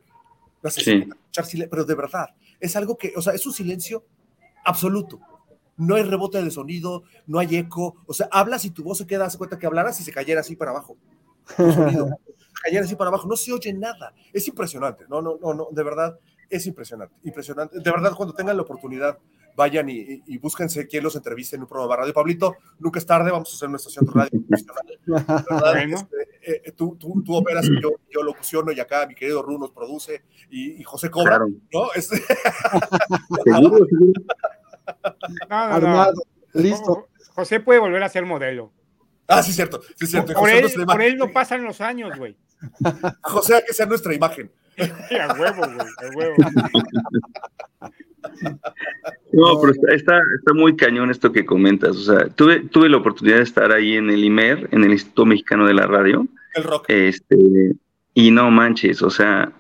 Sí. 0.70 1.04
pero 1.72 1.86
de 1.86 1.96
verdad, 1.96 2.28
es 2.60 2.76
algo 2.76 3.00
que, 3.00 3.14
o 3.16 3.22
sea, 3.24 3.34
es 3.34 3.44
un 3.48 3.54
silencio 3.54 4.06
absoluto. 4.64 5.20
No 5.76 5.96
hay 5.96 6.04
rebote 6.04 6.44
de 6.44 6.52
sonido, 6.52 7.02
no 7.26 7.40
hay 7.40 7.56
eco. 7.56 7.96
O 8.06 8.14
sea, 8.14 8.30
hablas 8.32 8.64
y 8.66 8.70
tu 8.70 8.84
voz 8.84 9.00
se 9.00 9.08
queda, 9.08 9.26
hace 9.26 9.40
cuenta 9.40 9.58
que 9.58 9.66
hablaras 9.66 10.00
y 10.00 10.04
se 10.04 10.12
cayera 10.12 10.42
así 10.42 10.56
para 10.56 10.70
abajo. 10.70 10.98
caer 12.62 12.84
así 12.84 12.96
para 12.96 13.10
abajo, 13.10 13.28
no 13.28 13.36
se 13.36 13.52
oye 13.52 13.74
nada. 13.74 14.14
Es 14.34 14.48
impresionante, 14.48 15.06
no, 15.10 15.22
no, 15.22 15.38
no, 15.42 15.54
no, 15.54 15.68
de 15.72 15.84
verdad, 15.84 16.20
es 16.50 16.66
impresionante, 16.66 17.16
impresionante. 17.24 17.80
De 17.80 17.92
verdad, 17.92 18.14
cuando 18.16 18.34
tengan 18.34 18.56
la 18.56 18.64
oportunidad, 18.64 19.18
vayan 19.56 19.90
y, 19.90 20.22
y, 20.28 20.38
búsquense 20.38 20.88
quién 20.88 21.04
los 21.04 21.16
entreviste 21.16 21.56
en 21.56 21.64
un 21.64 21.68
programa 21.68 21.96
de 21.96 22.02
radio. 22.02 22.14
Pablito, 22.14 22.56
nunca 22.80 23.00
es 23.00 23.06
tarde, 23.06 23.32
vamos 23.32 23.52
a 23.52 23.56
hacer 23.56 23.68
una 23.68 23.78
estación 23.78 24.06
de 24.06 24.12
radio 24.12 24.30
este, 25.96 26.68
eh, 26.68 26.72
tú, 26.74 26.96
tú, 26.96 27.24
tú, 27.26 27.36
operas 27.36 27.66
y 27.66 27.82
yo, 27.82 27.94
yo 28.10 28.22
locuciono 28.22 28.72
y 28.72 28.80
acá 28.80 29.08
mi 29.08 29.16
querido 29.16 29.42
Ru 29.42 29.58
nos 29.58 29.72
produce 29.72 30.24
y, 30.52 30.80
y 30.80 30.84
José 30.84 31.10
cobra, 31.10 31.40
¿no? 31.40 31.94
Este... 31.96 32.22
Armado, 35.50 36.24
listo. 36.54 37.08
José 37.34 37.60
puede 37.60 37.80
volver 37.80 38.04
a 38.04 38.10
ser 38.10 38.26
modelo. 38.26 38.72
Ah, 39.28 39.44
sí, 39.44 39.52
cierto, 39.52 39.82
sí, 39.96 40.08
cierto. 40.08 40.34
Por, 40.34 40.50
él, 40.50 40.66
por 40.86 41.02
él 41.02 41.18
no 41.18 41.32
pasan 41.32 41.64
los 41.64 41.82
años, 41.82 42.18
güey. 42.18 42.38
José, 43.22 43.64
que 43.66 43.74
sea 43.74 43.86
nuestra 43.86 44.14
imagen. 44.14 44.52
a 44.78 45.34
huevo, 45.34 45.64
güey, 45.64 45.80
a 45.80 46.16
huevo. 46.16 46.36
No, 49.32 49.60
pero 49.62 49.74
está, 49.96 50.20
está, 50.36 50.54
muy 50.54 50.76
cañón 50.76 51.12
esto 51.12 51.32
que 51.32 51.46
comentas. 51.46 51.96
O 51.96 52.02
sea, 52.02 52.28
tuve, 52.30 52.62
tuve 52.62 52.90
la 52.90 52.98
oportunidad 52.98 53.38
de 53.38 53.44
estar 53.44 53.72
ahí 53.72 53.96
en 53.96 54.10
el 54.10 54.24
IMER, 54.24 54.70
en 54.72 54.84
el 54.84 54.92
Instituto 54.92 55.26
Mexicano 55.26 55.66
de 55.66 55.74
la 55.74 55.88
Radio. 55.88 56.28
El 56.56 56.64
rock. 56.64 56.86
Este, 56.88 57.76
y 58.14 58.32
no 58.32 58.50
manches, 58.50 59.02
o 59.02 59.10
sea, 59.10 59.52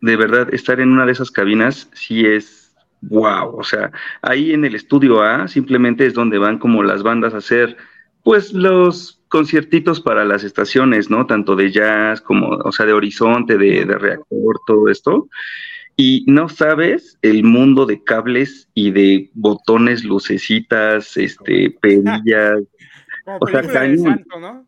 de 0.00 0.16
verdad, 0.16 0.54
estar 0.54 0.80
en 0.80 0.92
una 0.92 1.06
de 1.06 1.12
esas 1.12 1.30
cabinas 1.30 1.88
sí 1.92 2.24
es 2.24 2.74
wow. 3.02 3.56
O 3.56 3.64
sea, 3.64 3.90
ahí 4.22 4.52
en 4.52 4.64
el 4.64 4.74
estudio 4.74 5.22
A 5.22 5.48
simplemente 5.48 6.06
es 6.06 6.14
donde 6.14 6.38
van 6.38 6.58
como 6.58 6.82
las 6.82 7.02
bandas 7.02 7.34
a 7.34 7.38
hacer, 7.38 7.76
pues, 8.22 8.52
los 8.52 9.15
conciertitos 9.28 10.00
para 10.00 10.24
las 10.24 10.44
estaciones, 10.44 11.10
¿no? 11.10 11.26
Tanto 11.26 11.56
de 11.56 11.70
jazz 11.70 12.20
como, 12.20 12.48
o 12.48 12.72
sea, 12.72 12.86
de 12.86 12.92
horizonte, 12.92 13.58
de, 13.58 13.84
reactor, 13.84 14.60
todo 14.66 14.88
esto. 14.88 15.28
Y 15.96 16.24
no 16.26 16.48
sabes 16.48 17.18
el 17.22 17.42
mundo 17.42 17.86
de 17.86 18.02
cables 18.02 18.68
y 18.74 18.90
de 18.90 19.30
botones, 19.34 20.04
lucecitas, 20.04 21.16
este, 21.16 21.70
perillas. 21.80 22.62
o 23.40 23.46
sea, 23.46 23.62
¿no? 24.40 24.66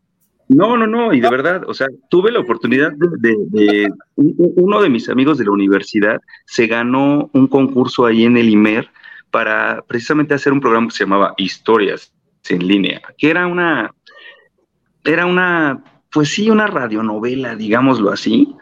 No, 0.49 0.75
no, 0.77 0.87
no, 0.87 1.13
y 1.13 1.21
de 1.21 1.29
verdad, 1.29 1.61
o 1.67 1.75
sea, 1.75 1.87
tuve 2.09 2.31
la 2.31 2.39
oportunidad 2.39 2.91
de, 2.91 3.35
de, 3.49 3.93
uno 4.15 4.81
de 4.81 4.89
mis 4.89 5.07
amigos 5.07 5.37
de 5.37 5.45
la 5.45 5.51
universidad 5.51 6.19
se 6.47 6.65
ganó 6.65 7.29
un 7.33 7.47
concurso 7.47 8.07
ahí 8.07 8.23
en 8.23 8.35
el 8.35 8.49
IMER 8.49 8.89
para 9.29 9.83
precisamente 9.87 10.33
hacer 10.33 10.51
un 10.51 10.59
programa 10.59 10.87
que 10.87 10.95
se 10.95 11.03
llamaba 11.03 11.35
Historias 11.37 12.11
en 12.49 12.67
línea, 12.67 12.99
que 13.17 13.29
era 13.29 13.45
una, 13.45 13.93
era 15.03 15.25
una, 15.25 15.83
pues 16.11 16.29
sí, 16.29 16.49
una 16.49 16.67
radionovela, 16.67 17.55
digámoslo 17.55 18.11
así. 18.11 18.55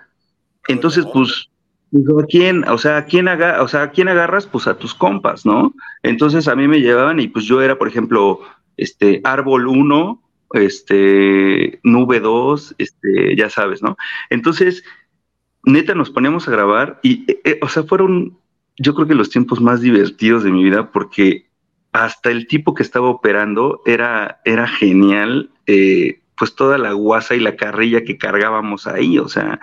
Entonces, 0.67 1.05
pues, 1.13 1.49
¿a 1.93 2.25
quién, 2.25 2.67
o 2.67 2.77
sea, 2.77 2.97
¿a 2.97 3.05
quién, 3.05 3.27
o 3.27 3.67
sea, 3.67 3.83
¿a 3.83 3.91
quién 3.91 4.07
agarras? 4.07 4.45
Pues 4.45 4.67
a 4.67 4.77
tus 4.77 4.93
compas, 4.93 5.45
¿no? 5.45 5.73
Entonces 6.03 6.47
a 6.47 6.55
mí 6.55 6.67
me 6.67 6.81
llevaban 6.81 7.19
y 7.19 7.27
pues 7.27 7.45
yo 7.45 7.61
era, 7.61 7.77
por 7.77 7.87
ejemplo, 7.87 8.41
este, 8.75 9.21
árbol 9.23 9.67
1, 9.67 10.21
este, 10.53 11.79
nube 11.83 12.19
2, 12.19 12.75
este, 12.77 13.35
ya 13.35 13.49
sabes, 13.49 13.81
¿no? 13.81 13.97
Entonces, 14.29 14.83
neta, 15.63 15.95
nos 15.95 16.09
poníamos 16.09 16.47
a 16.47 16.51
grabar 16.51 16.99
y, 17.03 17.29
eh, 17.31 17.41
eh, 17.43 17.59
o 17.61 17.67
sea, 17.67 17.83
fueron 17.83 18.37
yo 18.77 18.93
creo 18.93 19.07
que 19.07 19.15
los 19.15 19.29
tiempos 19.29 19.59
más 19.59 19.81
divertidos 19.81 20.43
de 20.43 20.51
mi 20.51 20.63
vida 20.63 20.91
porque 20.91 21.47
hasta 21.91 22.29
el 22.29 22.47
tipo 22.47 22.73
que 22.73 22.83
estaba 22.83 23.09
operando 23.09 23.81
era, 23.85 24.39
era 24.45 24.67
genial, 24.67 25.49
eh, 25.65 26.21
pues 26.37 26.55
toda 26.55 26.77
la 26.77 26.93
guasa 26.93 27.35
y 27.35 27.39
la 27.39 27.55
carrilla 27.55 28.03
que 28.03 28.17
cargábamos 28.17 28.87
ahí, 28.87 29.17
o 29.19 29.27
sea, 29.27 29.59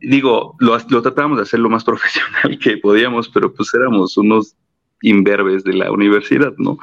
digo, 0.00 0.54
lo, 0.58 0.78
lo 0.88 1.02
tratábamos 1.02 1.38
de 1.38 1.42
hacer 1.42 1.60
lo 1.60 1.70
más 1.70 1.84
profesional 1.90 2.58
que 2.58 2.78
podíamos, 2.78 3.28
pero 3.28 3.52
pues 3.52 3.72
éramos 3.74 4.16
unos 4.16 4.56
imberbes 5.02 5.64
de 5.64 5.74
la 5.74 5.90
universidad, 5.90 6.54
¿no? 6.58 6.78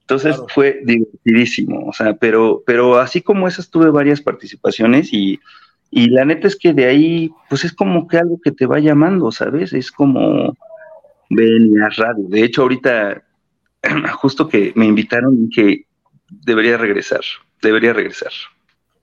Entonces 0.00 0.36
fue 0.48 0.80
divertidísimo, 0.84 1.86
o 1.86 1.92
sea, 1.94 2.14
pero, 2.14 2.62
pero 2.66 2.98
así 2.98 3.22
como 3.22 3.48
esas 3.48 3.70
tuve 3.70 3.88
varias 3.88 4.20
participaciones 4.20 5.10
y, 5.14 5.40
y 5.90 6.10
la 6.10 6.26
neta 6.26 6.46
es 6.46 6.56
que 6.56 6.74
de 6.74 6.84
ahí, 6.84 7.30
pues 7.48 7.64
es 7.64 7.72
como 7.72 8.06
que 8.06 8.18
algo 8.18 8.38
que 8.42 8.52
te 8.52 8.66
va 8.66 8.80
llamando, 8.80 9.32
¿sabes? 9.32 9.72
Es 9.72 9.90
como 9.90 10.54
ven 11.30 11.80
a 11.80 11.88
radio. 11.88 12.24
De 12.28 12.44
hecho, 12.44 12.62
ahorita, 12.62 13.22
justo 14.16 14.46
que 14.46 14.72
me 14.74 14.84
invitaron, 14.84 15.48
que 15.48 15.86
debería 16.28 16.76
regresar, 16.76 17.22
debería 17.62 17.94
regresar. 17.94 18.32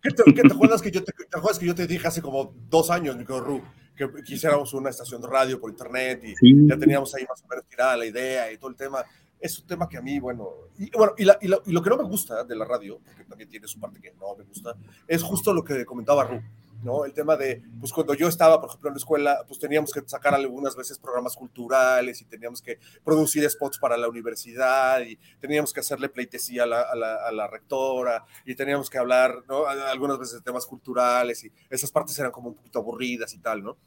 ¿Qué 0.02 0.10
te, 0.12 0.54
acuerdas 0.54 0.82
que 0.82 0.91
yo 0.91 1.04
te, 1.04 1.14
que 1.14 1.66
yo 1.66 1.76
te 1.76 1.88
dije 1.88 2.08
hace 2.08 2.22
como 2.22 2.54
dos 2.70 2.89
años, 2.89 3.16
mi 3.16 3.24
Ru, 3.24 3.62
que 3.95 4.10
quisiéramos 4.24 4.74
una 4.74 4.89
estación 4.89 5.22
de 5.22 5.28
radio 5.28 5.60
por 5.60 5.70
internet 5.70 6.24
y 6.24 6.68
ya 6.68 6.78
teníamos 6.78 7.14
ahí 7.14 7.26
más 7.30 7.43
o 7.43 7.47
menos 7.47 7.66
tirada 7.68 7.97
la 7.97 8.06
idea 8.06 8.52
y 8.52 8.58
todo 8.58 8.70
el 8.70 8.76
tema? 8.76 9.06
es 9.41 9.60
un 9.60 9.66
tema 9.66 9.89
que 9.89 9.97
a 9.97 10.02
mí, 10.02 10.20
bueno, 10.20 10.49
y, 10.78 10.91
bueno, 10.95 11.14
y, 11.18 11.26
lo 11.47 11.82
que 11.82 11.89
no 11.89 11.97
me 11.97 12.04
gusta 12.04 12.43
de 12.43 12.56
la 12.56 12.64
radio, 12.64 12.99
porque 13.04 13.26
también 13.26 13.49
tiene 13.49 13.68
su 13.68 13.80
parte 13.80 13.99
que 13.99 14.14
no 14.14 14.36
me 14.38 14.43
gusta, 14.43 14.76
es 15.08 15.24
justo 15.24 15.52
lo 15.52 15.64
que 15.64 15.84
comentaba 15.84 16.26
Ru, 16.26 16.41
¿no? 16.84 17.05
El 17.05 17.13
tema 17.13 17.36
de, 17.36 17.63
pues 17.79 17.91
cuando 17.91 18.13
yo 18.13 18.27
estaba, 18.27 18.59
por 18.59 18.69
ejemplo, 18.69 18.89
en 18.89 18.93
la 18.95 18.97
escuela, 18.97 19.43
pues 19.47 19.59
teníamos 19.59 19.91
que 19.91 20.01
sacar 20.05 20.34
algunas 20.34 20.75
veces 20.75 20.97
programas 20.97 21.36
culturales 21.36 22.21
y 22.21 22.25
teníamos 22.25 22.61
que 22.61 22.79
producir 23.03 23.49
spots 23.49 23.77
para 23.77 23.97
la 23.97 24.09
universidad 24.09 25.01
y 25.01 25.17
teníamos 25.39 25.73
que 25.73 25.79
hacerle 25.79 26.09
pleitesía 26.09 26.63
a 26.63 26.65
la, 26.65 27.47
rectora 27.47 28.23
y 28.45 28.55
teníamos 28.55 28.89
que 28.89 28.97
hablar, 28.97 29.43
¿no? 29.47 29.65
Algunas 29.67 30.17
veces 30.17 30.36
de 30.36 30.41
temas 30.41 30.65
culturales 30.65 31.43
y 31.43 31.51
esas 31.69 31.91
partes 31.91 32.17
eran 32.19 32.32
como 32.32 32.49
un 32.49 32.55
poquito 32.55 32.79
aburridas 32.79 33.34
y 33.34 33.39
tal, 33.39 33.63
¿no? 33.63 33.77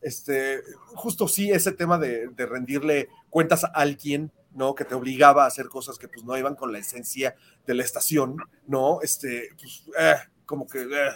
Este, 0.00 0.62
justo 0.94 1.28
sí, 1.28 1.50
ese 1.50 1.72
tema 1.72 1.98
de, 1.98 2.28
de 2.28 2.46
rendirle 2.46 3.08
cuentas 3.30 3.62
a 3.64 3.68
alguien 3.68 4.32
¿no? 4.54 4.74
Que 4.74 4.84
te 4.84 4.94
obligaba 4.94 5.44
a 5.44 5.46
hacer 5.46 5.68
cosas 5.68 5.98
que 5.98 6.08
pues 6.08 6.24
no 6.24 6.36
iban 6.36 6.54
con 6.54 6.72
la 6.72 6.78
esencia 6.78 7.34
de 7.66 7.74
la 7.74 7.82
estación, 7.82 8.36
¿no? 8.66 9.00
Este, 9.02 9.50
pues, 9.58 9.84
eh, 9.98 10.16
como 10.46 10.66
que, 10.66 10.82
eh, 10.82 11.10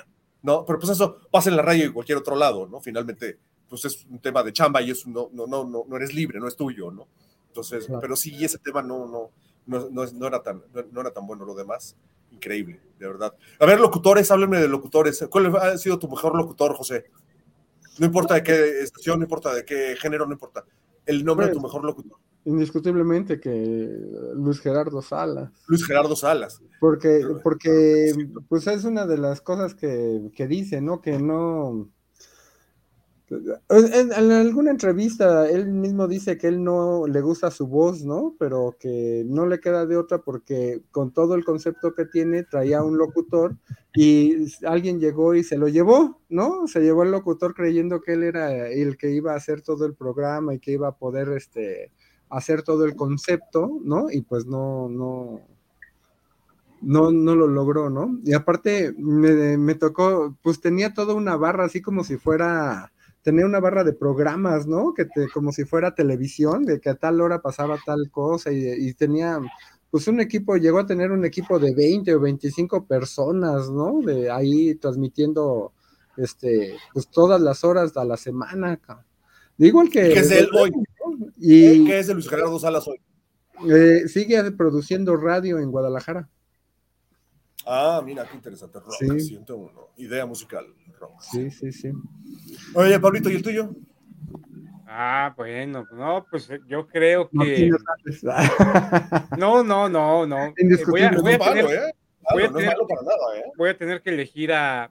¿no? 0.46 0.64
Pero 0.64 0.78
pues 0.78 0.92
eso 0.92 1.18
pasa 1.28 1.50
en 1.50 1.56
la 1.56 1.62
radio 1.62 1.86
y 1.86 1.92
cualquier 1.92 2.18
otro 2.18 2.36
lado, 2.36 2.68
¿no? 2.68 2.80
Finalmente, 2.80 3.36
pues 3.68 3.84
es 3.84 4.06
un 4.08 4.20
tema 4.20 4.44
de 4.44 4.52
chamba 4.52 4.80
y 4.80 4.92
eso 4.92 5.10
no, 5.10 5.28
no, 5.32 5.44
no, 5.48 5.84
no, 5.86 5.96
eres 5.96 6.14
libre, 6.14 6.38
no 6.38 6.46
es 6.46 6.54
tuyo, 6.54 6.92
¿no? 6.92 7.08
Entonces, 7.48 7.88
pero 8.00 8.14
sí, 8.14 8.44
ese 8.44 8.58
tema 8.58 8.80
no, 8.80 9.08
no, 9.08 9.30
no, 9.90 10.06
no, 10.06 10.26
era 10.26 10.40
tan, 10.40 10.62
no, 10.92 11.00
era 11.00 11.10
tan 11.10 11.26
bueno 11.26 11.44
lo 11.44 11.52
demás. 11.52 11.96
Increíble, 12.30 12.80
de 12.96 13.08
verdad. 13.08 13.34
A 13.58 13.66
ver, 13.66 13.80
locutores, 13.80 14.30
háblenme 14.30 14.60
de 14.60 14.68
locutores. 14.68 15.26
¿Cuál 15.28 15.56
ha 15.56 15.76
sido 15.78 15.98
tu 15.98 16.08
mejor 16.08 16.36
locutor, 16.36 16.76
José? 16.76 17.06
No 17.98 18.06
importa 18.06 18.34
de 18.34 18.44
qué 18.44 18.82
estación, 18.82 19.18
no 19.18 19.24
importa 19.24 19.52
de 19.52 19.64
qué 19.64 19.96
género, 19.98 20.26
no 20.26 20.32
importa. 20.32 20.64
El 21.06 21.24
nombre 21.24 21.46
de 21.46 21.54
tu 21.54 21.60
pues, 21.60 21.72
mejor 21.72 21.84
locutor. 21.84 22.18
Indiscutiblemente 22.46 23.38
que 23.38 23.90
Luis 24.34 24.60
Gerardo 24.60 25.02
Salas. 25.02 25.50
Luis 25.66 25.84
Gerardo 25.84 26.16
Salas. 26.16 26.62
Porque, 26.80 27.22
porque 27.42 28.12
pues 28.48 28.66
es 28.66 28.84
una 28.84 29.06
de 29.06 29.18
las 29.18 29.40
cosas 29.40 29.74
que, 29.74 30.30
que 30.34 30.46
dice, 30.46 30.80
¿no? 30.80 31.00
Que 31.00 31.18
no, 31.18 31.90
en, 33.28 34.12
alguna 34.32 34.70
entrevista 34.70 35.50
él 35.50 35.66
mismo 35.66 36.06
dice 36.06 36.38
que 36.38 36.46
él 36.46 36.62
no 36.62 37.08
le 37.08 37.20
gusta 37.20 37.50
su 37.50 37.66
voz, 37.66 38.04
¿no? 38.04 38.36
Pero 38.38 38.76
que 38.78 39.24
no 39.26 39.46
le 39.46 39.58
queda 39.58 39.84
de 39.84 39.96
otra 39.96 40.18
porque 40.18 40.82
con 40.92 41.12
todo 41.12 41.34
el 41.34 41.44
concepto 41.44 41.92
que 41.92 42.04
tiene 42.04 42.44
traía 42.44 42.84
un 42.84 42.96
locutor 42.96 43.56
y 43.94 44.46
alguien 44.64 45.00
llegó 45.00 45.34
y 45.34 45.42
se 45.42 45.58
lo 45.58 45.66
llevó, 45.66 46.20
¿no? 46.28 46.68
Se 46.68 46.80
llevó 46.80 47.02
el 47.02 47.10
locutor 47.10 47.54
creyendo 47.54 48.00
que 48.00 48.12
él 48.12 48.22
era 48.22 48.68
el 48.68 48.96
que 48.96 49.10
iba 49.10 49.32
a 49.32 49.36
hacer 49.36 49.60
todo 49.60 49.86
el 49.86 49.94
programa 49.94 50.54
y 50.54 50.60
que 50.60 50.72
iba 50.72 50.88
a 50.88 50.96
poder 50.96 51.30
este, 51.30 51.90
hacer 52.28 52.62
todo 52.62 52.84
el 52.84 52.96
concepto, 52.96 53.80
¿no? 53.82 54.10
Y 54.10 54.22
pues 54.22 54.46
no, 54.46 54.88
no, 54.88 55.40
no, 56.82 57.10
no 57.10 57.34
lo 57.34 57.46
logró, 57.46 57.90
¿no? 57.90 58.18
Y 58.24 58.34
aparte 58.34 58.94
me, 58.98 59.58
me 59.58 59.74
tocó, 59.74 60.36
pues 60.42 60.60
tenía 60.60 60.94
toda 60.94 61.14
una 61.14 61.36
barra 61.36 61.64
así 61.64 61.80
como 61.80 62.04
si 62.04 62.16
fuera 62.16 62.92
tenía 63.26 63.44
una 63.44 63.58
barra 63.58 63.82
de 63.82 63.92
programas, 63.92 64.68
¿no? 64.68 64.94
Que 64.94 65.04
te, 65.04 65.28
como 65.28 65.50
si 65.50 65.64
fuera 65.64 65.96
televisión, 65.96 66.64
de 66.64 66.78
que 66.78 66.90
a 66.90 66.94
tal 66.94 67.20
hora 67.20 67.42
pasaba 67.42 67.76
tal 67.84 68.08
cosa 68.08 68.52
y, 68.52 68.94
tenía, 68.94 69.40
pues 69.90 70.06
un 70.06 70.20
equipo, 70.20 70.56
llegó 70.56 70.78
a 70.78 70.86
tener 70.86 71.10
un 71.10 71.24
equipo 71.24 71.58
de 71.58 71.74
20 71.74 72.14
o 72.14 72.20
25 72.20 72.86
personas, 72.86 73.68
¿no? 73.68 74.00
De 74.00 74.30
ahí 74.30 74.76
transmitiendo, 74.76 75.72
este, 76.16 76.76
pues 76.92 77.08
todas 77.08 77.40
las 77.40 77.64
horas 77.64 77.96
a 77.96 78.04
la 78.04 78.16
semana. 78.16 78.78
Igual 79.58 79.90
que... 79.90 80.02
¿Qué 80.10 80.20
es 80.20 80.28
de 80.28 80.38
él 80.38 80.48
hoy? 80.56 80.70
Y, 81.36 81.84
¿Qué 81.84 81.98
es 81.98 82.06
de 82.06 82.14
Luis 82.14 82.28
Gerardo 82.28 82.58
Salas 82.58 82.86
hoy? 82.86 83.00
Eh, 83.70 84.08
sigue 84.08 84.50
produciendo 84.52 85.16
radio 85.16 85.58
en 85.58 85.70
Guadalajara. 85.70 86.28
Ah, 87.66 88.00
mira, 88.04 88.24
qué 88.28 88.36
interesante. 88.36 88.78
Rock, 88.78 88.94
sí. 89.18 89.40
Idea 89.96 90.26
musical. 90.26 90.66
Sí, 91.20 91.50
sí, 91.50 91.72
sí. 91.72 91.90
Oye, 92.74 92.98
Pablito, 93.00 93.30
¿y 93.30 93.34
el 93.34 93.42
tuyo? 93.42 93.74
Ah, 94.86 95.34
bueno, 95.36 95.84
no, 95.92 96.24
pues 96.30 96.48
eh, 96.48 96.60
yo 96.66 96.86
creo 96.86 97.28
que. 97.28 97.70
No, 99.36 99.62
no, 99.64 99.88
no, 99.88 100.26
no. 100.26 100.54
Voy 100.88 101.02
a, 101.02 101.10
voy 101.10 101.32
a 101.32 101.38
tener, 101.38 101.64
¿eh? 101.66 101.94
voy 102.32 102.42
a 102.44 102.52
tener, 102.52 102.76
para 102.88 103.02
nada, 103.02 103.38
¿eh? 103.38 103.44
Voy 103.56 103.68
a 103.70 103.76
tener 103.76 104.00
que 104.00 104.10
elegir 104.10 104.52
a, 104.52 104.88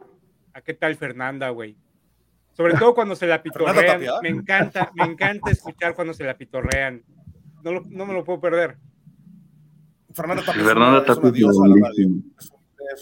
a 0.53 0.61
qué 0.61 0.73
tal 0.73 0.95
Fernanda, 0.95 1.49
güey. 1.49 1.77
Sobre 2.55 2.73
todo 2.75 2.93
cuando 2.95 3.15
se 3.15 3.27
la 3.27 3.43
pitorrean. 3.43 4.01
Me 4.21 4.29
encanta, 4.29 4.91
me 4.95 5.03
encanta 5.03 5.51
escuchar 5.51 5.93
cuando 5.93 6.13
se 6.13 6.23
la 6.23 6.37
pitorrean. 6.37 7.03
No, 7.63 7.81
no 7.89 8.05
me 8.05 8.13
lo 8.13 8.23
puedo 8.23 8.39
perder. 8.39 8.77
Fernanda 10.13 10.43
Tapia. 10.45 10.63
Fernanda 10.63 11.03
Tapia 11.03 11.31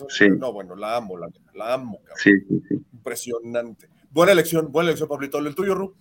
sí. 0.10 0.30
No, 0.30 0.54
bueno, 0.54 0.76
la 0.76 0.98
amo, 0.98 1.18
la, 1.18 1.28
la 1.54 1.74
amo, 1.76 2.00
cabrón. 2.00 2.18
Sí, 2.18 2.32
sí, 2.48 2.64
sí. 2.68 2.76
Impresionante. 2.94 3.90
Buena 4.10 4.32
elección, 4.32 4.72
buena 4.72 4.90
elección, 4.90 5.10
Pablito. 5.10 5.38
¿El 5.40 5.54
tuyo, 5.54 5.76
Ru? 5.76 5.96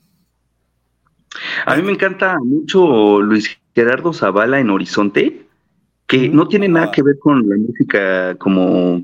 A 1.66 1.76
mí 1.76 1.82
me 1.82 1.92
encanta 1.92 2.38
mucho 2.38 3.20
Luis 3.20 3.58
Gerardo 3.74 4.12
Zavala 4.12 4.60
en 4.60 4.70
Horizonte, 4.70 5.46
que 6.06 6.28
no 6.28 6.46
tiene 6.48 6.68
nada 6.68 6.90
que 6.90 7.02
ver 7.02 7.18
con 7.18 7.48
la 7.48 7.56
música 7.56 8.36
como 8.36 9.02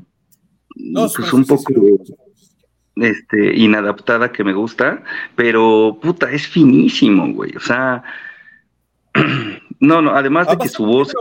pues 0.92 1.32
un 1.32 1.44
poco 1.44 1.72
este, 3.02 3.56
inadaptada 3.56 4.32
que 4.32 4.44
me 4.44 4.52
gusta, 4.52 5.02
pero 5.36 5.98
puta, 6.00 6.30
es 6.30 6.46
finísimo, 6.46 7.32
güey. 7.32 7.56
O 7.56 7.60
sea, 7.60 8.02
no, 9.80 10.02
no, 10.02 10.14
además 10.14 10.48
de 10.48 10.58
que 10.58 10.68
su 10.68 10.84
voz. 10.84 11.14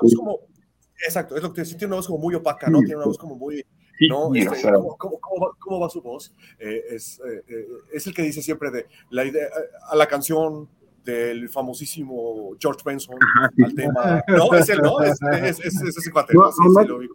Exacto, 1.05 1.35
es 1.35 1.43
lo 1.43 1.53
que 1.53 1.63
tiene 1.63 1.87
una 1.87 1.95
voz 1.97 2.07
como 2.07 2.19
muy 2.19 2.35
opaca, 2.35 2.69
¿no? 2.69 2.79
Tiene 2.79 2.95
una 2.95 3.05
voz 3.05 3.17
como 3.17 3.35
muy... 3.35 3.63
¿no? 4.09 4.33
Este, 4.33 4.71
¿cómo, 4.97 5.79
va, 5.79 5.89
su 5.89 6.01
voz? 6.01 6.33
Eh, 6.59 6.83
es, 6.91 7.19
eh, 7.19 7.43
eh, 7.47 7.67
es, 7.93 8.05
el 8.05 8.13
que 8.13 8.21
dice 8.21 8.41
siempre 8.41 8.69
de 8.69 8.85
la 9.09 9.25
idea, 9.25 9.47
a 9.89 9.95
la 9.95 10.05
canción 10.05 10.69
del 11.03 11.49
famosísimo 11.49 12.55
George 12.59 12.81
Benson 12.85 13.15
al 13.33 13.73
tema. 13.75 14.23
No, 14.27 14.53
es 14.53 14.69
él, 14.69 14.79
¿no? 14.83 14.99
Es, 15.01 15.17
es, 15.21 15.59
es, 15.65 15.97
ese 15.97 16.11
cuate. 16.11 16.33
No, 16.33 16.49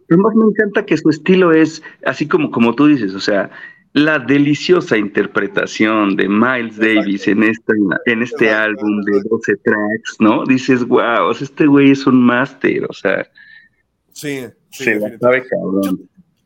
además, 0.09 0.35
me 0.35 0.45
encanta 0.45 0.85
que 0.85 0.97
su 0.97 1.09
estilo 1.09 1.51
es 1.53 1.81
así 2.05 2.27
como, 2.27 2.51
como 2.51 2.73
tú 2.73 2.87
dices, 2.87 3.13
o 3.13 3.19
sea, 3.19 3.49
la 3.93 4.19
deliciosa 4.19 4.97
interpretación 4.97 6.15
de 6.15 6.27
Miles 6.27 6.77
Davis 6.77 7.27
en, 7.27 7.43
esta, 7.43 7.73
en 8.05 8.23
este 8.23 8.49
álbum 8.49 9.01
de 9.03 9.21
12 9.29 9.55
tracks, 9.57 10.17
¿no? 10.19 10.43
Dices, 10.45 10.83
wow, 10.85 11.31
este 11.31 11.67
güey 11.67 11.91
es 11.91 12.05
un 12.07 12.21
máster, 12.21 12.85
o 12.89 12.93
sea, 12.93 13.25
Sí, 14.13 14.45
sí. 14.69 14.91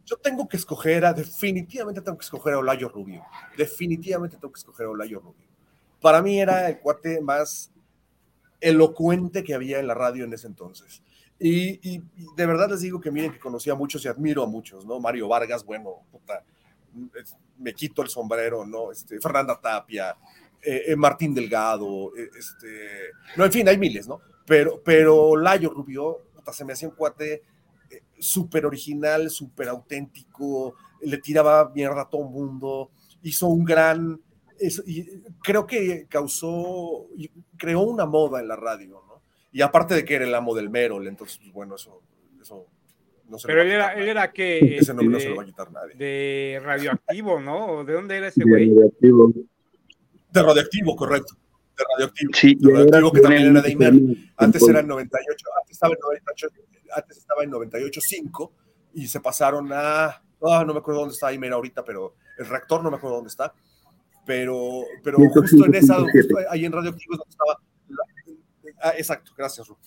Yo, 0.06 0.16
tengo 0.16 0.48
que 0.48 0.56
escoger 0.56 1.04
a, 1.04 1.14
definitivamente 1.14 2.02
tengo 2.02 2.18
que 2.18 2.24
escoger 2.24 2.54
a 2.54 2.60
Olayo 2.60 2.88
Rubio. 2.88 3.24
Definitivamente 3.58 4.38
tengo 4.38 4.54
que 4.54 4.60
escoger 4.60 4.86
a 4.86 4.90
Olayo 4.90 5.20
Rubio. 5.20 5.46
Para 6.02 6.22
mí 6.22 6.40
era 6.40 6.70
el 6.70 6.80
cuate 6.80 7.20
más 7.20 7.72
elocuente 8.62 9.44
que 9.44 9.54
había 9.54 9.80
en 9.80 9.88
la 9.88 9.94
radio 9.94 10.24
en 10.24 10.34
ese 10.34 10.48
entonces. 10.48 11.02
Y, 11.40 12.00
de 12.36 12.46
verdad 12.46 12.70
les 12.70 12.82
digo 12.82 13.02
que 13.02 13.12
miren 13.12 13.34
que 13.34 13.40
conocía 13.40 13.74
a 13.74 13.76
muchos 13.76 14.04
y 14.06 14.08
admiro 14.08 14.44
a 14.44 14.48
muchos, 14.48 14.86
¿no? 14.86 15.00
Mario 15.00 15.28
Vargas, 15.28 15.66
bueno, 15.66 16.04
puta, 16.10 16.44
me 17.60 17.74
quito 17.74 18.02
el 18.02 18.10
sombrero, 18.10 18.66
¿no? 18.66 18.92
Este, 18.92 19.20
Fernanda 19.20 19.60
Tapia, 19.60 20.16
eh, 20.62 20.84
eh, 20.88 20.96
Martín 20.96 21.34
Delgado, 21.34 22.16
eh, 22.16 22.30
este, 22.38 23.12
no, 23.36 23.46
en 23.46 23.52
fin, 23.52 23.68
hay 23.68 23.78
miles, 23.78 24.08
¿no? 24.08 24.20
Pero, 24.46 24.82
pero 24.84 25.36
Layo 25.36 25.70
Rubio, 25.70 26.24
se 26.52 26.66
me 26.66 26.74
hacía 26.74 26.88
un 26.88 26.96
cuate 26.96 27.44
súper 28.20 28.66
original, 28.66 29.30
súper 29.30 29.68
auténtico, 29.68 30.76
le 31.02 31.18
tiraba 31.18 31.70
mierda 31.70 32.02
a 32.02 32.10
todo 32.10 32.24
el 32.24 32.30
mundo, 32.30 32.92
hizo 33.22 33.48
un 33.48 33.64
gran 33.64 34.22
y 34.88 35.22
creo 35.44 35.68
que 35.68 36.08
causó, 36.10 37.08
creó 37.58 37.82
una 37.82 38.08
moda 38.08 38.40
en 38.40 38.48
la 38.48 38.56
radio, 38.56 39.04
¿no? 39.08 39.22
Y 39.52 39.62
aparte 39.62 39.94
de 39.94 40.04
que 40.04 40.16
era 40.16 40.26
el 40.26 40.34
amo 40.34 40.56
del 40.56 40.72
Merol, 40.72 41.08
entonces, 41.08 41.38
pues, 41.38 41.54
bueno, 41.54 41.76
eso 41.76 42.02
no 43.30 43.38
se 43.38 43.48
Pero 43.48 43.62
él 43.62 43.72
era, 43.72 43.94
él 43.94 44.08
era 44.08 44.32
que... 44.32 44.78
Ese 44.78 44.94
nombre 44.94 45.16
no 45.16 45.20
se 45.20 45.30
lo 45.30 45.36
va 45.36 45.44
a 45.44 45.46
quitar 45.46 45.72
nadie. 45.72 45.96
De 45.96 46.62
radioactivo, 46.64 47.40
¿no? 47.40 47.84
¿De 47.84 47.94
dónde 47.94 48.18
era 48.18 48.28
ese 48.28 48.44
güey? 48.44 48.70
De 48.70 50.44
radioactivo, 50.44 50.96
correcto. 50.96 51.36
De 51.78 51.84
radioactivo. 51.94 52.32
Sí, 52.34 52.56
de 52.56 52.72
radioactivo 52.72 53.12
que 53.12 53.22
también 53.22 53.48
era 53.48 53.62
de 53.62 53.72
Imer. 53.72 53.94
Antes 54.38 54.68
era 54.68 54.80
en 54.80 54.88
98, 54.88 55.46
antes 55.60 55.72
estaba 55.72 55.94
en 55.94 56.00
98, 56.00 56.48
antes 56.96 57.18
estaba 57.18 57.44
en 57.44 57.52
98.5 57.52 58.52
y 58.94 59.08
se 59.08 59.20
pasaron 59.20 59.70
a, 59.72 60.22
oh, 60.40 60.66
no 60.66 60.74
me 60.74 60.80
acuerdo 60.80 61.02
dónde 61.02 61.14
está 61.14 61.32
Imer 61.34 61.54
ahorita, 61.54 61.84
pero 61.84 62.16
el 62.38 62.46
reactor 62.46 62.84
no 62.84 62.90
me 62.92 62.98
acuerdo 62.98 63.18
dónde 63.18 63.30
está 63.30 63.54
pero, 64.28 64.84
pero 65.04 65.18
justo 65.18 65.66
en 65.66 65.74
esa, 65.74 65.98
ahí 66.50 66.66
en 66.66 66.72
Radioactivos 66.72 67.18
donde 67.18 67.32
estaba, 67.32 67.58
ah, 68.82 68.94
exacto, 68.96 69.32
gracias, 69.36 69.66
Ru. 69.68 69.78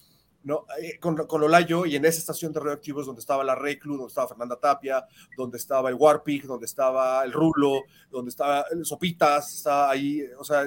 ¿No? 0.42 0.64
Eh, 0.80 0.98
con, 0.98 1.16
con 1.26 1.42
Olayo 1.42 1.84
y 1.86 1.96
en 1.96 2.04
esa 2.04 2.18
estación 2.18 2.52
de 2.52 2.60
radioactivos 2.60 3.06
donde 3.06 3.20
estaba 3.20 3.44
la 3.44 3.54
Reclu, 3.54 3.96
donde 3.96 4.08
estaba 4.08 4.28
Fernanda 4.28 4.56
Tapia, 4.56 5.06
donde 5.36 5.58
estaba 5.58 5.88
el 5.90 5.96
Warpig, 5.96 6.46
donde 6.46 6.66
estaba 6.66 7.22
el 7.24 7.32
Rulo, 7.32 7.82
donde 8.10 8.30
estaba 8.30 8.64
el 8.70 8.84
Sopitas, 8.84 9.54
está 9.54 9.90
ahí, 9.90 10.22
o 10.38 10.44
sea, 10.44 10.66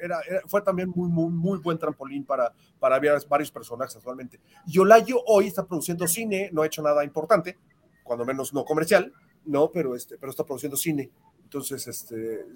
era, 0.00 0.20
fue 0.46 0.60
también 0.60 0.90
muy, 0.94 1.08
muy, 1.08 1.30
muy 1.30 1.58
buen 1.58 1.78
trampolín 1.78 2.24
para, 2.24 2.52
para 2.78 3.00
varios 3.28 3.50
personajes 3.50 3.96
actualmente. 3.96 4.40
Y 4.66 4.78
Olayo 4.78 5.22
hoy 5.26 5.46
está 5.46 5.64
produciendo 5.64 6.06
cine, 6.06 6.50
no 6.52 6.62
ha 6.62 6.66
hecho 6.66 6.82
nada 6.82 7.02
importante, 7.02 7.56
cuando 8.02 8.24
menos 8.24 8.52
no 8.52 8.64
comercial, 8.64 9.12
no, 9.46 9.70
pero, 9.70 9.94
este, 9.94 10.18
pero 10.18 10.30
está 10.30 10.44
produciendo 10.44 10.76
cine. 10.76 11.10
Entonces, 11.42 11.86
este, 11.86 12.46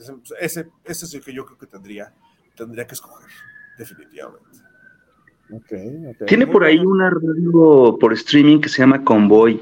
ese, 0.40 0.68
ese 0.84 1.04
es 1.06 1.14
el 1.14 1.24
que 1.24 1.32
yo 1.32 1.46
creo 1.46 1.56
que 1.56 1.66
tendría, 1.66 2.12
tendría 2.56 2.86
que 2.86 2.94
escoger, 2.94 3.30
definitivamente. 3.78 4.69
Tiene 6.26 6.46
por 6.46 6.64
ahí 6.64 6.78
una 6.78 7.10
radio 7.10 7.96
por 7.98 8.12
streaming 8.12 8.60
que 8.60 8.68
se 8.68 8.78
llama 8.78 9.04
Convoy, 9.04 9.60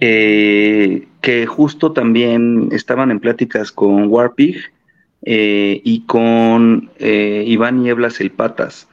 eh, 0.00 1.06
que 1.20 1.46
justo 1.46 1.92
también 1.92 2.68
estaban 2.72 3.10
en 3.10 3.20
pláticas 3.20 3.70
con 3.70 4.08
Warpig 4.08 4.56
eh, 5.22 5.80
y 5.84 6.04
con 6.06 6.90
eh, 6.98 7.44
Iván 7.46 7.82
Nieblas 7.82 8.20
El 8.20 8.32
Patas. 8.32 8.88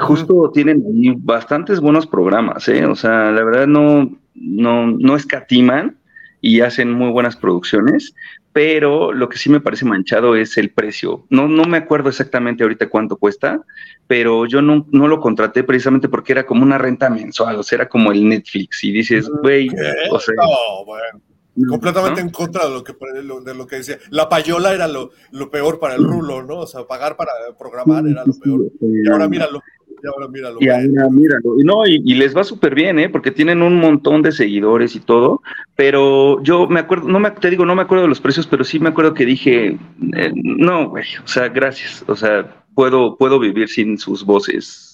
justo 0.00 0.50
tienen 0.52 0.84
bastantes 1.24 1.80
buenos 1.80 2.06
programas, 2.06 2.68
o 2.68 2.94
sea, 2.94 3.30
la 3.30 3.44
verdad 3.44 3.66
no, 3.66 4.10
no, 4.34 4.86
no 4.86 5.16
escatiman 5.16 5.96
y 6.42 6.60
hacen 6.60 6.92
muy 6.92 7.10
buenas 7.10 7.36
producciones, 7.36 8.14
pero 8.52 9.12
lo 9.12 9.28
que 9.30 9.38
sí 9.38 9.48
me 9.48 9.60
parece 9.60 9.86
manchado 9.86 10.36
es 10.36 10.58
el 10.58 10.70
precio. 10.70 11.24
No, 11.30 11.48
no 11.48 11.64
me 11.64 11.78
acuerdo 11.78 12.10
exactamente 12.10 12.64
ahorita 12.64 12.90
cuánto 12.90 13.16
cuesta, 13.16 13.62
pero 14.06 14.44
yo 14.44 14.60
no, 14.60 14.86
no 14.90 15.08
lo 15.08 15.20
contraté 15.20 15.62
precisamente 15.62 16.08
porque 16.08 16.32
era 16.32 16.44
como 16.44 16.64
una 16.64 16.76
renta 16.76 17.08
mensual, 17.08 17.56
o 17.56 17.62
sea, 17.62 17.76
era 17.76 17.88
como 17.88 18.12
el 18.12 18.28
Netflix 18.28 18.84
y 18.84 18.92
dices, 18.92 19.30
güey, 19.42 19.68
o 20.10 20.18
sea... 20.18 20.34
No, 20.36 20.84
bueno. 20.84 21.22
Completamente 21.68 22.22
en 22.22 22.30
contra 22.30 22.64
de 22.64 22.70
lo, 22.70 22.82
que, 22.82 22.94
de 22.94 23.54
lo 23.54 23.66
que 23.66 23.76
decía. 23.76 23.98
La 24.08 24.26
payola 24.26 24.72
era 24.72 24.88
lo, 24.88 25.10
lo, 25.32 25.50
peor 25.50 25.78
para 25.78 25.96
el 25.96 26.02
rulo, 26.02 26.42
¿no? 26.42 26.60
O 26.60 26.66
sea, 26.66 26.86
pagar 26.86 27.14
para 27.14 27.30
programar 27.58 28.06
era 28.06 28.24
lo 28.24 28.32
peor. 28.32 28.72
Y 28.80 29.10
ahora 29.10 29.28
míralo. 29.28 29.60
Y 30.02 30.06
ahora 30.06 30.28
míralo. 30.28 30.58
Y 30.60 30.66
míralo. 31.10 31.56
No, 31.64 31.86
y, 31.86 32.14
les 32.14 32.36
va 32.36 32.44
súper 32.44 32.74
bien, 32.74 32.98
¿eh? 32.98 33.08
Porque 33.08 33.30
tienen 33.30 33.62
un 33.62 33.76
montón 33.78 34.22
de 34.22 34.32
seguidores 34.32 34.96
y 34.96 35.00
todo. 35.00 35.42
Pero 35.76 36.42
yo 36.42 36.66
me 36.66 36.80
acuerdo, 36.80 37.08
no 37.08 37.20
me, 37.20 37.30
te 37.30 37.50
digo, 37.50 37.64
no 37.64 37.74
me 37.74 37.82
acuerdo 37.82 38.02
de 38.02 38.08
los 38.08 38.20
precios, 38.20 38.46
pero 38.46 38.64
sí 38.64 38.78
me 38.80 38.88
acuerdo 38.88 39.14
que 39.14 39.24
dije, 39.24 39.78
eh, 40.16 40.32
no, 40.34 40.90
güey, 40.90 41.04
o 41.22 41.28
sea, 41.28 41.48
gracias. 41.48 42.04
O 42.08 42.16
sea, 42.16 42.64
puedo, 42.74 43.16
puedo 43.16 43.38
vivir 43.38 43.68
sin 43.68 43.98
sus 43.98 44.24
voces 44.24 44.92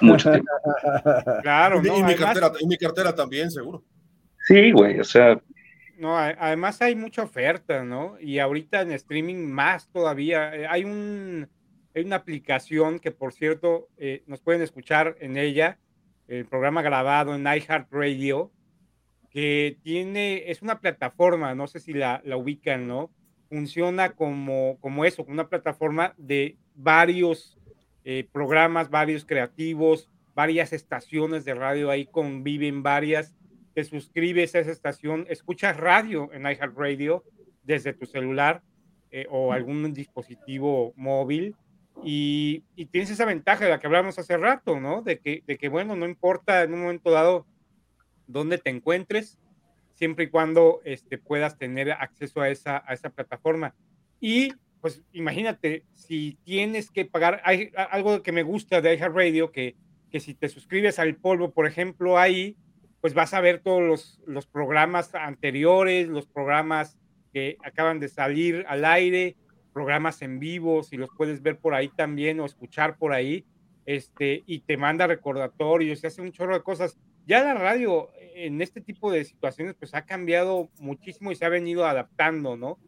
mucho 0.00 0.30
tiempo. 0.30 0.50
Claro, 1.42 1.80
y, 1.84 2.02
mi 2.02 2.14
cartera, 2.14 2.52
y 2.60 2.66
mi 2.66 2.76
cartera 2.76 3.14
también, 3.14 3.50
seguro. 3.50 3.84
Sí, 4.46 4.72
güey, 4.72 4.98
o 4.98 5.04
sea, 5.04 5.40
no, 6.02 6.18
además 6.18 6.82
hay 6.82 6.96
mucha 6.96 7.22
oferta, 7.22 7.84
¿no? 7.84 8.16
Y 8.20 8.40
ahorita 8.40 8.80
en 8.80 8.90
streaming 8.90 9.46
más 9.46 9.88
todavía. 9.88 10.52
Eh, 10.52 10.66
hay, 10.68 10.84
un, 10.84 11.48
hay 11.94 12.04
una 12.04 12.16
aplicación 12.16 12.98
que, 12.98 13.10
por 13.10 13.32
cierto, 13.32 13.88
eh, 13.96 14.22
nos 14.26 14.40
pueden 14.40 14.62
escuchar 14.62 15.16
en 15.20 15.36
ella, 15.36 15.78
el 16.28 16.46
programa 16.46 16.82
grabado 16.82 17.34
en 17.34 17.42
iHeartRadio, 17.42 18.50
que 19.30 19.78
tiene, 19.82 20.50
es 20.50 20.62
una 20.62 20.80
plataforma, 20.80 21.54
no 21.54 21.66
sé 21.66 21.80
si 21.80 21.92
la, 21.92 22.22
ubican, 22.36 22.86
¿no? 22.86 23.10
Funciona 23.48 24.12
como, 24.12 24.78
como 24.80 25.04
eso, 25.04 25.24
una 25.24 25.48
plataforma 25.48 26.14
de 26.16 26.56
varios 26.74 27.58
eh, 28.04 28.26
programas, 28.32 28.90
varios 28.90 29.24
creativos, 29.24 30.10
varias 30.34 30.72
estaciones 30.72 31.44
de 31.44 31.54
radio, 31.54 31.90
ahí 31.90 32.06
conviven 32.06 32.82
varias 32.82 33.34
te 33.74 33.84
suscribes 33.84 34.54
a 34.54 34.60
esa 34.60 34.70
estación, 34.70 35.26
escuchas 35.28 35.76
radio 35.76 36.30
en 36.32 36.42
iHeartRadio 36.42 37.24
desde 37.62 37.92
tu 37.92 38.06
celular 38.06 38.62
eh, 39.10 39.26
o 39.30 39.52
algún 39.52 39.92
dispositivo 39.94 40.92
móvil 40.96 41.56
y, 42.04 42.60
tienes 42.90 43.10
esa 43.10 43.24
ventaja 43.24 43.64
de 43.64 43.70
la 43.70 43.78
que 43.78 43.86
hablamos 43.86 44.18
hace 44.18 44.36
rato, 44.36 44.80
¿no? 44.80 45.02
De 45.02 45.18
que, 45.18 45.42
de 45.46 45.56
que, 45.56 45.68
bueno, 45.68 45.96
no 45.96 46.06
importa 46.06 46.62
en 46.62 46.74
un 46.74 46.82
momento 46.82 47.10
dado 47.10 47.46
dónde 48.26 48.58
te 48.58 48.70
encuentres, 48.70 49.38
siempre 49.94 50.24
y 50.24 50.28
cuando 50.28 50.80
este, 50.84 51.18
puedas 51.18 51.58
tener 51.58 51.92
acceso 51.92 52.40
a 52.40 52.48
esa, 52.48 52.82
plataforma. 53.14 53.74
Y 54.20 54.52
pues 54.80 55.02
imagínate, 55.12 55.84
si 55.94 56.38
tienes 56.44 56.90
que 56.90 57.04
pagar, 57.04 57.40
hay 57.44 57.70
algo 57.76 58.22
que 58.22 58.32
me 58.32 58.42
gusta 58.42 58.80
de 58.80 58.94
iHeartRadio, 58.94 59.52
que, 59.52 59.76
que 60.10 60.18
si 60.18 60.34
te 60.34 60.48
suscribes 60.48 60.98
al 60.98 61.14
polvo, 61.14 61.52
por 61.52 61.66
ejemplo, 61.66 62.18
ahí 62.18 62.56
pues 63.00 63.14
vas 63.14 63.34
a 63.34 63.40
ver 63.40 63.60
todos 63.60 63.82
los, 63.82 64.20
los 64.26 64.46
programas 64.46 65.14
anteriores, 65.14 66.08
los 66.08 66.26
programas 66.26 66.98
que 67.32 67.58
acaban 67.64 67.98
de 67.98 68.08
salir 68.08 68.64
al 68.68 68.84
aire, 68.84 69.36
programas 69.72 70.22
en 70.22 70.38
vivo, 70.38 70.82
si 70.82 70.96
los 70.96 71.10
puedes 71.16 71.42
ver 71.42 71.58
por 71.58 71.74
ahí 71.74 71.88
también 71.88 72.40
o 72.40 72.44
escuchar 72.44 72.96
por 72.96 73.12
ahí, 73.12 73.44
este, 73.86 74.42
y 74.46 74.60
te 74.60 74.76
manda 74.76 75.06
recordatorios, 75.06 76.00
se 76.00 76.06
hace 76.06 76.22
un 76.22 76.32
chorro 76.32 76.54
de 76.54 76.62
cosas. 76.62 76.96
Ya 77.26 77.42
la 77.42 77.54
radio 77.54 78.10
en 78.34 78.60
este 78.62 78.80
tipo 78.80 79.10
de 79.10 79.24
situaciones 79.24 79.74
pues 79.78 79.94
ha 79.94 80.04
cambiado 80.04 80.70
muchísimo 80.78 81.32
y 81.32 81.36
se 81.36 81.44
ha 81.44 81.48
venido 81.48 81.86
adaptando, 81.86 82.56
¿no? 82.56 82.78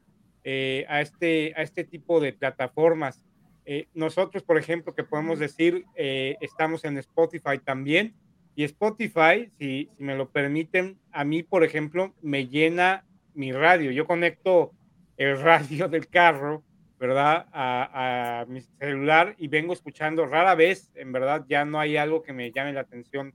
Eh, 0.44 0.84
a, 0.88 1.00
este, 1.00 1.54
a 1.56 1.62
este 1.62 1.84
tipo 1.84 2.20
de 2.20 2.32
plataformas. 2.32 3.22
Eh, 3.64 3.88
nosotros, 3.94 4.42
por 4.42 4.58
ejemplo, 4.58 4.94
que 4.94 5.04
podemos 5.04 5.38
decir, 5.38 5.86
eh, 5.96 6.36
estamos 6.40 6.84
en 6.84 6.98
Spotify 6.98 7.58
también, 7.64 8.14
y 8.54 8.64
Spotify, 8.64 9.50
si, 9.58 9.90
si 9.96 10.04
me 10.04 10.16
lo 10.16 10.28
permiten, 10.28 10.98
a 11.12 11.24
mí, 11.24 11.42
por 11.42 11.64
ejemplo, 11.64 12.14
me 12.22 12.46
llena 12.46 13.04
mi 13.34 13.52
radio. 13.52 13.90
Yo 13.90 14.06
conecto 14.06 14.72
el 15.16 15.40
radio 15.42 15.88
del 15.88 16.08
carro, 16.08 16.62
¿verdad? 17.06 17.46
A, 17.52 18.46
mi 18.48 18.62
celular 18.62 19.34
y 19.36 19.48
vengo 19.48 19.74
escuchando 19.74 20.24
rara 20.24 20.54
vez, 20.54 20.90
en 20.94 21.12
verdad, 21.12 21.44
ya 21.46 21.66
no 21.66 21.78
hay 21.78 21.98
algo 21.98 22.22
que 22.22 22.32
me 22.32 22.50
llame 22.50 22.72
la 22.72 22.80
atención 22.80 23.34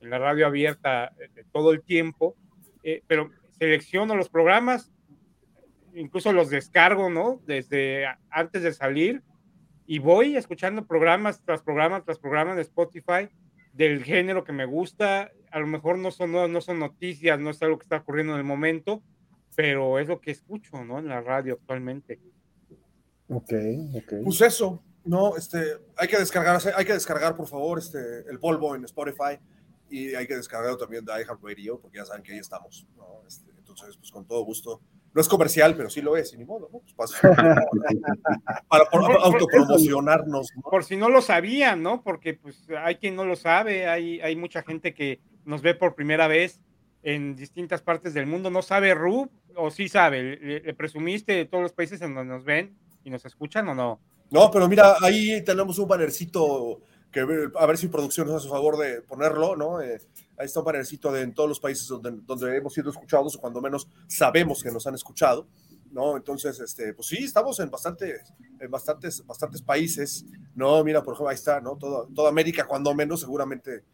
en 0.00 0.10
la 0.10 0.18
radio 0.20 0.46
abierta 0.46 1.12
de 1.34 1.42
todo 1.50 1.72
el 1.72 1.82
tiempo, 1.82 2.36
eh, 2.84 3.02
pero 3.08 3.30
selecciono 3.58 4.14
los 4.14 4.28
programas, 4.28 4.92
incluso 5.94 6.32
los 6.32 6.48
descargo, 6.48 7.10
¿no? 7.10 7.40
Desde 7.44 8.06
antes 8.30 8.62
de 8.62 8.72
salir 8.72 9.22
y 9.84 9.98
voy 9.98 10.36
escuchando 10.36 10.86
programas 10.86 11.42
tras 11.44 11.62
programas 11.62 12.04
tras 12.04 12.20
programas 12.20 12.54
de 12.54 12.62
Spotify 12.62 13.28
del 13.72 14.04
género 14.04 14.44
que 14.44 14.52
me 14.52 14.64
gusta. 14.64 15.32
A 15.50 15.58
lo 15.58 15.66
mejor 15.66 15.98
no 15.98 16.12
son, 16.12 16.30
no, 16.30 16.60
son 16.60 16.78
noticias, 16.78 17.40
no 17.40 17.50
es 17.50 17.60
algo 17.62 17.78
que 17.78 17.84
está 17.84 17.96
ocurriendo 17.96 18.34
en 18.34 18.38
el 18.38 18.44
momento, 18.44 19.02
pero 19.56 19.98
es 19.98 20.06
lo 20.06 20.20
que 20.20 20.30
escucho, 20.30 20.84
¿no? 20.84 21.00
En 21.00 21.08
la 21.08 21.20
radio 21.20 21.54
actualmente. 21.54 22.20
Ok, 23.28 23.52
ok. 23.94 24.12
Pues 24.24 24.40
eso, 24.40 24.82
no, 25.04 25.36
este, 25.36 25.62
hay 25.96 26.08
que 26.08 26.18
descargar, 26.18 26.60
hay 26.76 26.84
que 26.84 26.92
descargar, 26.92 27.36
por 27.36 27.46
favor, 27.46 27.78
este, 27.78 27.98
el 28.28 28.38
polvo 28.38 28.74
en 28.74 28.84
Spotify 28.84 29.38
y 29.90 30.14
hay 30.14 30.26
que 30.26 30.36
descargarlo 30.36 30.76
también 30.76 31.04
de 31.04 31.12
iHeartRadio, 31.12 31.80
porque 31.80 31.98
ya 31.98 32.04
saben 32.04 32.22
que 32.22 32.32
ahí 32.32 32.38
estamos, 32.38 32.86
¿no? 32.96 33.22
Este, 33.26 33.50
entonces, 33.56 33.96
pues 33.96 34.10
con 34.10 34.26
todo 34.26 34.42
gusto 34.44 34.80
no 35.14 35.20
es 35.20 35.28
comercial, 35.28 35.74
pero 35.76 35.88
sí 35.90 36.02
lo 36.02 36.16
es, 36.16 36.32
y 36.32 36.38
ni 36.38 36.44
modo, 36.44 36.68
¿no? 36.72 36.80
Pues 36.94 37.12
para, 38.68 38.84
autopromocionarnos. 39.22 40.52
Por 40.62 40.84
si 40.84 40.96
no 40.96 41.08
lo 41.08 41.22
sabían, 41.22 41.82
¿no? 41.82 42.02
Porque 42.02 42.34
pues 42.34 42.66
hay 42.78 42.96
quien 42.96 43.16
no 43.16 43.24
lo 43.24 43.36
sabe, 43.36 43.88
hay, 43.88 44.20
hay 44.20 44.36
mucha 44.36 44.62
gente 44.62 44.94
que 44.94 45.20
nos 45.44 45.62
ve 45.62 45.74
por 45.74 45.94
primera 45.94 46.28
vez 46.28 46.60
en 47.02 47.36
distintas 47.36 47.82
partes 47.82 48.14
del 48.14 48.26
mundo. 48.26 48.50
¿No 48.50 48.62
sabe 48.62 48.94
Rub 48.94 49.30
o 49.56 49.70
sí 49.70 49.88
sabe? 49.88 50.36
¿Le, 50.36 50.74
presumiste 50.74 51.32
de 51.32 51.46
todos 51.46 51.62
los 51.62 51.72
países 51.72 52.00
en 52.02 52.14
donde 52.14 52.34
nos 52.34 52.44
ven 52.44 52.76
y 53.08 53.10
nos 53.10 53.24
escuchan 53.24 53.68
o 53.68 53.74
no? 53.74 54.00
No, 54.30 54.50
pero 54.50 54.68
mira, 54.68 54.96
ahí 55.00 55.42
tenemos 55.42 55.78
un 55.78 55.88
bannercito 55.88 56.80
que 57.10 57.20
a 57.54 57.66
ver 57.66 57.78
si 57.78 57.88
producción 57.88 58.26
nos 58.26 58.36
hace 58.36 58.48
favor 58.48 58.76
de 58.76 59.00
ponerlo, 59.02 59.56
¿no? 59.56 59.80
Eh, 59.80 60.00
ahí 60.38 60.46
está 60.46 60.60
un 60.60 60.66
panelcito 60.66 61.10
de 61.10 61.22
en 61.22 61.34
todos 61.34 61.48
los 61.48 61.58
países 61.58 61.88
donde, 61.88 62.12
donde 62.24 62.56
hemos 62.56 62.74
sido 62.74 62.90
escuchados, 62.90 63.36
o 63.36 63.40
cuando 63.40 63.60
menos 63.60 63.88
sabemos 64.06 64.62
que 64.62 64.70
nos 64.70 64.86
han 64.86 64.94
escuchado. 64.94 65.46
¿no? 65.90 66.16
Entonces, 66.16 66.60
este, 66.60 66.92
pues 66.92 67.08
sí, 67.08 67.24
estamos 67.24 67.58
en 67.60 67.70
bastantes, 67.70 68.32
en 68.60 68.70
bastantes, 68.70 69.24
bastantes 69.26 69.62
países, 69.62 70.26
¿no? 70.54 70.84
Mira, 70.84 71.02
por 71.02 71.14
ejemplo, 71.14 71.30
ahí 71.30 71.34
está, 71.34 71.60
¿no? 71.62 71.76
Todo, 71.76 72.06
toda 72.14 72.28
América, 72.28 72.66
cuando 72.66 72.94
menos, 72.94 73.20
seguramente, 73.20 73.84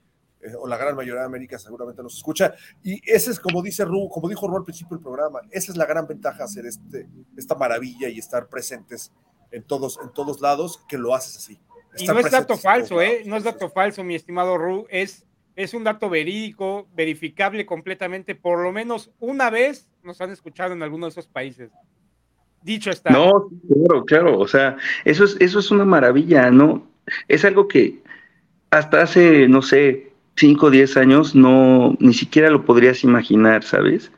eh, 0.44 0.54
o 0.58 0.68
la 0.68 0.76
gran 0.76 0.94
mayoría 0.94 1.20
de 1.20 1.26
América 1.26 1.58
seguramente 1.58 2.02
nos 2.02 2.16
escucha. 2.16 2.54
Y 2.82 3.00
ese 3.10 3.30
es, 3.30 3.40
como 3.40 3.62
dice 3.62 3.84
Ru, 3.84 4.08
como 4.10 4.28
dijo 4.28 4.46
Ru 4.46 4.58
al 4.58 4.64
principio 4.64 4.96
del 4.96 5.02
programa, 5.02 5.40
esa 5.50 5.72
es 5.72 5.78
la 5.78 5.86
gran 5.86 6.06
ventaja, 6.06 6.44
hacer 6.44 6.66
este, 6.66 7.08
esta 7.36 7.54
maravilla 7.54 8.08
y 8.08 8.18
estar 8.18 8.48
presentes 8.48 9.12
en 9.50 9.62
todos, 9.62 9.98
en 10.02 10.12
todos 10.12 10.40
lados, 10.40 10.82
que 10.88 10.98
lo 10.98 11.14
haces 11.14 11.36
así. 11.36 11.58
Y 11.96 12.06
no 12.06 12.18
es 12.18 12.30
dato 12.30 12.56
falso, 12.56 13.00
¿eh? 13.00 13.22
No 13.24 13.36
es 13.36 13.44
dato 13.44 13.70
falso, 13.70 14.04
mi 14.04 14.14
estimado 14.14 14.58
Ru, 14.58 14.86
es, 14.90 15.24
es 15.56 15.72
un 15.72 15.84
dato 15.84 16.10
verídico, 16.10 16.88
verificable 16.94 17.64
completamente, 17.64 18.34
por 18.34 18.62
lo 18.62 18.72
menos 18.72 19.12
una 19.20 19.48
vez 19.48 19.88
nos 20.02 20.20
han 20.20 20.30
escuchado 20.30 20.74
en 20.74 20.82
alguno 20.82 21.06
de 21.06 21.10
esos 21.10 21.28
países. 21.28 21.70
Dicho 22.62 22.90
está. 22.90 23.10
No, 23.10 23.48
claro, 23.68 24.04
claro, 24.04 24.38
o 24.38 24.48
sea, 24.48 24.76
eso 25.04 25.24
es, 25.24 25.36
eso 25.38 25.58
es 25.58 25.70
una 25.70 25.84
maravilla, 25.84 26.50
¿no? 26.50 26.86
Es 27.28 27.44
algo 27.44 27.68
que 27.68 28.02
hasta 28.70 29.02
hace, 29.02 29.46
no 29.48 29.62
sé, 29.62 30.13
5 30.36 30.66
o 30.66 30.70
10 30.70 30.96
años 30.96 31.34
no, 31.34 31.96
ni 32.00 32.14
siquiera 32.14 32.50
lo 32.50 32.64
podrías 32.64 33.04
imaginar, 33.04 33.62
¿sabes? 33.64 34.10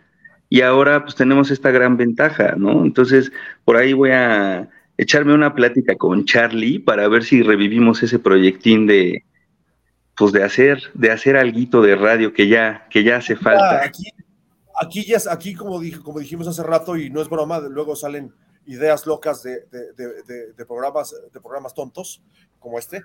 Y 0.49 0.61
ahora 0.61 1.03
pues 1.03 1.15
tenemos 1.15 1.51
esta 1.51 1.71
gran 1.71 1.97
ventaja, 1.97 2.55
¿no? 2.57 2.85
Entonces, 2.85 3.33
por 3.65 3.77
ahí 3.77 3.93
voy 3.93 4.11
a 4.11 4.69
echarme 4.97 5.35
una 5.35 5.55
plática 5.55 5.97
con 5.97 6.25
Charlie 6.25 6.79
para 6.79 7.09
ver 7.09 7.25
si 7.25 7.43
revivimos 7.43 8.03
ese 8.03 8.19
proyectín 8.19 8.87
de, 8.87 9.25
pues 10.17 10.33
de 10.33 10.43
hacer, 10.43 10.83
de 10.95 11.11
hacer 11.11 11.37
alguito 11.37 11.83
de 11.83 11.97
radio 11.97 12.33
que 12.33 12.49
ya, 12.49 12.87
que 12.91 13.03
ya 13.05 13.17
hace 13.17 13.37
falta. 13.37 13.85
aquí, 13.85 14.05
aquí 14.81 15.05
ya, 15.05 15.19
aquí 15.31 15.55
como, 15.55 15.81
dije, 15.81 16.01
como 16.01 16.21
dijimos 16.21 16.49
hace 16.49 16.63
rato, 16.63 16.97
y 16.97 17.11
no 17.11 17.21
es 17.21 17.29
broma, 17.29 17.61
luego 17.61 17.97
salen 17.97 18.33
ideas 18.67 19.07
locas 19.07 19.43
de, 19.43 19.67
programas, 20.67 21.15
de 21.33 21.41
programas 21.41 21.75
tontos 21.75 22.23
como 22.67 22.81
este. 22.81 23.05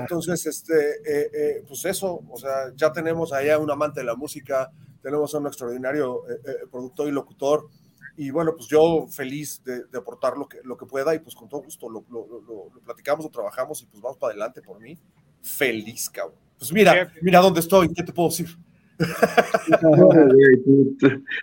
Entonces, 0.00 0.44
este, 0.44 0.74
eh, 0.74 1.30
eh, 1.32 1.64
pues 1.68 1.84
eso, 1.84 2.20
o 2.28 2.36
sea, 2.36 2.72
ya 2.74 2.92
tenemos 2.92 3.32
allá 3.32 3.56
un 3.56 3.70
amante 3.70 4.00
de 4.00 4.06
la 4.06 4.16
música, 4.16 4.72
tenemos 5.00 5.32
a 5.32 5.38
un 5.38 5.46
extraordinario 5.46 6.28
eh, 6.28 6.66
productor 6.68 7.06
y 7.06 7.12
locutor, 7.12 7.68
y 8.16 8.30
bueno, 8.30 8.54
pues 8.56 8.66
yo 8.66 9.06
feliz 9.08 9.62
de, 9.64 9.84
aportar 9.96 10.36
lo 10.36 10.48
que, 10.48 10.58
lo 10.64 10.76
que 10.76 10.84
pueda 10.84 11.14
y 11.14 11.20
pues 11.20 11.36
con 11.36 11.48
todo 11.48 11.62
gusto 11.62 11.88
lo, 11.88 12.04
lo, 12.10 12.80
platicamos, 12.84 13.24
lo 13.24 13.30
trabajamos 13.30 13.80
y 13.82 13.86
pues 13.86 14.02
vamos 14.02 14.18
para 14.18 14.32
adelante 14.32 14.62
por 14.62 14.80
mí. 14.80 14.98
Feliz, 15.42 16.10
cabrón. 16.10 16.34
Pues 16.58 16.72
mira, 16.72 17.12
mira 17.22 17.38
dónde 17.38 17.60
estoy, 17.60 17.94
¿qué 17.94 18.02
te 18.02 18.12
puedo 18.12 18.30
decir? 18.30 18.48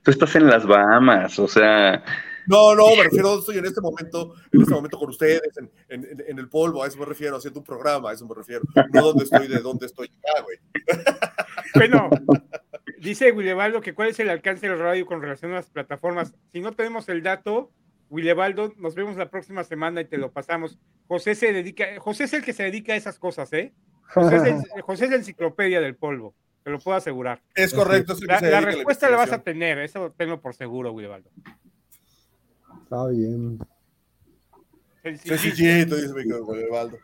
tú, 0.03 0.12
estás 0.12 0.36
en 0.36 0.47
las 0.47 0.66
Bahamas, 0.66 1.39
o 1.39 1.47
sea, 1.47 2.03
no, 2.48 2.76
no, 2.76 2.96
me 2.96 3.04
refiero, 3.04 3.39
estoy 3.39 3.58
en 3.58 3.66
este 3.66 3.82
momento, 3.82 4.36
en 4.52 4.62
este 4.62 4.74
momento 4.74 4.98
con 4.98 5.10
ustedes, 5.10 5.58
en, 5.58 5.72
en, 5.89 6.24
en, 6.28 6.39
el 6.39 6.50
polvo, 6.50 6.84
a 6.84 6.88
eso 6.88 6.98
me 6.98 7.06
refiero, 7.06 7.38
haciendo 7.38 7.60
un 7.60 7.66
programa, 7.66 8.10
a 8.10 8.14
eso 8.14 8.28
me 8.28 8.36
refiero. 8.36 8.64
No 8.93 9.02
dónde 9.02 9.24
estoy, 9.24 9.48
de 9.48 9.60
dónde 9.60 9.86
estoy 9.86 10.08
acá, 10.08 10.43
güey. 10.43 10.58
Bueno, 11.76 12.10
dice 13.00 13.32
Willebaldo 13.32 13.82
que 13.82 13.93
cuál 13.93 14.10
es 14.10 14.20
el 14.20 14.30
alcance 14.30 14.68
del 14.68 14.80
radio 14.80 15.06
con 15.06 15.22
relación 15.22 15.52
a 15.52 15.56
las 15.56 15.70
plataformas. 15.70 16.34
Si 16.54 16.62
no 16.62 16.74
tenemos 16.74 17.10
el 17.10 17.22
dato, 17.22 17.72
Willebaldo, 18.10 18.74
nos 18.78 18.96
vemos 18.96 19.18
la 19.18 19.30
próxima 19.30 19.64
semana 19.64 20.02
y 20.02 20.06
te 20.06 20.18
lo 20.18 20.32
pasamos. 20.32 20.80
José 21.08 21.36
se 21.36 21.52
dedica, 21.54 21.86
José 22.00 22.26
es 22.26 22.34
el 22.34 22.43
que 22.43 22.54
se 22.54 22.64
dedica 22.64 22.93
a 22.93 22.96
esas 22.96 23.20
cosas, 23.20 23.52
¿eh? 23.54 23.74
José 24.14 24.36
es, 24.36 24.84
José 24.84 25.06
es 25.06 25.12
la 25.12 25.18
enciclopedia 25.18 25.82
del 25.82 25.96
polvo, 25.96 26.36
te 26.64 26.70
lo 26.70 26.80
puedo 26.80 26.98
asegurar. 26.98 27.41
Es 27.56 27.74
correcto. 27.74 28.16
la, 28.28 28.39
la 28.39 28.62
respuesta 28.62 29.10
la, 29.10 29.18
vas 29.18 29.32
a 29.32 29.41
tener, 29.41 29.80
eso 29.80 30.14
tengo 30.16 30.39
por 30.39 30.54
seguro, 30.54 30.91
Willebaldo. 30.91 31.30
Está 32.86 33.08
bien. 33.08 33.58
Sencillito, 35.24 35.96
dice 35.96 36.14
mi 36.14 36.70
Valdo. 36.70 37.00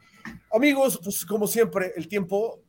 Amigos, 0.53 0.99
pues 1.03 1.25
como 1.25 1.47
siempre, 1.47 1.91
el 1.95 2.07
tiempo 2.07 2.61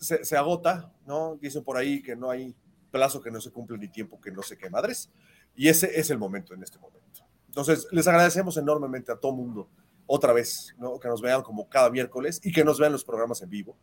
se, 0.00 0.36
agota, 0.36 0.92
¿no? 1.06 1.36
Dicen 1.36 1.62
por 1.62 1.76
ahí 1.76 2.02
que 2.02 2.16
no 2.16 2.28
hay 2.28 2.56
plazo 2.90 3.20
que 3.20 3.30
no 3.30 3.40
se 3.40 3.52
cumple 3.52 3.78
ni 3.78 3.86
tiempo 3.86 4.20
que 4.20 4.32
no 4.32 4.42
se 4.42 4.58
qué 4.58 4.68
madres. 4.68 5.12
Y 5.54 5.68
ese 5.68 5.98
es 5.98 6.10
el 6.10 6.18
momento 6.18 6.54
en 6.54 6.64
este 6.64 6.80
momento. 6.80 7.24
Entonces, 7.46 7.86
les 7.92 8.08
agradecemos 8.08 8.56
enormemente 8.56 9.12
a 9.12 9.16
todo 9.16 9.30
mundo, 9.30 9.68
otra 10.06 10.32
vez, 10.32 10.74
¿no? 10.76 10.98
Que 10.98 11.06
nos 11.06 11.22
vean 11.22 11.42
como 11.42 11.68
cada 11.68 11.88
miércoles 11.88 12.40
y 12.42 12.50
que 12.50 12.64
nos 12.64 12.80
vean 12.80 12.90
los 12.90 13.04
programas 13.04 13.42
en 13.42 13.50
vivo. 13.50 13.76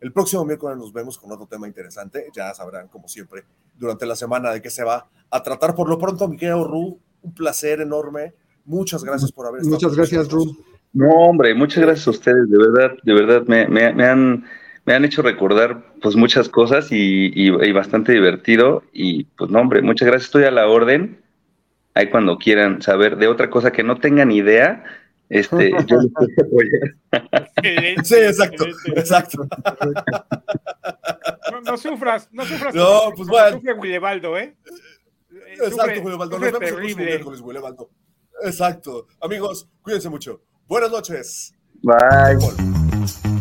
El 0.00 0.14
próximo 0.14 0.46
miércoles 0.46 0.78
nos 0.78 0.94
vemos 0.94 1.18
con 1.18 1.30
otro 1.30 1.46
tema 1.46 1.66
interesante. 1.66 2.28
Ya 2.34 2.54
sabrán, 2.54 2.88
como 2.88 3.06
siempre, 3.06 3.44
durante 3.76 4.06
la 4.06 4.16
semana 4.16 4.50
de 4.50 4.62
qué 4.62 4.70
se 4.70 4.82
va 4.82 5.10
a 5.28 5.42
tratar. 5.42 5.74
Por 5.74 5.90
lo 5.90 5.98
pronto, 5.98 6.26
mi 6.26 6.38
querido 6.38 6.64
Ru, 6.64 6.98
un 7.22 7.34
placer 7.34 7.80
enorme. 7.80 8.34
Muchas 8.64 9.04
gracias 9.04 9.32
por 9.32 9.46
haber 9.46 9.60
estado. 9.60 9.76
Muchas 9.76 9.96
gracias, 9.96 10.30
Ru. 10.30 10.56
No, 10.92 11.08
hombre, 11.08 11.54
muchas 11.54 11.84
gracias 11.84 12.06
a 12.06 12.10
ustedes. 12.10 12.50
De 12.50 12.58
verdad, 12.58 12.96
de 13.02 13.14
verdad, 13.14 13.42
me, 13.46 13.66
me, 13.68 14.04
han, 14.04 14.44
me 14.84 14.94
han 14.94 15.04
hecho 15.04 15.22
recordar 15.22 15.94
pues 16.02 16.16
muchas 16.16 16.48
cosas 16.48 16.88
y, 16.90 17.50
bastante 17.72 18.12
divertido. 18.12 18.82
Y 18.92 19.24
pues 19.24 19.50
no, 19.50 19.60
hombre, 19.60 19.82
muchas 19.82 20.06
gracias. 20.06 20.26
Estoy 20.26 20.44
a 20.44 20.50
la 20.50 20.66
orden. 20.68 21.20
Ahí 21.94 22.08
cuando 22.08 22.38
quieran 22.38 22.82
saber 22.82 23.16
de 23.16 23.28
otra 23.28 23.50
cosa 23.50 23.72
que 23.72 23.82
no 23.82 23.98
tengan 23.98 24.30
idea, 24.30 24.84
este, 25.28 25.70
yo 25.86 25.98
les 26.00 26.12
puedo 26.12 26.28
apoyar. 26.46 28.04
Sí, 28.04 28.14
exacto, 28.14 28.66
exacto. 28.94 29.48
No, 31.64 31.76
sufras, 31.76 32.28
no 32.32 32.44
sufras. 32.44 32.74
No, 32.74 33.12
pues 33.16 33.28
bueno. 33.28 33.60
¿eh? 34.36 34.54
Exacto, 35.64 36.02
Julio 36.02 36.18
Baldo. 36.18 36.38
Nos 36.38 36.52
vemos 36.52 36.62
el 36.62 36.74
próximo 36.74 37.02
miércoles, 37.04 37.40
Julio 37.40 37.62
Baldo. 37.62 37.90
Exacto. 38.42 39.06
Amigos, 39.20 39.68
cuídense 39.82 40.08
mucho. 40.08 40.42
Buenas 40.66 40.90
noches. 40.90 41.54
Bye. 41.82 43.39